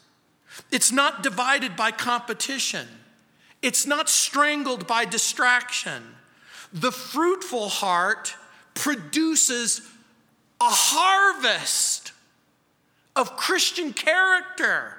It's 0.71 0.93
not 0.93 1.25
divided 1.25 1.75
by 1.75 1.91
competition. 1.91 2.87
It's 3.61 3.87
not 3.89 4.09
strangled 4.09 4.87
by 4.87 5.05
distraction. 5.05 6.15
The 6.73 6.93
fruitful 6.93 7.69
heart 7.69 8.37
produces 8.75 9.81
a 10.61 10.69
harvest 10.69 12.13
of 13.15 13.37
Christian 13.37 13.93
character. 13.93 14.97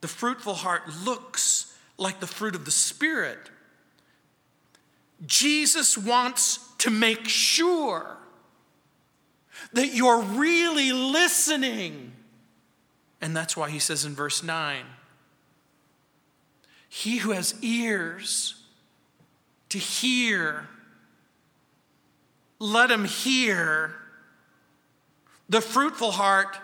The 0.00 0.08
fruitful 0.08 0.54
heart 0.54 0.82
looks 1.04 1.74
like 1.98 2.20
the 2.20 2.26
fruit 2.26 2.54
of 2.54 2.64
the 2.64 2.70
Spirit. 2.70 3.50
Jesus 5.26 5.96
wants 5.96 6.58
to 6.78 6.90
make 6.90 7.26
sure 7.26 8.18
that 9.72 9.94
you're 9.94 10.20
really 10.20 10.92
listening. 10.92 12.12
And 13.20 13.34
that's 13.34 13.56
why 13.56 13.70
he 13.70 13.78
says 13.78 14.04
in 14.04 14.14
verse 14.14 14.42
9 14.42 14.84
He 16.88 17.18
who 17.18 17.30
has 17.30 17.54
ears 17.62 18.54
to 19.70 19.78
hear, 19.78 20.68
let 22.58 22.90
him 22.90 23.04
hear. 23.04 23.94
The 25.48 25.60
fruitful 25.60 26.12
heart 26.12 26.56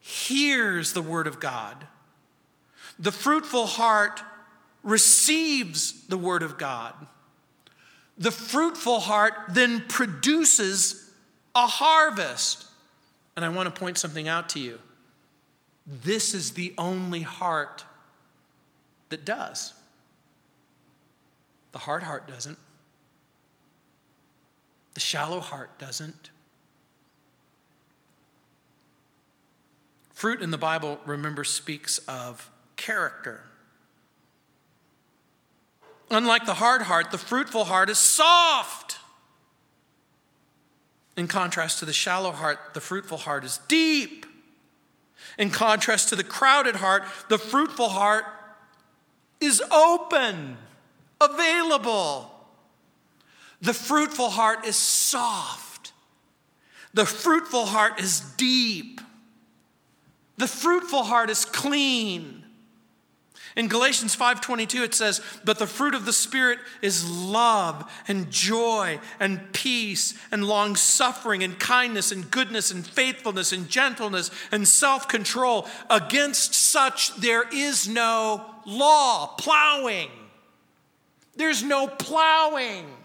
hears 0.00 0.92
the 0.92 1.02
word 1.02 1.26
of 1.26 1.40
God. 1.40 1.86
The 2.98 3.12
fruitful 3.12 3.66
heart 3.66 4.22
receives 4.82 6.06
the 6.06 6.18
word 6.18 6.42
of 6.42 6.58
God. 6.58 6.94
The 8.16 8.30
fruitful 8.30 9.00
heart 9.00 9.34
then 9.50 9.84
produces 9.88 11.10
a 11.54 11.66
harvest. 11.66 12.66
And 13.36 13.44
I 13.44 13.48
want 13.48 13.72
to 13.72 13.78
point 13.78 13.98
something 13.98 14.26
out 14.26 14.48
to 14.50 14.60
you. 14.60 14.78
This 15.86 16.34
is 16.34 16.52
the 16.52 16.74
only 16.76 17.22
heart 17.22 17.84
that 19.08 19.24
does. 19.24 19.72
The 21.72 21.78
hard 21.78 22.02
heart 22.02 22.26
doesn't. 22.26 22.58
The 24.94 25.00
shallow 25.00 25.40
heart 25.40 25.78
doesn't. 25.78 26.30
Fruit 30.18 30.42
in 30.42 30.50
the 30.50 30.58
Bible, 30.58 30.98
remember, 31.06 31.44
speaks 31.44 31.98
of 32.08 32.50
character. 32.74 33.42
Unlike 36.10 36.44
the 36.44 36.54
hard 36.54 36.82
heart, 36.82 37.12
the 37.12 37.18
fruitful 37.18 37.66
heart 37.66 37.88
is 37.88 38.00
soft. 38.00 38.96
In 41.16 41.28
contrast 41.28 41.78
to 41.78 41.84
the 41.84 41.92
shallow 41.92 42.32
heart, 42.32 42.58
the 42.74 42.80
fruitful 42.80 43.18
heart 43.18 43.44
is 43.44 43.60
deep. 43.68 44.26
In 45.38 45.50
contrast 45.50 46.08
to 46.08 46.16
the 46.16 46.24
crowded 46.24 46.74
heart, 46.74 47.04
the 47.28 47.38
fruitful 47.38 47.90
heart 47.90 48.24
is 49.40 49.62
open, 49.70 50.56
available. 51.20 52.28
The 53.62 53.72
fruitful 53.72 54.30
heart 54.30 54.66
is 54.66 54.74
soft. 54.74 55.92
The 56.92 57.06
fruitful 57.06 57.66
heart 57.66 58.00
is 58.00 58.18
deep. 58.18 59.00
The 60.38 60.48
fruitful 60.48 61.04
heart 61.04 61.30
is 61.30 61.44
clean. 61.44 62.44
In 63.56 63.66
Galatians 63.66 64.14
5:22 64.14 64.84
it 64.84 64.94
says, 64.94 65.20
"But 65.42 65.58
the 65.58 65.66
fruit 65.66 65.94
of 65.94 66.04
the 66.04 66.12
spirit 66.12 66.60
is 66.80 67.04
love 67.04 67.90
and 68.06 68.30
joy 68.30 69.00
and 69.18 69.52
peace 69.52 70.14
and 70.30 70.46
long-suffering 70.46 71.42
and 71.42 71.58
kindness 71.58 72.12
and 72.12 72.30
goodness 72.30 72.70
and 72.70 72.86
faithfulness 72.86 73.50
and 73.50 73.68
gentleness 73.68 74.30
and 74.52 74.68
self-control. 74.68 75.68
Against 75.90 76.54
such 76.54 77.16
there 77.16 77.48
is 77.50 77.88
no 77.88 78.44
law." 78.64 79.34
Plowing. 79.38 80.10
There's 81.34 81.64
no 81.64 81.88
plowing. 81.88 82.96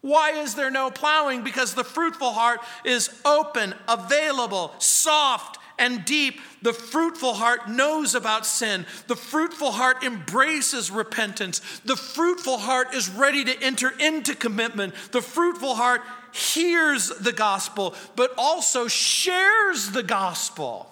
Why 0.00 0.30
is 0.30 0.54
there 0.54 0.70
no 0.70 0.90
plowing? 0.90 1.42
Because 1.42 1.74
the 1.74 1.84
fruitful 1.84 2.32
heart 2.32 2.60
is 2.84 3.10
open, 3.24 3.74
available, 3.86 4.74
soft, 4.78 5.58
and 5.80 6.04
deep. 6.04 6.40
The 6.62 6.72
fruitful 6.72 7.34
heart 7.34 7.68
knows 7.68 8.14
about 8.14 8.46
sin. 8.46 8.86
The 9.08 9.16
fruitful 9.16 9.72
heart 9.72 10.04
embraces 10.04 10.90
repentance. 10.90 11.60
The 11.84 11.96
fruitful 11.96 12.58
heart 12.58 12.94
is 12.94 13.08
ready 13.08 13.44
to 13.44 13.62
enter 13.62 13.90
into 13.98 14.36
commitment. 14.36 14.94
The 15.10 15.22
fruitful 15.22 15.74
heart 15.74 16.02
hears 16.32 17.08
the 17.08 17.32
gospel, 17.32 17.94
but 18.14 18.32
also 18.38 18.86
shares 18.86 19.90
the 19.90 20.04
gospel. 20.04 20.86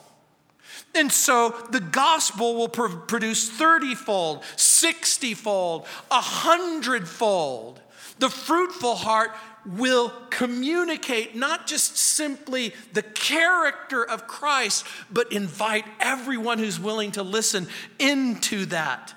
And 0.95 1.13
so 1.13 1.55
the 1.71 1.81
gospel 1.81 2.57
will 2.57 2.69
produce 2.69 3.49
30 3.51 3.95
fold, 3.95 4.43
60 4.57 5.35
fold, 5.35 5.87
100 6.09 7.07
fold. 7.07 7.81
The 8.19 8.31
fruitful 8.31 8.97
heart 8.97 9.31
will 9.77 10.13
communicate 10.31 11.37
not 11.37 11.67
just 11.67 11.97
simply 11.97 12.73
the 12.93 13.03
character 13.03 14.03
of 14.03 14.27
Christ, 14.27 14.87
but 15.11 15.33
invite 15.33 15.85
everyone 16.01 16.59
who's 16.59 16.81
willing 16.81 17.13
to 17.13 17.23
listen 17.23 17.69
into 17.99 18.67
that. 18.67 19.15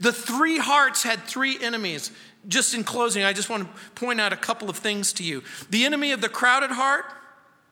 The 0.00 0.12
three 0.12 0.58
hearts 0.58 1.02
had 1.02 1.20
three 1.24 1.58
enemies. 1.60 2.12
Just 2.46 2.74
in 2.74 2.84
closing, 2.84 3.24
I 3.24 3.32
just 3.32 3.50
want 3.50 3.64
to 3.64 3.90
point 3.92 4.20
out 4.20 4.32
a 4.32 4.36
couple 4.36 4.70
of 4.70 4.76
things 4.76 5.12
to 5.14 5.24
you. 5.24 5.42
The 5.70 5.84
enemy 5.84 6.12
of 6.12 6.20
the 6.20 6.28
crowded 6.28 6.70
heart, 6.70 7.04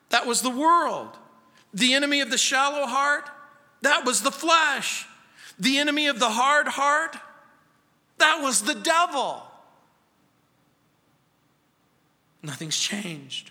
that 0.09 0.27
was 0.27 0.43
the 0.43 0.51
world. 0.51 1.17
The 1.73 1.95
enemy 1.95 2.21
of 2.21 2.31
the 2.31 2.39
shallow 2.39 2.87
heart, 2.87 3.29
that 3.83 4.05
was 4.05 4.23
the 4.23 4.33
flesh. 4.33 5.07
The 5.59 5.79
enemy 5.79 6.09
of 6.09 6.19
the 6.19 6.31
hard 6.31 6.69
heart, 6.69 7.17
that 8.19 8.43
was 8.43 8.63
the 8.63 8.75
devil. 8.75 9.46
Nothing's 12.47 12.79
changed. 12.79 13.51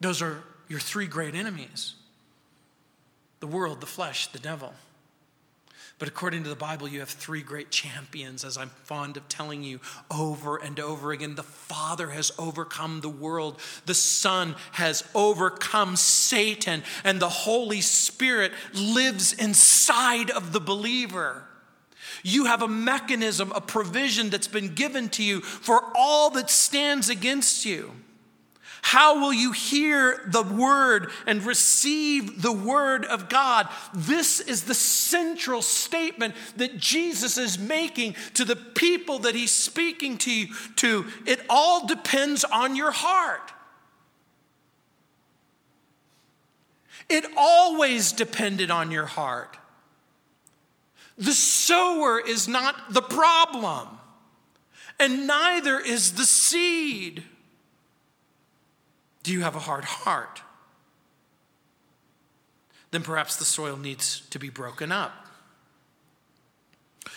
Those 0.00 0.22
are 0.22 0.44
your 0.68 0.78
three 0.78 1.08
great 1.08 1.34
enemies 1.34 1.94
the 3.40 3.46
world, 3.46 3.80
the 3.80 3.86
flesh, 3.86 4.28
the 4.28 4.38
devil. 4.38 4.72
But 5.98 6.08
according 6.08 6.42
to 6.44 6.48
the 6.48 6.56
Bible, 6.56 6.88
you 6.88 7.00
have 7.00 7.08
three 7.08 7.42
great 7.42 7.70
champions, 7.70 8.44
as 8.44 8.56
I'm 8.56 8.68
fond 8.84 9.16
of 9.16 9.28
telling 9.28 9.62
you 9.62 9.80
over 10.10 10.56
and 10.56 10.78
over 10.78 11.10
again. 11.12 11.34
The 11.34 11.42
Father 11.42 12.10
has 12.10 12.32
overcome 12.38 13.00
the 13.00 13.08
world, 13.08 13.60
the 13.86 13.94
Son 13.94 14.54
has 14.72 15.04
overcome 15.14 15.96
Satan, 15.96 16.82
and 17.02 17.20
the 17.20 17.28
Holy 17.28 17.80
Spirit 17.80 18.52
lives 18.74 19.32
inside 19.32 20.30
of 20.30 20.52
the 20.52 20.60
believer. 20.60 21.45
You 22.22 22.46
have 22.46 22.62
a 22.62 22.68
mechanism, 22.68 23.52
a 23.54 23.60
provision 23.60 24.30
that's 24.30 24.48
been 24.48 24.74
given 24.74 25.08
to 25.10 25.22
you 25.22 25.40
for 25.40 25.84
all 25.94 26.30
that 26.30 26.50
stands 26.50 27.08
against 27.08 27.64
you. 27.64 27.92
How 28.82 29.20
will 29.20 29.32
you 29.32 29.50
hear 29.50 30.22
the 30.28 30.44
word 30.44 31.10
and 31.26 31.42
receive 31.42 32.40
the 32.40 32.52
word 32.52 33.04
of 33.04 33.28
God? 33.28 33.68
This 33.92 34.38
is 34.38 34.62
the 34.62 34.74
central 34.74 35.60
statement 35.60 36.36
that 36.56 36.78
Jesus 36.78 37.36
is 37.36 37.58
making 37.58 38.14
to 38.34 38.44
the 38.44 38.54
people 38.54 39.18
that 39.20 39.34
he's 39.34 39.50
speaking 39.50 40.18
to 40.18 40.30
you 40.30 40.54
to. 40.76 41.06
It 41.26 41.40
all 41.50 41.88
depends 41.88 42.44
on 42.44 42.76
your 42.76 42.92
heart. 42.92 43.52
It 47.08 47.24
always 47.36 48.12
depended 48.12 48.70
on 48.70 48.92
your 48.92 49.06
heart. 49.06 49.56
The 51.18 51.32
sower 51.32 52.20
is 52.20 52.46
not 52.46 52.92
the 52.92 53.02
problem, 53.02 53.88
and 55.00 55.26
neither 55.26 55.80
is 55.80 56.12
the 56.12 56.24
seed. 56.24 57.22
Do 59.22 59.32
you 59.32 59.40
have 59.40 59.56
a 59.56 59.60
hard 59.60 59.84
heart? 59.84 60.42
Then 62.90 63.02
perhaps 63.02 63.36
the 63.36 63.44
soil 63.44 63.76
needs 63.76 64.20
to 64.30 64.38
be 64.38 64.50
broken 64.50 64.92
up. 64.92 65.26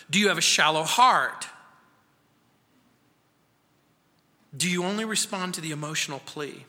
Do 0.09 0.19
you 0.19 0.29
have 0.29 0.37
a 0.37 0.41
shallow 0.41 0.83
heart? 0.83 1.47
Do 4.55 4.69
you 4.69 4.83
only 4.83 5.05
respond 5.05 5.53
to 5.55 5.61
the 5.61 5.71
emotional 5.71 6.19
plea? 6.25 6.65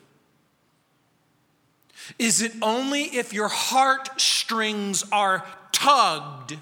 Is 2.19 2.43
it 2.43 2.53
only 2.61 3.05
if 3.05 3.33
your 3.33 3.49
heartstrings 3.49 5.05
are 5.11 5.47
tugged 5.73 6.59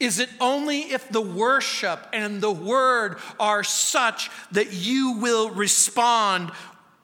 is 0.00 0.20
it 0.20 0.30
only 0.40 0.80
if 0.80 1.08
the 1.08 1.20
worship 1.20 2.06
and 2.12 2.40
the 2.40 2.52
word 2.52 3.18
are 3.40 3.64
such 3.64 4.30
that 4.52 4.72
you 4.72 5.18
will 5.20 5.50
respond? 5.50 6.52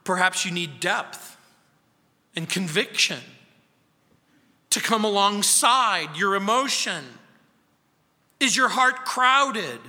Perhaps 0.04 0.44
you 0.44 0.52
need 0.52 0.78
depth 0.78 1.36
and 2.36 2.48
conviction 2.48 3.20
to 4.70 4.80
come 4.80 5.04
alongside 5.04 6.16
your 6.16 6.36
emotion. 6.36 7.04
Is 8.38 8.56
your 8.56 8.68
heart 8.68 9.04
crowded? 9.04 9.80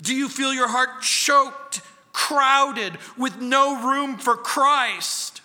Do 0.00 0.14
you 0.14 0.28
feel 0.28 0.54
your 0.54 0.68
heart 0.68 1.02
choked, 1.02 1.82
crowded, 2.12 2.96
with 3.18 3.40
no 3.40 3.86
room 3.90 4.16
for 4.16 4.36
Christ? 4.36 5.42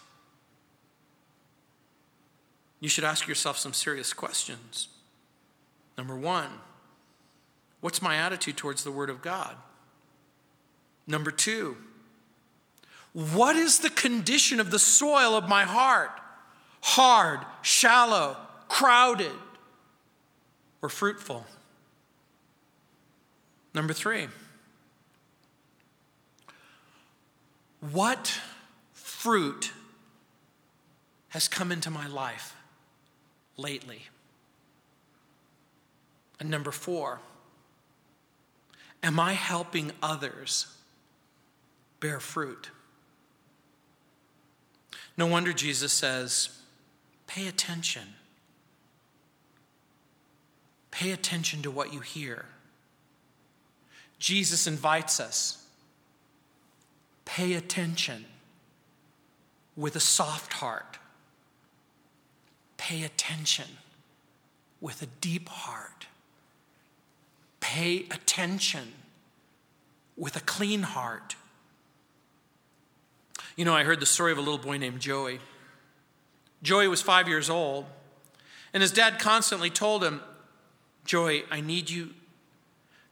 You 2.79 2.87
should 2.87 3.03
ask 3.03 3.27
yourself 3.27 3.57
some 3.57 3.73
serious 3.73 4.13
questions. 4.13 4.87
Number 5.97 6.15
one, 6.15 6.49
what's 7.81 8.01
my 8.01 8.17
attitude 8.17 8.57
towards 8.57 8.83
the 8.83 8.91
Word 8.91 9.09
of 9.09 9.21
God? 9.21 9.55
Number 11.07 11.31
two, 11.31 11.77
what 13.13 13.55
is 13.55 13.79
the 13.79 13.89
condition 13.89 14.59
of 14.59 14.71
the 14.71 14.79
soil 14.79 15.35
of 15.35 15.47
my 15.47 15.63
heart? 15.63 16.11
Hard, 16.81 17.39
shallow, 17.61 18.37
crowded, 18.67 19.31
or 20.81 20.89
fruitful? 20.89 21.45
Number 23.73 23.93
three, 23.93 24.27
What 27.91 28.39
fruit 28.93 29.71
has 31.29 31.47
come 31.47 31.71
into 31.71 31.91
my 31.91 32.07
life 32.07 32.55
lately? 33.57 34.03
And 36.39 36.49
number 36.49 36.71
four, 36.71 37.21
am 39.01 39.19
I 39.19 39.33
helping 39.33 39.91
others 40.01 40.67
bear 41.99 42.19
fruit? 42.19 42.71
No 45.17 45.27
wonder 45.27 45.53
Jesus 45.53 45.93
says, 45.93 46.49
pay 47.27 47.47
attention. 47.47 48.03
Pay 50.91 51.11
attention 51.11 51.61
to 51.61 51.71
what 51.71 51.93
you 51.93 51.99
hear. 51.99 52.45
Jesus 54.19 54.65
invites 54.65 55.19
us, 55.19 55.65
pay 57.25 57.53
attention 57.53 58.25
with 59.75 59.95
a 59.95 59.99
soft 59.99 60.53
heart. 60.53 60.97
Pay 62.77 63.03
attention 63.03 63.65
with 64.79 65.01
a 65.01 65.07
deep 65.21 65.49
heart. 65.49 66.07
Pay 67.76 68.05
attention 68.09 68.93
with 70.15 70.38
a 70.38 70.39
clean 70.39 70.84
heart. 70.84 71.36
You 73.57 73.65
know, 73.65 73.73
I 73.73 73.84
heard 73.84 73.99
the 73.99 74.05
story 74.05 74.32
of 74.32 74.38
a 74.38 74.41
little 74.41 74.57
boy 74.57 74.78
named 74.78 75.01
Joey. 75.01 75.41
Joey 76.63 76.88
was 76.88 77.01
five 77.01 77.28
years 77.28 77.49
old, 77.49 77.84
and 78.73 78.82
his 78.82 78.93
dad 78.93 79.19
constantly 79.19 79.69
told 79.69 80.05
him, 80.05 80.21
Joey, 81.03 81.43
I 81.51 81.59
need 81.59 81.89
you 81.89 82.11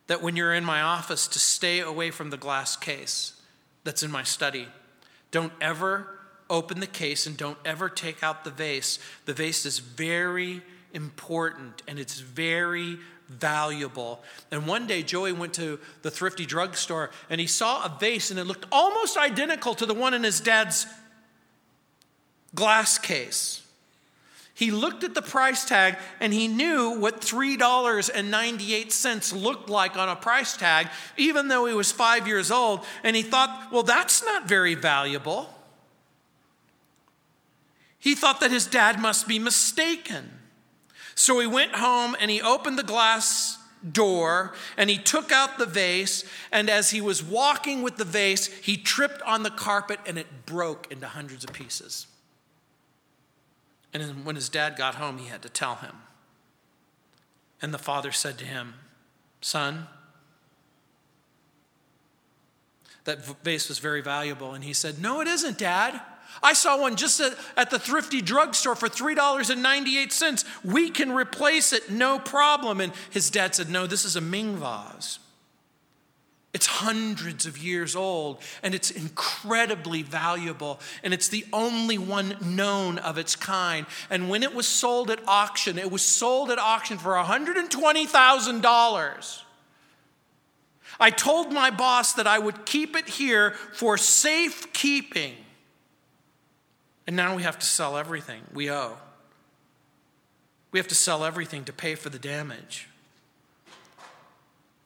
that 0.08 0.22
when 0.22 0.38
you're 0.38 0.54
in 0.54 0.64
my 0.64 0.82
office 0.82 1.28
to 1.28 1.40
stay 1.40 1.82
away 1.82 2.10
from 2.10 2.30
the 2.30 2.38
glass 2.38 2.78
case 2.78 3.34
that's 3.84 4.02
in 4.02 4.12
my 4.12 4.24
study. 4.24 4.70
Don't 5.32 5.52
ever 5.60 6.08
open 6.50 6.80
the 6.80 6.88
case 6.88 7.28
and 7.28 7.36
don't 7.36 7.58
ever 7.66 7.90
take 7.90 8.24
out 8.24 8.46
the 8.46 8.50
vase. 8.50 8.98
The 9.26 9.34
vase 9.34 9.66
is 9.66 9.80
very 9.80 10.62
important 10.94 11.84
and 11.86 12.00
it's 12.00 12.22
very 12.22 13.00
valuable. 13.40 14.24
And 14.52 14.68
one 14.68 14.88
day, 14.88 15.04
Joey 15.04 15.34
went 15.34 15.54
to 15.56 15.80
the 16.02 16.12
thrifty 16.12 16.46
drugstore 16.46 17.10
and 17.30 17.42
he 17.42 17.48
saw 17.48 17.86
a 17.86 17.98
vase 18.00 18.32
and 18.32 18.40
it 18.40 18.46
looked 18.46 18.66
almost 18.72 19.18
identical 19.18 19.76
to 19.76 19.86
the 19.86 19.94
one 19.94 20.14
in 20.14 20.24
his 20.24 20.40
dad's 20.40 20.88
glass 22.56 22.98
case. 22.98 23.64
He 24.56 24.70
looked 24.70 25.04
at 25.04 25.16
the 25.16 25.22
price 25.22 25.66
tag 25.66 25.98
and 26.20 26.32
he 26.32 26.48
knew 26.48 27.00
what 27.00 27.22
$3.98 27.22 29.42
looked 29.42 29.68
like 29.68 29.98
on 29.98 30.10
a 30.10 30.16
price 30.16 30.56
tag, 30.56 30.90
even 31.18 31.48
though 31.48 31.66
he 31.66 31.74
was 31.74 31.92
five 31.92 32.28
years 32.28 32.52
old. 32.52 32.86
And 33.04 33.16
he 33.16 33.24
thought, 33.24 33.70
well, 33.72 33.82
that's 33.82 34.24
not 34.24 34.48
very 34.48 34.76
valuable. 34.76 35.50
He 37.98 38.14
thought 38.14 38.42
that 38.42 38.52
his 38.52 38.68
dad 38.68 39.00
must 39.00 39.28
be 39.28 39.40
mistaken. 39.40 40.30
So 41.16 41.40
he 41.40 41.48
went 41.48 41.76
home 41.76 42.16
and 42.20 42.30
he 42.32 42.42
opened 42.42 42.78
the 42.78 42.84
glass 42.84 43.58
door 43.92 44.54
and 44.78 44.90
he 44.90 44.98
took 44.98 45.32
out 45.32 45.58
the 45.58 45.66
vase. 45.66 46.24
And 46.52 46.70
as 46.70 46.92
he 46.92 47.02
was 47.02 47.24
walking 47.24 47.82
with 47.82 47.98
the 47.98 48.06
vase, 48.06 48.48
he 48.48 48.78
tripped 48.78 49.22
on 49.24 49.44
the 49.44 49.50
carpet 49.50 50.00
and 50.06 50.18
it 50.18 50.46
broke 50.46 50.92
into 50.92 51.08
hundreds 51.08 51.44
of 51.44 51.54
pieces. 51.54 52.08
And 53.94 54.26
when 54.26 54.36
his 54.36 54.50
dad 54.50 54.76
got 54.76 54.96
home, 54.96 55.20
he 55.20 55.28
had 55.28 55.42
to 55.44 55.50
tell 55.50 55.76
him. 55.76 55.98
And 57.62 57.74
the 57.74 57.78
father 57.78 58.12
said 58.12 58.38
to 58.40 58.46
him, 58.46 58.74
Son, 59.42 59.88
that 63.06 63.24
vase 63.44 63.70
was 63.70 63.80
very 63.80 64.02
valuable. 64.02 64.54
And 64.54 64.64
he 64.64 64.74
said, 64.74 65.00
No, 65.00 65.22
it 65.22 65.28
isn't, 65.28 65.58
Dad. 65.58 66.02
I 66.42 66.54
saw 66.54 66.80
one 66.80 66.96
just 66.96 67.22
at, 67.22 67.70
the 67.70 67.80
thrifty 67.80 68.22
drugstore 68.22 68.76
for 68.76 68.90
$3.98. 68.90 70.46
We 70.64 70.90
can 70.90 71.12
replace 71.12 71.74
it, 71.74 71.90
no 71.90 72.20
problem. 72.20 72.82
And 72.82 72.94
his 73.12 73.30
dad 73.30 73.56
said, 73.56 73.70
No, 73.70 73.88
this 73.88 74.06
is 74.06 74.16
a 74.16 74.22
Ming 74.22 74.58
vase. 74.58 75.20
It's 76.54 76.68
hundreds 76.68 77.46
of 77.48 77.58
years 77.58 77.96
old 77.96 78.40
and 78.62 78.76
it's 78.76 78.92
incredibly 78.92 80.04
valuable 80.04 80.80
and 81.02 81.12
it's 81.12 81.28
the 81.28 81.48
only 81.52 81.98
one 81.98 82.38
known 82.42 83.00
of 83.00 83.18
its 83.18 83.36
kind. 83.36 83.88
And 84.12 84.30
when 84.30 84.44
it 84.44 84.54
was 84.54 84.68
sold 84.68 85.10
at 85.10 85.28
auction, 85.28 85.80
it 85.80 85.90
was 85.90 86.04
sold 86.04 86.52
at 86.52 86.60
auction 86.60 87.00
for 87.00 87.14
$120,000. 87.14 89.42
I 91.00 91.10
told 91.10 91.52
my 91.52 91.72
boss 91.72 92.14
that 92.14 92.28
I 92.28 92.38
would 92.38 92.68
keep 92.68 92.96
it 92.96 93.10
here 93.10 93.56
for 93.74 93.98
safekeeping. 93.98 95.34
And 97.06 97.16
now 97.16 97.36
we 97.36 97.44
have 97.44 97.60
to 97.60 97.66
sell 97.66 97.98
everything 97.98 98.42
we 98.54 98.72
owe. 98.72 98.98
We 100.72 100.80
have 100.80 100.88
to 100.88 100.96
sell 100.96 101.24
everything 101.24 101.66
to 101.66 101.74
pay 101.74 101.96
for 101.96 102.10
the 102.10 102.20
damage. 102.20 102.88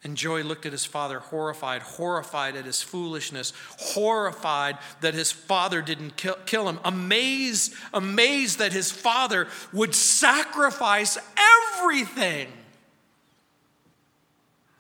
And 0.04 0.16
Joy 0.16 0.44
looked 0.44 0.66
at 0.66 0.72
his 0.72 0.86
father, 0.86 1.20
horrified, 1.20 1.82
horrified 1.82 2.56
at 2.56 2.66
his 2.66 2.82
foolishness, 2.82 3.52
horrified 3.78 4.78
that 5.02 5.14
his 5.14 5.32
father 5.32 5.82
didn't 5.82 6.16
kill, 6.16 6.38
kill, 6.46 6.70
him, 6.70 6.80
amazed, 6.86 7.74
amazed 7.94 8.60
that 8.60 8.74
his 8.74 8.92
father 8.92 9.48
would 9.74 9.96
sacrifice 9.96 11.18
everything 11.80 12.48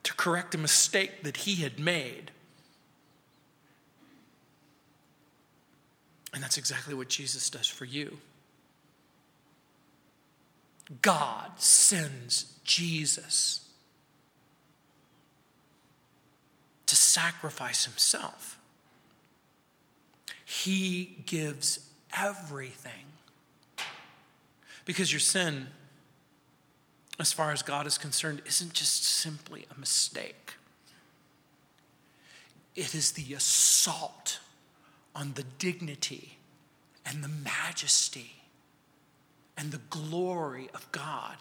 to 0.03 0.13
correct 0.13 0.55
a 0.55 0.57
mistake 0.57 1.23
that 1.23 1.37
he 1.37 1.55
had 1.55 1.79
made. 1.79 2.31
And 6.37 6.43
that's 6.43 6.59
exactly 6.59 6.93
what 6.93 7.09
Jesus 7.09 7.49
does 7.49 7.65
for 7.65 7.85
you. 7.85 8.19
God 11.01 11.49
sends 11.59 12.59
Jesus 12.63 13.67
to 16.85 16.95
sacrifice 16.95 17.85
himself. 17.85 18.59
He 20.45 21.23
gives 21.25 21.89
everything. 22.15 23.07
Because 24.85 25.11
your 25.11 25.19
sin, 25.19 25.65
as 27.19 27.33
far 27.33 27.51
as 27.51 27.63
God 27.63 27.87
is 27.87 27.97
concerned, 27.97 28.43
isn't 28.45 28.73
just 28.73 29.03
simply 29.03 29.65
a 29.75 29.79
mistake, 29.79 30.53
it 32.75 32.93
is 32.93 33.13
the 33.13 33.33
assault 33.33 34.39
on 35.17 35.33
the 35.33 35.43
dignity 35.57 36.37
and 37.03 37.23
the 37.23 37.27
majesty 37.27 38.33
and 39.57 39.71
the 39.71 39.81
glory 39.89 40.69
of 40.75 40.89
God. 40.91 41.37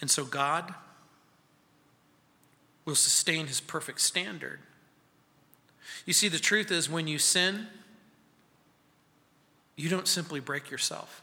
And 0.00 0.10
so 0.10 0.24
God 0.24 0.74
will 2.84 2.96
sustain 2.96 3.46
his 3.46 3.60
perfect 3.60 4.00
standard. 4.00 4.58
You 6.04 6.12
see, 6.12 6.26
the 6.26 6.40
truth 6.40 6.72
is 6.72 6.90
when 6.90 7.06
you 7.06 7.18
sin, 7.18 7.68
you 9.76 9.88
don't 9.88 10.08
simply 10.08 10.40
break 10.40 10.68
yourself, 10.70 11.22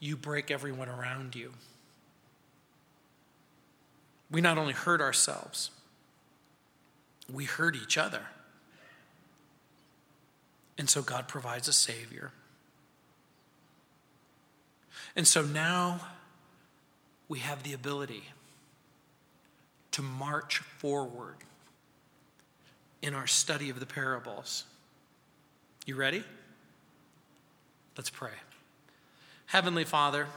you 0.00 0.16
break 0.16 0.50
everyone 0.50 0.88
around 0.88 1.36
you. 1.36 1.52
We 4.32 4.40
not 4.40 4.58
only 4.58 4.72
hurt 4.72 5.00
ourselves, 5.00 5.70
we 7.32 7.44
hurt 7.44 7.76
each 7.76 7.96
other. 7.96 8.22
And 10.78 10.88
so 10.88 11.02
God 11.02 11.28
provides 11.28 11.68
a 11.68 11.72
Savior. 11.72 12.32
And 15.14 15.26
so 15.26 15.42
now 15.42 16.00
we 17.28 17.40
have 17.40 17.62
the 17.62 17.72
ability 17.72 18.24
to 19.92 20.02
march 20.02 20.58
forward 20.58 21.36
in 23.02 23.14
our 23.14 23.26
study 23.26 23.68
of 23.68 23.80
the 23.80 23.86
parables. 23.86 24.64
You 25.84 25.96
ready? 25.96 26.24
Let's 27.96 28.10
pray. 28.10 28.30
Heavenly 29.46 29.84
Father, 29.84 30.28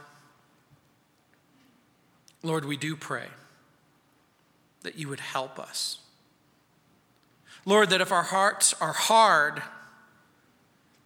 Lord, 2.42 2.64
we 2.64 2.76
do 2.76 2.96
pray 2.96 3.26
that 4.82 4.96
you 4.96 5.08
would 5.08 5.20
help 5.20 5.58
us. 5.58 5.98
Lord, 7.66 7.90
that 7.90 8.00
if 8.00 8.12
our 8.12 8.22
hearts 8.22 8.74
are 8.80 8.92
hard, 8.92 9.60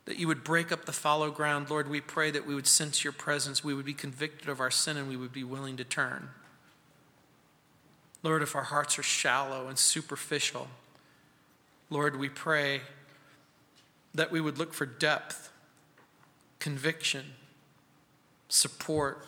that 0.05 0.19
you 0.19 0.29
would 0.29 0.45
break 0.45 0.71
up 0.71 0.85
the 0.85 0.93
fallow 0.93 1.31
ground. 1.31 1.71
Lord, 1.71 1.89
we 1.89 2.01
pray 2.01 2.31
that 2.31 2.47
we 2.47 2.55
would 2.55 2.67
sense 2.67 3.03
your 3.03 3.13
presence, 3.13 3.65
we 3.65 3.75
would 3.75 3.87
be 3.87 3.95
convicted 3.95 4.49
of 4.49 4.61
our 4.61 4.71
sin, 4.71 4.97
and 4.97 5.09
we 5.09 5.17
would 5.17 5.33
be 5.33 5.43
willing 5.43 5.77
to 5.79 5.85
turn. 5.85 6.29
Lord, 8.23 8.43
if 8.43 8.55
our 8.55 8.65
hearts 8.65 8.99
are 8.99 9.03
shallow 9.03 9.69
and 9.69 9.79
superficial, 9.79 10.69
Lord, 11.89 12.19
we 12.19 12.29
pray 12.29 12.83
that 14.15 14.31
we 14.31 14.41
would 14.41 14.59
look 14.59 14.75
for 14.75 14.85
depth, 14.85 15.51
conviction, 16.59 17.25
support. 18.49 19.25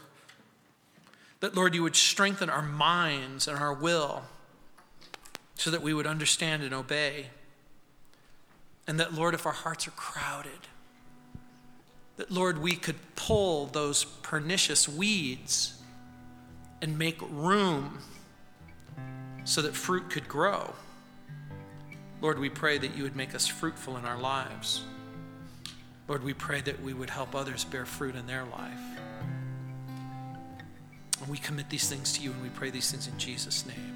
That, 1.41 1.55
Lord, 1.55 1.75
you 1.75 1.83
would 1.83 1.97
strengthen 1.97 2.51
our 2.51 2.63
minds 2.63 3.49
and 3.49 3.59
our 3.59 3.73
will 3.73 4.25
so 5.55 5.71
that 5.71 5.83
we 5.83 5.95
would 5.95 6.07
understand 6.07 6.63
and 6.63 6.75
obey. 6.75 7.27
And 8.87 8.99
that, 8.99 9.15
Lord, 9.15 9.35
if 9.35 9.47
our 9.47 9.53
hearts 9.53 9.87
are 9.87 9.93
crowded, 9.93 10.51
that, 12.17 12.31
Lord, 12.31 12.59
we 12.59 12.75
could 12.75 12.97
pull 13.17 13.67
those 13.67 14.05
pernicious 14.05 14.89
weeds 14.89 15.81
and 16.81 16.99
make 16.99 17.19
room 17.31 17.99
so 19.45 19.63
that 19.63 19.75
fruit 19.75 20.11
could 20.11 20.29
grow. 20.29 20.75
Lord, 22.21 22.39
we 22.39 22.49
pray 22.49 22.79
that 22.79 22.97
you 22.97 23.03
would 23.03 23.17
make 23.17 23.35
us 23.35 23.47
fruitful 23.47 23.97
in 23.97 24.05
our 24.05 24.19
lives. 24.19 24.85
Lord, 26.09 26.25
we 26.25 26.35
pray 26.35 26.61
that 26.61 26.83
we 26.83 26.95
would 26.95 27.11
help 27.11 27.35
others 27.35 27.65
bear 27.65 27.87
fruit 27.87 28.15
in 28.15 28.27
their 28.27 28.45
life. 28.45 28.79
And 31.21 31.31
we 31.31 31.39
commit 31.39 31.71
these 31.71 31.89
things 31.89 32.13
to 32.15 32.23
you 32.23 32.33
and 32.33 32.43
we 32.43 32.49
pray 32.49 32.71
these 32.71 32.91
things 32.91 33.07
in 33.07 33.17
Jesus' 33.19 33.65
name. 33.65 33.92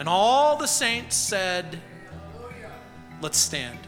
And 0.00 0.08
all 0.08 0.56
the 0.56 0.66
saints 0.66 1.14
said, 1.14 1.78
Let's 3.20 3.36
stand. 3.36 3.78